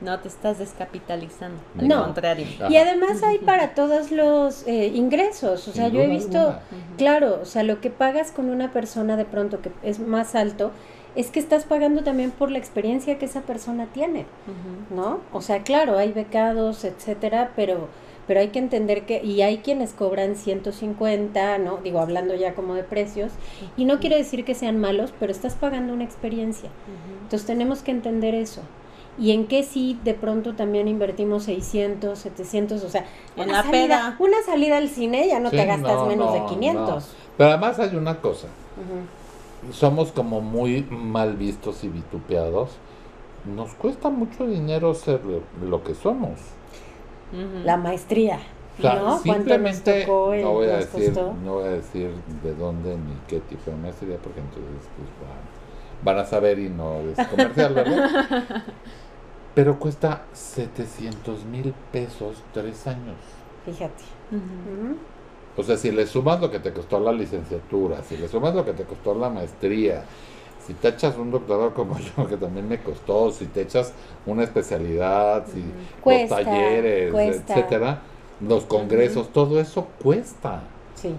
No 0.00 0.18
te 0.20 0.28
estás 0.28 0.58
descapitalizando. 0.58 1.60
Al 1.78 1.88
No. 1.88 2.04
contrario. 2.04 2.46
Y 2.70 2.76
además 2.76 3.22
hay 3.22 3.38
para 3.38 3.74
todos 3.74 4.10
los 4.10 4.66
eh, 4.66 4.86
ingresos. 4.94 5.68
O 5.68 5.72
sea, 5.72 5.88
yo 5.88 6.00
he 6.00 6.06
visto, 6.06 6.38
alguna. 6.38 6.60
claro, 6.96 7.38
o 7.42 7.44
sea, 7.44 7.64
lo 7.64 7.78
que 7.82 7.90
pagas 7.90 8.32
con 8.32 8.48
una 8.48 8.72
persona 8.72 9.18
de 9.18 9.26
pronto 9.26 9.60
que 9.60 9.70
es 9.82 9.98
más 9.98 10.34
alto, 10.34 10.70
es 11.18 11.30
que 11.30 11.40
estás 11.40 11.64
pagando 11.64 12.02
también 12.04 12.30
por 12.30 12.50
la 12.50 12.58
experiencia 12.58 13.18
que 13.18 13.24
esa 13.26 13.40
persona 13.42 13.86
tiene. 13.92 14.24
¿no? 14.94 15.18
O 15.32 15.40
sea, 15.42 15.62
claro, 15.64 15.98
hay 15.98 16.12
becados, 16.12 16.84
etcétera, 16.84 17.50
pero, 17.56 17.88
pero 18.28 18.40
hay 18.40 18.48
que 18.48 18.58
entender 18.60 19.04
que, 19.04 19.22
y 19.24 19.42
hay 19.42 19.58
quienes 19.58 19.92
cobran 19.92 20.36
150, 20.36 21.58
¿no? 21.58 21.78
Digo, 21.78 21.98
hablando 22.00 22.34
ya 22.34 22.54
como 22.54 22.74
de 22.74 22.84
precios, 22.84 23.32
y 23.76 23.84
no 23.84 23.98
quiere 23.98 24.16
decir 24.16 24.44
que 24.44 24.54
sean 24.54 24.78
malos, 24.78 25.12
pero 25.18 25.32
estás 25.32 25.54
pagando 25.54 25.92
una 25.92 26.04
experiencia. 26.04 26.70
Entonces 27.22 27.46
tenemos 27.46 27.80
que 27.82 27.90
entender 27.90 28.34
eso. 28.34 28.62
Y 29.20 29.32
en 29.32 29.48
qué 29.48 29.64
sí 29.64 29.98
de 30.04 30.14
pronto 30.14 30.54
también 30.54 30.86
invertimos 30.86 31.42
600, 31.42 32.16
700, 32.16 32.84
o 32.84 32.88
sea, 32.88 33.04
En 33.36 33.44
una 33.48 33.52
la 33.54 33.62
salida, 33.64 33.86
peda. 33.86 34.16
una 34.20 34.36
salida 34.46 34.76
al 34.76 34.88
cine 34.88 35.26
ya 35.26 35.40
no 35.40 35.50
Sí, 35.50 35.56
te 35.56 35.64
gastas 35.66 35.96
no, 35.96 36.06
menos 36.06 36.32
de 36.32 36.38
no, 36.38 36.46
500. 36.46 36.88
no. 36.88 37.02
Pero 37.36 37.50
además 37.50 37.78
hay 37.80 37.96
una 37.96 38.20
cosa. 38.20 38.46
Somos 39.72 40.12
como 40.12 40.40
muy 40.40 40.82
mal 40.90 41.36
vistos 41.36 41.84
y 41.84 41.88
vitupeados. 41.88 42.70
Nos 43.44 43.74
cuesta 43.74 44.10
mucho 44.10 44.46
dinero 44.46 44.94
ser 44.94 45.22
lo, 45.24 45.42
lo 45.66 45.82
que 45.84 45.94
somos. 45.94 46.40
La 47.64 47.76
maestría, 47.76 48.40
O 48.78 48.80
sea, 48.80 48.94
¿no? 48.96 49.22
¿Cuánto 49.26 49.58
nos 49.58 49.82
simplemente 49.82 50.06
no 50.36 50.52
voy 50.54 50.68
a 50.68 50.78
decir, 50.78 51.14
costó? 51.14 51.32
no 51.44 51.54
voy 51.54 51.64
a 51.66 51.70
decir 51.72 52.10
de 52.42 52.54
dónde 52.54 52.96
ni 52.96 53.14
qué 53.26 53.40
tipo 53.40 53.70
de 53.70 53.76
maestría, 53.76 54.18
porque 54.22 54.40
entonces 54.40 54.88
pues, 54.96 55.08
van, 55.20 55.50
van 56.16 56.18
a 56.24 56.26
saber 56.26 56.58
y 56.58 56.70
no 56.70 57.00
es 57.00 57.22
comercial, 57.24 57.74
¿verdad? 57.74 58.04
Pero 59.54 59.78
cuesta 59.78 60.28
700 60.32 61.44
mil 61.44 61.74
pesos 61.92 62.44
tres 62.52 62.86
años. 62.86 63.18
Fíjate. 63.64 64.04
Ujú. 64.30 64.96
O 65.58 65.62
sea, 65.64 65.76
si 65.76 65.90
le 65.90 66.06
sumas 66.06 66.40
lo 66.40 66.50
que 66.52 66.60
te 66.60 66.72
costó 66.72 67.00
la 67.00 67.10
licenciatura, 67.10 68.00
si 68.08 68.16
le 68.16 68.28
sumas 68.28 68.54
lo 68.54 68.64
que 68.64 68.72
te 68.72 68.84
costó 68.84 69.12
la 69.12 69.28
maestría, 69.28 70.04
si 70.64 70.72
te 70.74 70.88
echas 70.88 71.16
un 71.18 71.32
doctorado 71.32 71.74
como 71.74 71.98
yo, 72.16 72.28
que 72.28 72.36
también 72.36 72.68
me 72.68 72.78
costó, 72.78 73.32
si 73.32 73.46
te 73.46 73.62
echas 73.62 73.92
una 74.24 74.44
especialidad, 74.44 75.44
si 75.52 75.64
Cuesta, 76.00 76.36
los 76.36 76.44
talleres, 76.46 77.10
cuesta. 77.12 77.54
etcétera, 77.54 78.02
los 78.40 78.64
congresos, 78.66 79.32
todo 79.32 79.58
eso 79.58 79.88
cuesta. 80.00 80.62
Sí. 80.94 81.12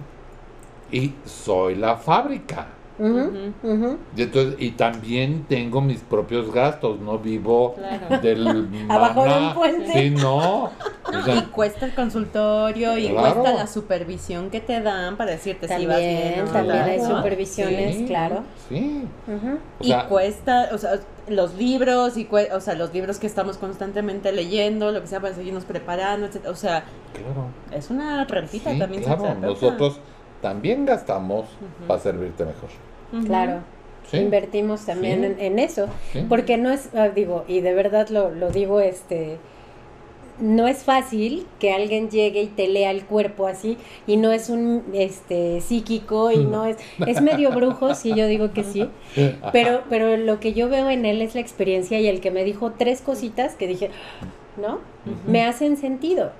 Y 0.90 1.14
soy 1.26 1.76
la 1.76 1.98
fábrica. 1.98 2.68
Y, 3.00 4.22
entonces, 4.22 4.56
y 4.60 4.72
también 4.72 5.46
tengo 5.48 5.82
mis 5.82 6.02
propios 6.02 6.52
gastos, 6.54 7.00
no 7.00 7.18
vivo 7.20 7.76
Claro. 7.76 8.22
del 8.22 8.68
Abajo 8.90 9.24
de 9.24 9.38
un 9.38 9.54
puente. 9.54 9.92
Sí, 9.94 10.10
no. 10.12 10.70
O 11.10 11.24
sea, 11.24 11.38
Y 11.38 11.42
cuesta 11.46 11.88
el 11.88 11.96
consultorio 11.96 12.96
y 12.96 13.08
Claro. 13.10 13.34
cuesta 13.42 13.54
la 13.58 13.66
supervisión 13.66 14.52
que 14.52 14.60
te 14.62 14.80
dan 14.80 15.18
para 15.18 15.32
decirte 15.32 15.68
si 15.68 15.88
vas 15.88 15.98
bien 15.98 16.46
no. 16.46 16.52
también 16.52 16.78
hay 16.84 17.00
supervisiones, 17.02 17.96
sí, 17.96 18.06
claro. 18.06 18.44
Sí. 18.70 19.06
O 19.28 19.84
y 19.84 19.92
cuesta, 20.08 20.70
o 20.72 20.78
sea, 20.78 21.00
los 21.28 21.56
libros 21.56 22.16
y 22.16 22.28
cue- 22.28 22.52
o 22.54 22.60
sea, 22.60 22.76
los 22.76 22.94
libros 22.94 23.18
que 23.18 23.26
estamos 23.26 23.58
constantemente 23.58 24.32
leyendo, 24.32 24.92
lo 24.92 25.02
que 25.02 25.08
sea 25.08 25.20
para 25.20 25.34
seguirnos 25.34 25.66
preparando, 25.66 26.28
etcétera. 26.28 26.52
O 26.52 26.56
sea, 26.56 26.84
claro. 27.14 27.48
es 27.72 27.90
una 27.90 28.24
rentita 28.26 28.72
Sí, 28.72 28.78
también. 28.78 29.02
claro, 29.04 29.34
nosotros 29.42 30.00
también 30.44 30.86
gastamos 30.86 31.46
para 31.88 32.00
servirte 32.00 32.46
mejor. 32.46 32.70
Claro. 33.26 33.60
Sí, 34.10 34.18
Invertimos 34.18 34.86
también 34.86 35.20
Sí. 35.22 35.26
en, 35.26 35.40
en 35.40 35.60
eso. 35.60 35.88
sí. 36.14 36.26
Porque 36.28 36.58
no 36.58 36.72
es, 36.72 36.90
ah, 36.96 37.10
digo, 37.10 37.46
y 37.48 37.62
de 37.62 37.74
verdad 37.74 38.10
lo, 38.10 38.32
lo 38.32 38.50
digo, 38.50 38.80
este, 38.80 39.38
no 40.40 40.68
es 40.68 40.84
fácil 40.84 41.46
que 41.60 41.74
alguien 41.74 42.10
llegue 42.10 42.42
y 42.44 42.48
te 42.48 42.68
lea 42.68 42.92
el 42.92 43.04
cuerpo 43.06 43.46
así, 43.46 43.78
y 44.08 44.16
no 44.18 44.32
es 44.32 44.50
un 44.50 44.84
este 44.94 45.60
psíquico, 45.62 46.32
y 46.32 46.38
no 46.46 46.66
es, 46.66 46.78
es 47.06 47.22
medio 47.22 47.52
brujo, 47.56 47.94
sí, 47.94 48.14
yo 48.16 48.26
digo 48.26 48.52
que 48.52 48.64
sí, 48.64 48.90
pero, 49.52 49.82
pero 49.90 50.16
lo 50.18 50.40
que 50.40 50.54
yo 50.54 50.70
veo 50.70 50.90
en 50.90 51.06
él 51.06 51.22
es 51.22 51.36
la 51.36 51.42
experiencia 51.42 52.00
y 52.00 52.08
el 52.08 52.22
que 52.22 52.32
me 52.32 52.44
dijo 52.46 52.72
tres 52.78 53.02
cositas 53.02 53.56
que 53.56 53.68
dije, 53.68 53.92
¿no? 54.60 54.80
Me 55.28 55.44
hacen 55.44 55.78
sentido. 55.78 56.32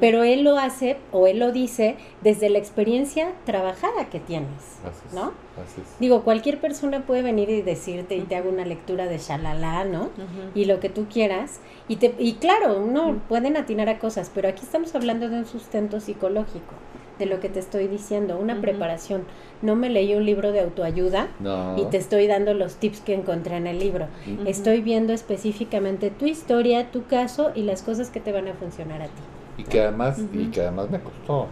Pero 0.00 0.22
él 0.24 0.42
lo 0.42 0.58
hace 0.58 0.96
o 1.12 1.26
él 1.26 1.38
lo 1.38 1.52
dice 1.52 1.96
desde 2.22 2.48
la 2.50 2.58
experiencia 2.58 3.32
trabajada 3.44 4.06
que 4.10 4.20
tienes, 4.20 4.78
Así 4.88 5.00
es, 5.08 5.12
¿no? 5.14 5.32
así 5.62 5.80
es. 5.82 5.98
Digo, 6.00 6.22
cualquier 6.22 6.60
persona 6.60 7.04
puede 7.06 7.22
venir 7.22 7.50
y 7.50 7.62
decirte 7.62 8.16
y 8.16 8.22
te 8.22 8.36
hago 8.36 8.48
una 8.50 8.64
lectura 8.64 9.06
de 9.06 9.18
shalala, 9.18 9.84
¿no? 9.84 10.10
Y 10.54 10.64
lo 10.66 10.80
que 10.80 10.88
tú 10.88 11.06
quieras. 11.12 11.60
Y, 11.88 11.96
te, 11.96 12.14
y 12.18 12.34
claro, 12.34 12.78
uno 12.78 13.08
Ujú. 13.08 13.18
pueden 13.28 13.56
atinar 13.56 13.88
a 13.88 13.98
cosas, 13.98 14.30
pero 14.34 14.48
aquí 14.48 14.62
estamos 14.64 14.94
hablando 14.94 15.28
de 15.28 15.36
un 15.38 15.46
sustento 15.46 16.00
psicológico, 16.00 16.74
de 17.18 17.26
lo 17.26 17.40
que 17.40 17.48
te 17.48 17.58
estoy 17.60 17.86
diciendo, 17.86 18.38
una 18.38 18.60
preparación. 18.60 19.24
No 19.62 19.76
me 19.76 19.88
leí 19.88 20.14
un 20.14 20.24
libro 20.26 20.52
de 20.52 20.60
autoayuda 20.60 21.28
No. 21.40 21.76
y 21.78 21.84
te 21.86 21.96
estoy 21.96 22.26
dando 22.26 22.52
los 22.54 22.76
tips 22.76 23.00
que 23.00 23.14
encontré 23.14 23.56
en 23.56 23.66
el 23.66 23.78
libro. 23.78 24.08
Estoy 24.46 24.80
viendo 24.82 25.12
específicamente 25.12 26.10
tu 26.10 26.26
historia, 26.26 26.90
tu 26.90 27.06
caso 27.06 27.52
y 27.54 27.62
las 27.62 27.82
cosas 27.82 28.10
que 28.10 28.20
te 28.20 28.32
van 28.32 28.48
a 28.48 28.54
funcionar 28.54 29.00
a 29.02 29.06
ti. 29.06 29.22
Y 29.58 29.64
que 29.64 29.80
además, 29.80 30.18
y 30.32 30.46
que 30.50 30.60
además 30.60 30.90
me 30.90 31.00
costó. 31.00 31.46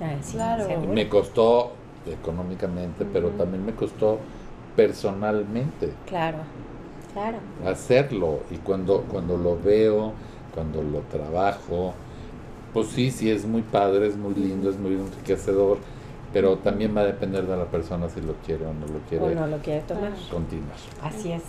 Ah, 0.00 0.14
sí, 0.22 0.32
Claro. 0.34 0.80
Me 0.88 1.08
costó 1.08 1.72
económicamente, 2.06 3.04
pero 3.04 3.30
también 3.30 3.64
me 3.64 3.74
costó 3.74 4.18
personalmente 4.76 5.92
Claro, 6.06 6.38
claro. 7.12 7.38
hacerlo. 7.66 8.40
Y 8.50 8.56
cuando, 8.56 9.02
cuando 9.02 9.36
lo 9.36 9.58
veo, 9.60 10.12
cuando 10.54 10.82
lo 10.82 11.00
trabajo, 11.00 11.92
pues 12.72 12.88
sí, 12.88 13.10
sí 13.10 13.30
es 13.30 13.44
muy 13.44 13.62
padre, 13.62 14.06
es 14.06 14.16
muy 14.16 14.34
lindo, 14.34 14.70
es 14.70 14.78
muy 14.78 14.92
enriquecedor, 14.92 15.78
pero 16.32 16.56
también 16.58 16.96
va 16.96 17.00
a 17.02 17.04
depender 17.04 17.46
de 17.46 17.56
la 17.56 17.64
persona 17.66 18.08
si 18.08 18.20
lo 18.20 18.34
quiere 18.46 18.64
o 18.66 18.72
no 18.72 18.86
lo 18.86 19.00
quiere 19.08 19.24
O 19.24 19.30
no 19.34 19.46
lo 19.46 19.58
quiere 19.58 19.80
tomar. 19.82 20.12
continuar. 20.30 20.76
Así 21.02 21.32
es, 21.32 21.42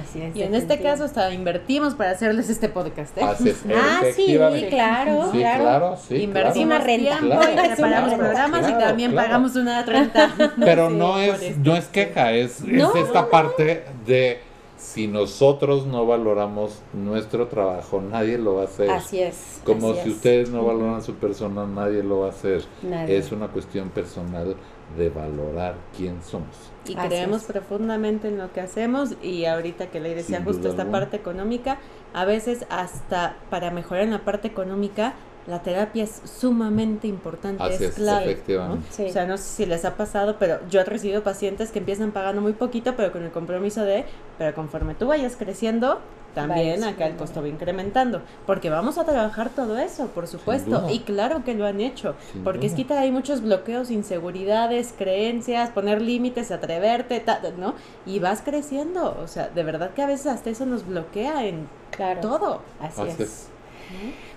así 0.00 0.22
es. 0.22 0.36
Y 0.36 0.42
en 0.42 0.54
este 0.54 0.80
caso 0.80 1.04
hasta 1.04 1.32
invertimos 1.32 1.94
para 1.94 2.10
hacerles 2.10 2.48
este 2.50 2.68
podcast, 2.68 3.16
¿eh? 3.18 3.22
Así 3.22 3.48
es, 3.50 3.62
Ah, 3.74 4.00
sí, 4.14 4.26
claro, 4.68 5.30
Sí, 5.30 5.38
claro. 5.38 5.62
claro, 5.62 5.96
sí, 6.08 6.16
Invertimos 6.16 6.66
una 6.76 6.78
renta. 6.84 7.18
tiempo 7.18 7.26
Claro, 7.36 7.52
y 7.52 7.66
preparamos 7.68 8.08
claro, 8.14 8.22
programas 8.24 8.60
y 8.60 8.72
claro, 8.72 8.86
también 8.86 9.10
claro. 9.12 9.26
pagamos 9.28 9.56
una 9.56 9.82
renta. 9.84 10.34
Pero 10.60 10.88
Sí, 10.90 10.96
no 10.96 11.18
es, 11.18 11.58
no 11.58 11.76
es 11.76 11.84
queja, 11.86 12.32
es, 12.32 12.60
es 12.60 12.66
No, 12.66 12.94
esta 12.94 13.30
parte 13.30 13.84
de 14.06 14.40
si 14.76 15.06
nosotros 15.06 15.86
no 15.86 16.04
valoramos 16.04 16.80
nuestro 16.92 17.46
trabajo, 17.48 18.02
nadie 18.02 18.36
lo 18.36 18.56
va 18.56 18.62
a 18.62 18.64
hacer. 18.66 18.90
Así 18.90 19.20
es. 19.20 19.60
Como 19.64 19.92
así 19.92 20.00
si 20.02 20.08
es. 20.10 20.14
ustedes 20.16 20.50
no 20.50 20.62
valoran 20.64 20.96
a 20.96 21.00
su 21.00 21.14
persona, 21.14 21.66
nadie 21.66 22.02
lo 22.02 22.20
va 22.20 22.26
a 22.26 22.30
hacer. 22.30 22.62
Nadie. 22.82 23.16
Es 23.16 23.32
una 23.32 23.48
cuestión 23.48 23.88
personal 23.88 24.56
de 24.88 25.08
valorar 25.10 25.88
quién 25.96 26.22
somos. 26.22 26.74
Y 26.84 26.96
Así 26.96 27.08
creemos 27.08 27.42
es. 27.42 27.46
profundamente 27.46 28.28
en 28.28 28.38
lo 28.38 28.52
que 28.52 28.60
hacemos 28.60 29.16
y 29.22 29.46
ahorita 29.46 29.90
que 29.90 30.00
le 30.00 30.14
decía 30.14 30.38
Sin 30.38 30.44
justo 30.44 30.68
esta 30.68 30.82
alguna. 30.82 30.90
parte 30.90 31.16
económica, 31.16 31.78
a 32.12 32.24
veces 32.24 32.66
hasta 32.70 33.46
para 33.50 33.70
mejorar 33.70 34.04
en 34.04 34.10
la 34.12 34.24
parte 34.24 34.48
económica, 34.48 35.14
la 35.46 35.62
terapia 35.62 36.04
es 36.04 36.22
sumamente 36.24 37.06
importante, 37.06 37.62
Así 37.62 37.74
es 37.74 37.80
es, 37.82 37.94
clave. 37.94 38.42
¿no? 38.48 38.78
Sí. 38.90 39.06
O 39.06 39.12
sea, 39.12 39.26
no 39.26 39.36
sé 39.36 39.44
si 39.44 39.66
les 39.66 39.84
ha 39.84 39.94
pasado, 39.96 40.36
pero 40.38 40.58
yo 40.70 40.80
he 40.80 40.84
recibido 40.84 41.22
pacientes 41.22 41.70
que 41.70 41.78
empiezan 41.80 42.12
pagando 42.12 42.40
muy 42.40 42.52
poquito, 42.54 42.94
pero 42.96 43.12
con 43.12 43.22
el 43.24 43.30
compromiso 43.30 43.82
de, 43.82 44.04
pero 44.38 44.54
conforme 44.54 44.94
tú 44.94 45.06
vayas 45.08 45.36
creciendo, 45.36 46.00
también 46.34 46.82
acá 46.82 47.06
el 47.06 47.14
costo 47.14 47.42
va 47.42 47.48
incrementando, 47.48 48.20
porque 48.46 48.68
vamos 48.68 48.98
a 48.98 49.04
trabajar 49.04 49.50
todo 49.50 49.78
eso, 49.78 50.08
por 50.08 50.26
supuesto, 50.26 50.88
y 50.90 51.00
claro 51.00 51.44
que 51.44 51.54
lo 51.54 51.64
han 51.64 51.80
hecho, 51.80 52.16
Sin 52.32 52.42
porque 52.42 52.66
es 52.66 52.72
que 52.74 52.92
hay 52.92 53.12
muchos 53.12 53.40
bloqueos, 53.40 53.90
inseguridades, 53.92 54.92
creencias, 54.98 55.70
poner 55.70 56.02
límites, 56.02 56.50
atreverte, 56.50 57.20
ta- 57.20 57.40
¿no? 57.56 57.74
Y 58.04 58.18
vas 58.18 58.42
creciendo, 58.42 59.16
o 59.22 59.28
sea, 59.28 59.48
de 59.48 59.62
verdad 59.62 59.90
que 59.90 60.02
a 60.02 60.06
veces 60.06 60.26
hasta 60.26 60.50
eso 60.50 60.66
nos 60.66 60.84
bloquea 60.86 61.46
en 61.46 61.68
Claro. 61.92 62.20
todo. 62.20 62.60
Así, 62.80 63.02
Así 63.02 63.10
es. 63.10 63.20
es. 63.20 63.48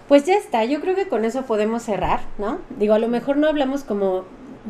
Pues 0.07 0.25
ya 0.25 0.35
está, 0.35 0.63
yo 0.63 0.79
creo 0.79 0.95
que 0.95 1.09
con 1.09 1.25
eso 1.25 1.41
podemos 1.43 1.83
cerrar, 1.83 2.21
¿no? 2.37 2.59
Digo, 2.79 2.93
a 2.93 2.99
lo 2.99 3.09
mejor 3.09 3.35
no 3.35 3.47
hablamos 3.47 3.83
como 3.83 4.23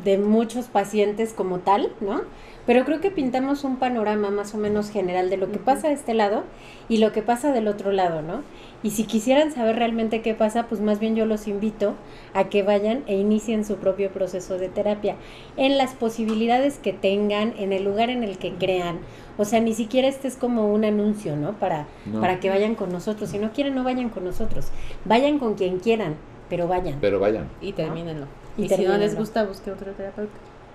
de 0.04 0.18
muchos 0.18 0.66
pacientes 0.66 1.32
como 1.34 1.60
tal, 1.60 1.92
¿no? 2.02 2.22
Pero 2.66 2.86
creo 2.86 3.02
que 3.02 3.12
pintamos 3.12 3.64
un 3.64 3.78
panorama 3.78 4.32
más 4.32 4.56
o 4.56 4.58
menos 4.58 4.90
general 4.90 5.30
de 5.30 5.38
lo 5.38 5.52
que 5.52 5.60
pasa 5.60 5.90
de 5.90 5.94
este 5.94 6.16
lado 6.16 6.44
y 6.90 6.98
lo 6.98 7.12
que 7.12 7.22
pasa 7.22 7.52
del 7.52 7.68
otro 7.68 7.92
lado, 7.92 8.24
¿no? 8.24 8.42
Y 8.84 8.92
si 8.92 9.06
quisieran 9.06 9.52
saber 9.52 9.76
realmente 9.78 10.22
qué 10.22 10.36
pasa, 10.36 10.68
pues 10.68 10.82
más 10.82 11.00
bien 11.00 11.16
yo 11.16 11.26
los 11.26 11.48
invito 11.48 11.96
a 12.34 12.46
que 12.46 12.62
vayan 12.62 13.04
e 13.08 13.16
inicien 13.16 13.66
su 13.66 13.78
propio 13.78 14.12
proceso 14.12 14.58
de 14.60 14.70
terapia 14.70 15.16
en 15.58 15.78
las 15.80 15.94
posibilidades 15.94 16.78
que 16.78 16.94
tengan, 16.94 17.54
en 17.58 17.74
el 17.74 17.84
lugar 17.84 18.10
en 18.12 18.24
el 18.24 18.38
que 18.38 18.54
crean. 18.54 19.00
O 19.38 19.46
sea, 19.46 19.62
ni 19.62 19.74
siquiera 19.74 20.08
este 20.08 20.28
es 20.28 20.36
como 20.36 20.72
un 20.72 20.86
anuncio, 20.86 21.36
¿no? 21.36 21.54
Para, 21.54 21.88
No. 22.06 22.22
para 22.22 22.40
que 22.40 22.50
vayan 22.50 22.76
con 22.76 22.92
nosotros. 22.92 23.32
Si 23.32 23.40
no 23.40 23.52
quieren, 23.52 23.74
no 23.74 23.84
vayan 23.84 24.10
con 24.10 24.24
nosotros. 24.24 24.68
Vayan 25.06 25.40
con 25.40 25.56
quien 25.56 25.80
quieran, 25.80 26.16
pero 26.50 26.68
vayan. 26.68 26.98
Pero 27.02 27.20
vayan, 27.20 27.48
Y 27.62 27.74
termínenlo. 27.74 28.28
Y 28.58 28.66
Y, 28.66 28.70
si 28.70 28.86
no 28.86 28.98
les 28.98 29.16
gusta, 29.16 29.44
busque 29.44 29.72
otro 29.72 29.92
terapeuta. 29.94 30.34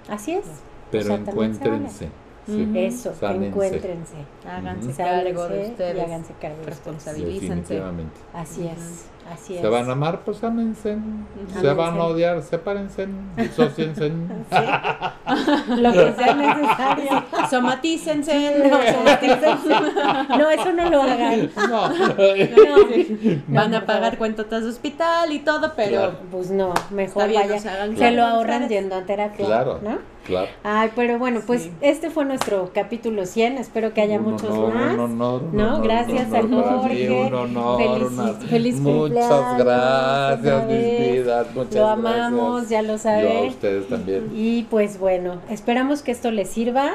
Así 0.08 0.32
es. 0.32 0.44
pero 0.90 1.04
O 1.04 1.06
sea, 1.06 1.16
también 1.24 1.54
se 1.54 1.60
encuéntrense. 1.62 2.08
Sí. 2.46 2.72
Eso, 2.74 3.14
Sánense. 3.14 3.46
encuéntrense. 3.48 4.14
Háganse 4.48 4.92
cargo 4.94 5.48
de 5.48 5.62
ustedes. 5.68 5.96
Y 5.96 6.00
háganse 6.00 6.32
cargo 6.40 6.56
de 6.56 6.60
ustedes. 6.62 6.76
Responsabilícense. 6.78 7.54
Definitivamente. 7.54 8.20
Así 8.34 8.66
es. 8.66 9.06
Así 9.32 9.54
es. 9.54 9.60
Se 9.60 9.68
van 9.68 9.88
a 9.88 9.92
amar, 9.92 10.20
pues 10.24 10.42
ámense. 10.42 10.96
Se 11.60 11.72
van 11.72 11.96
a 11.96 12.04
odiar, 12.04 12.42
sepárense, 12.42 13.06
disociense. 13.36 14.08
Lo 15.76 15.92
que 15.92 16.12
sea 16.12 16.34
necesario. 16.34 17.24
Somatícense. 17.48 18.68
No, 18.68 20.38
no, 20.38 20.50
eso 20.50 20.72
no 20.72 20.90
lo 20.90 21.02
hagan. 21.02 21.50
No. 21.56 21.88
No, 21.88 23.42
Van 23.48 23.74
a 23.74 23.86
pagar 23.86 24.18
cuentotas 24.18 24.64
de 24.64 24.70
hospital 24.70 25.30
y 25.32 25.38
todo, 25.40 25.72
pero 25.76 25.90
Claro. 25.90 26.14
Pues 26.30 26.50
no, 26.50 26.74
mejor 26.90 27.22
Está 27.22 27.26
bien, 27.26 27.42
vaya. 27.42 27.54
no 27.54 27.60
se 27.60 27.68
hagan 27.68 27.96
se 27.96 28.10
lo 28.10 28.24
ahorran 28.24 28.68
yendo 28.68 28.96
a 28.96 29.02
terapia. 29.02 29.46
Claro. 29.46 29.80
¿no? 29.82 29.98
Claro. 30.26 30.48
Ay, 30.62 30.90
pero 30.94 31.18
bueno, 31.18 31.40
pues 31.46 31.62
Sí. 31.62 31.72
este 31.80 32.10
fue 32.10 32.24
nuestro 32.24 32.70
capítulo 32.72 33.26
100. 33.26 33.58
Espero 33.58 33.92
que 33.92 34.02
haya 34.02 34.18
Un 34.18 34.32
muchos 34.32 34.50
honor, 34.50 34.74
más. 34.74 34.94
un 34.94 35.00
honor, 35.00 35.42
un 35.42 35.56
¿no? 35.56 35.80
Gracias 35.82 36.28
un 36.28 36.34
a 36.36 36.42
Jorge. 36.62 37.10
un 37.10 37.34
honor, 37.34 37.80
Felici- 37.80 38.12
una- 38.12 38.32
feliz 38.34 38.80
Muchas 38.80 38.96
cumpleaños 38.96 39.58
gracias, 39.58 40.54
otra 40.54 40.66
mis 40.66 41.10
vidas. 41.12 41.46
Muchas 41.54 41.74
Lo 41.74 41.80
gracias. 41.86 41.98
amamos, 41.98 42.68
ya 42.68 42.82
lo 42.82 42.88
Yo 42.88 42.94
a 42.94 42.98
saben. 42.98 43.48
ustedes 43.48 43.88
también. 43.88 44.30
Y 44.34 44.62
pues 44.64 44.98
bueno, 44.98 45.40
esperamos 45.50 46.02
que 46.02 46.12
esto 46.12 46.30
les 46.30 46.48
sirva. 46.50 46.92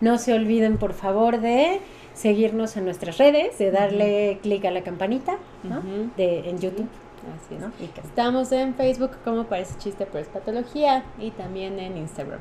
No 0.00 0.16
se 0.16 0.32
olviden, 0.32 0.78
por 0.78 0.94
favor, 0.94 1.40
de 1.40 1.80
seguirnos 2.14 2.76
en 2.78 2.84
nuestras 2.86 3.18
redes, 3.18 3.58
de 3.58 3.70
darle 3.70 4.38
clic 4.42 4.64
a 4.64 4.70
la 4.70 4.82
campanita 4.82 5.36
¿no? 5.62 5.78
Ujú. 5.78 6.10
de, 6.16 6.48
en 6.48 6.58
YouTube. 6.58 6.88
Así 7.36 7.54
es. 7.54 7.60
¿no? 7.60 7.70
Estamos 8.02 8.50
en 8.50 8.74
Facebook 8.74 9.10
como 9.24 9.44
Parece 9.44 9.76
Chiste 9.78 10.06
pero 10.10 10.20
es 10.20 10.28
Patología 10.28 11.04
y 11.18 11.30
también 11.32 11.78
en 11.78 11.98
Instagram. 11.98 12.38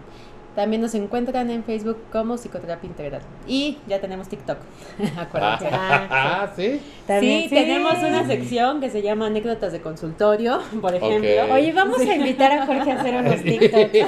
También 0.55 0.81
nos 0.81 0.93
encuentran 0.95 1.49
en 1.51 1.63
Facebook 1.63 1.97
como 2.11 2.35
Psicoterapia 2.37 2.87
Integral. 2.87 3.21
Y 3.47 3.77
ya 3.87 4.01
tenemos 4.01 4.27
TikTok. 4.27 4.57
Acuérdense. 5.17 5.67
Ah, 5.71 6.07
Ah, 6.09 6.49
sí. 6.55 6.81
también- 7.07 7.43
Sí, 7.43 7.55
tenemos 7.55 7.93
una 7.99 8.25
sección 8.27 8.81
que 8.81 8.89
se 8.89 9.01
llama 9.01 9.27
anécdotas 9.27 9.71
de 9.71 9.79
consultorio, 9.81 10.59
por 10.81 10.93
ejemplo. 10.95 11.29
Oye, 11.53 11.71
vamos 11.71 11.99
a 12.01 12.15
invitar 12.15 12.51
a 12.51 12.65
Jorge 12.65 12.91
a 12.91 12.99
hacer 12.99 13.15
unos 13.15 13.35
TikToks. 13.43 13.91
Ya, 13.93 14.07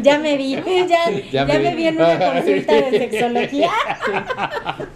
ya 0.00 0.18
me 0.18 0.36
vi, 0.36 0.54
ya, 0.56 1.10
ya, 1.10 1.20
Ya 1.30 1.44
me 1.44 1.58
me 1.58 1.70
vi. 1.70 1.76
vi 1.76 1.86
en 1.88 1.96
una 1.96 2.18
consulta 2.18 2.74
de 2.74 2.98
sexología. 2.98 3.70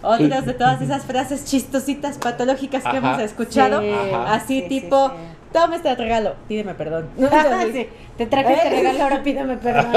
Otras 0.01 0.45
de 0.45 0.53
todas 0.53 0.81
esas 0.81 1.03
frases 1.05 1.45
chistositas 1.45 2.17
patológicas 2.17 2.83
que 2.83 2.89
Ajá. 2.89 2.97
hemos 2.97 3.19
escuchado. 3.21 3.81
Sí. 3.81 3.91
Así 4.27 4.53
Sí, 4.53 4.61
sí, 4.61 4.67
tipo, 4.81 5.09
sí. 5.09 5.15
Toma 5.53 5.75
este 5.77 5.95
regalo, 5.95 6.33
pídeme 6.47 6.73
perdón. 6.73 7.07
Sí, 7.71 7.87
Te 8.17 8.25
traje 8.25 8.53
este 8.53 8.69
regalo, 8.69 9.03
ahora 9.03 9.23
pídeme 9.23 9.57
perdón. 9.65 9.93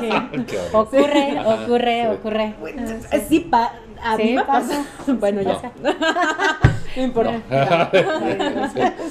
Sí. 0.00 0.08
Ocurre, 0.72 1.38
ocurre, 1.44 2.02
Sí. 2.02 2.16
ocurre. 2.16 2.54
Sí, 3.28 3.40
pa- 3.40 3.72
a 4.02 4.16
Sí, 4.16 4.22
mí 4.24 4.32
me 4.34 4.44
pasa. 4.44 4.84
pasa. 4.96 5.12
Bueno, 5.20 5.42
ya. 5.42 5.54
Pasa. 5.54 5.72
No 6.96 7.02
importa. 7.02 7.32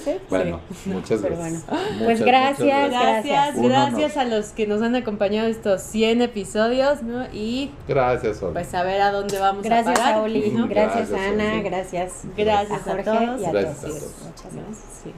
Sí, 0.03 0.11
Bueno, 0.30 0.59
muchas 0.86 1.21
gracias. 1.21 1.38
bueno. 1.39 1.57
Muchas, 1.57 1.65
Pues 1.69 1.99
muchas 1.99 2.21
gracias, 2.21 2.89
Gracias, 2.89 3.61
gracias 3.61 4.17
a 4.17 4.23
los 4.25 4.47
que 4.49 4.67
nos 4.67 4.82
han 4.82 4.95
acompañado 4.95 5.47
estos 5.47 5.82
100 5.82 6.21
episodios, 6.21 7.03
¿no? 7.03 7.25
Y 7.34 7.71
Gracias, 7.88 8.38
Sol. 8.38 8.53
pues 8.53 8.73
a 8.73 8.84
ver 8.84 9.01
a 9.01 9.11
dónde 9.11 9.39
vamos 9.39 9.63
Gracias 9.63 9.99
a 9.99 10.01
parar. 10.03 10.13
a 10.15 10.21
Oli, 10.21 10.51
¿no? 10.51 10.67
gracias, 10.67 11.09
Gracias, 11.09 11.19
a 11.19 11.34
Ana, 11.34 11.53
Oli. 11.53 11.61
gracias, 11.63 12.13
Gracias 12.36 12.71
a 12.71 12.75
a 12.91 12.93
Jorge 12.93 13.03
todos. 13.03 13.41
y 13.41 13.45
a 13.45 13.51
Gracias 13.51 13.78
a 13.78 13.82
todos. 13.88 13.99
todos. 13.99 14.13
Muchas 14.25 14.53
¿no? 14.53 14.61
gracias. 14.63 14.86
Sí. 15.03 15.11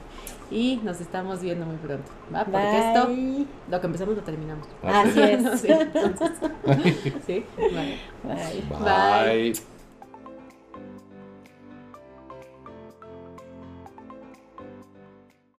Y 0.50 0.80
nos 0.82 1.00
estamos 1.00 1.40
viendo 1.40 1.64
muy 1.64 1.76
pronto, 1.76 2.10
¿va? 2.34 2.44
Porque 2.44 2.58
Bye. 2.58 2.78
esto, 2.78 3.08
lo 3.70 3.80
que 3.80 3.86
empezamos 3.86 4.16
lo 4.16 4.22
terminamos. 4.22 4.66
Así 4.82 5.20
es. 5.20 5.42
Sí, 5.60 5.68
entonces, 5.70 6.30
sí, 7.26 7.44
vale. 7.56 7.98
Bye. 8.24 8.62
Bye. 8.68 9.52
Bye. 9.52 9.69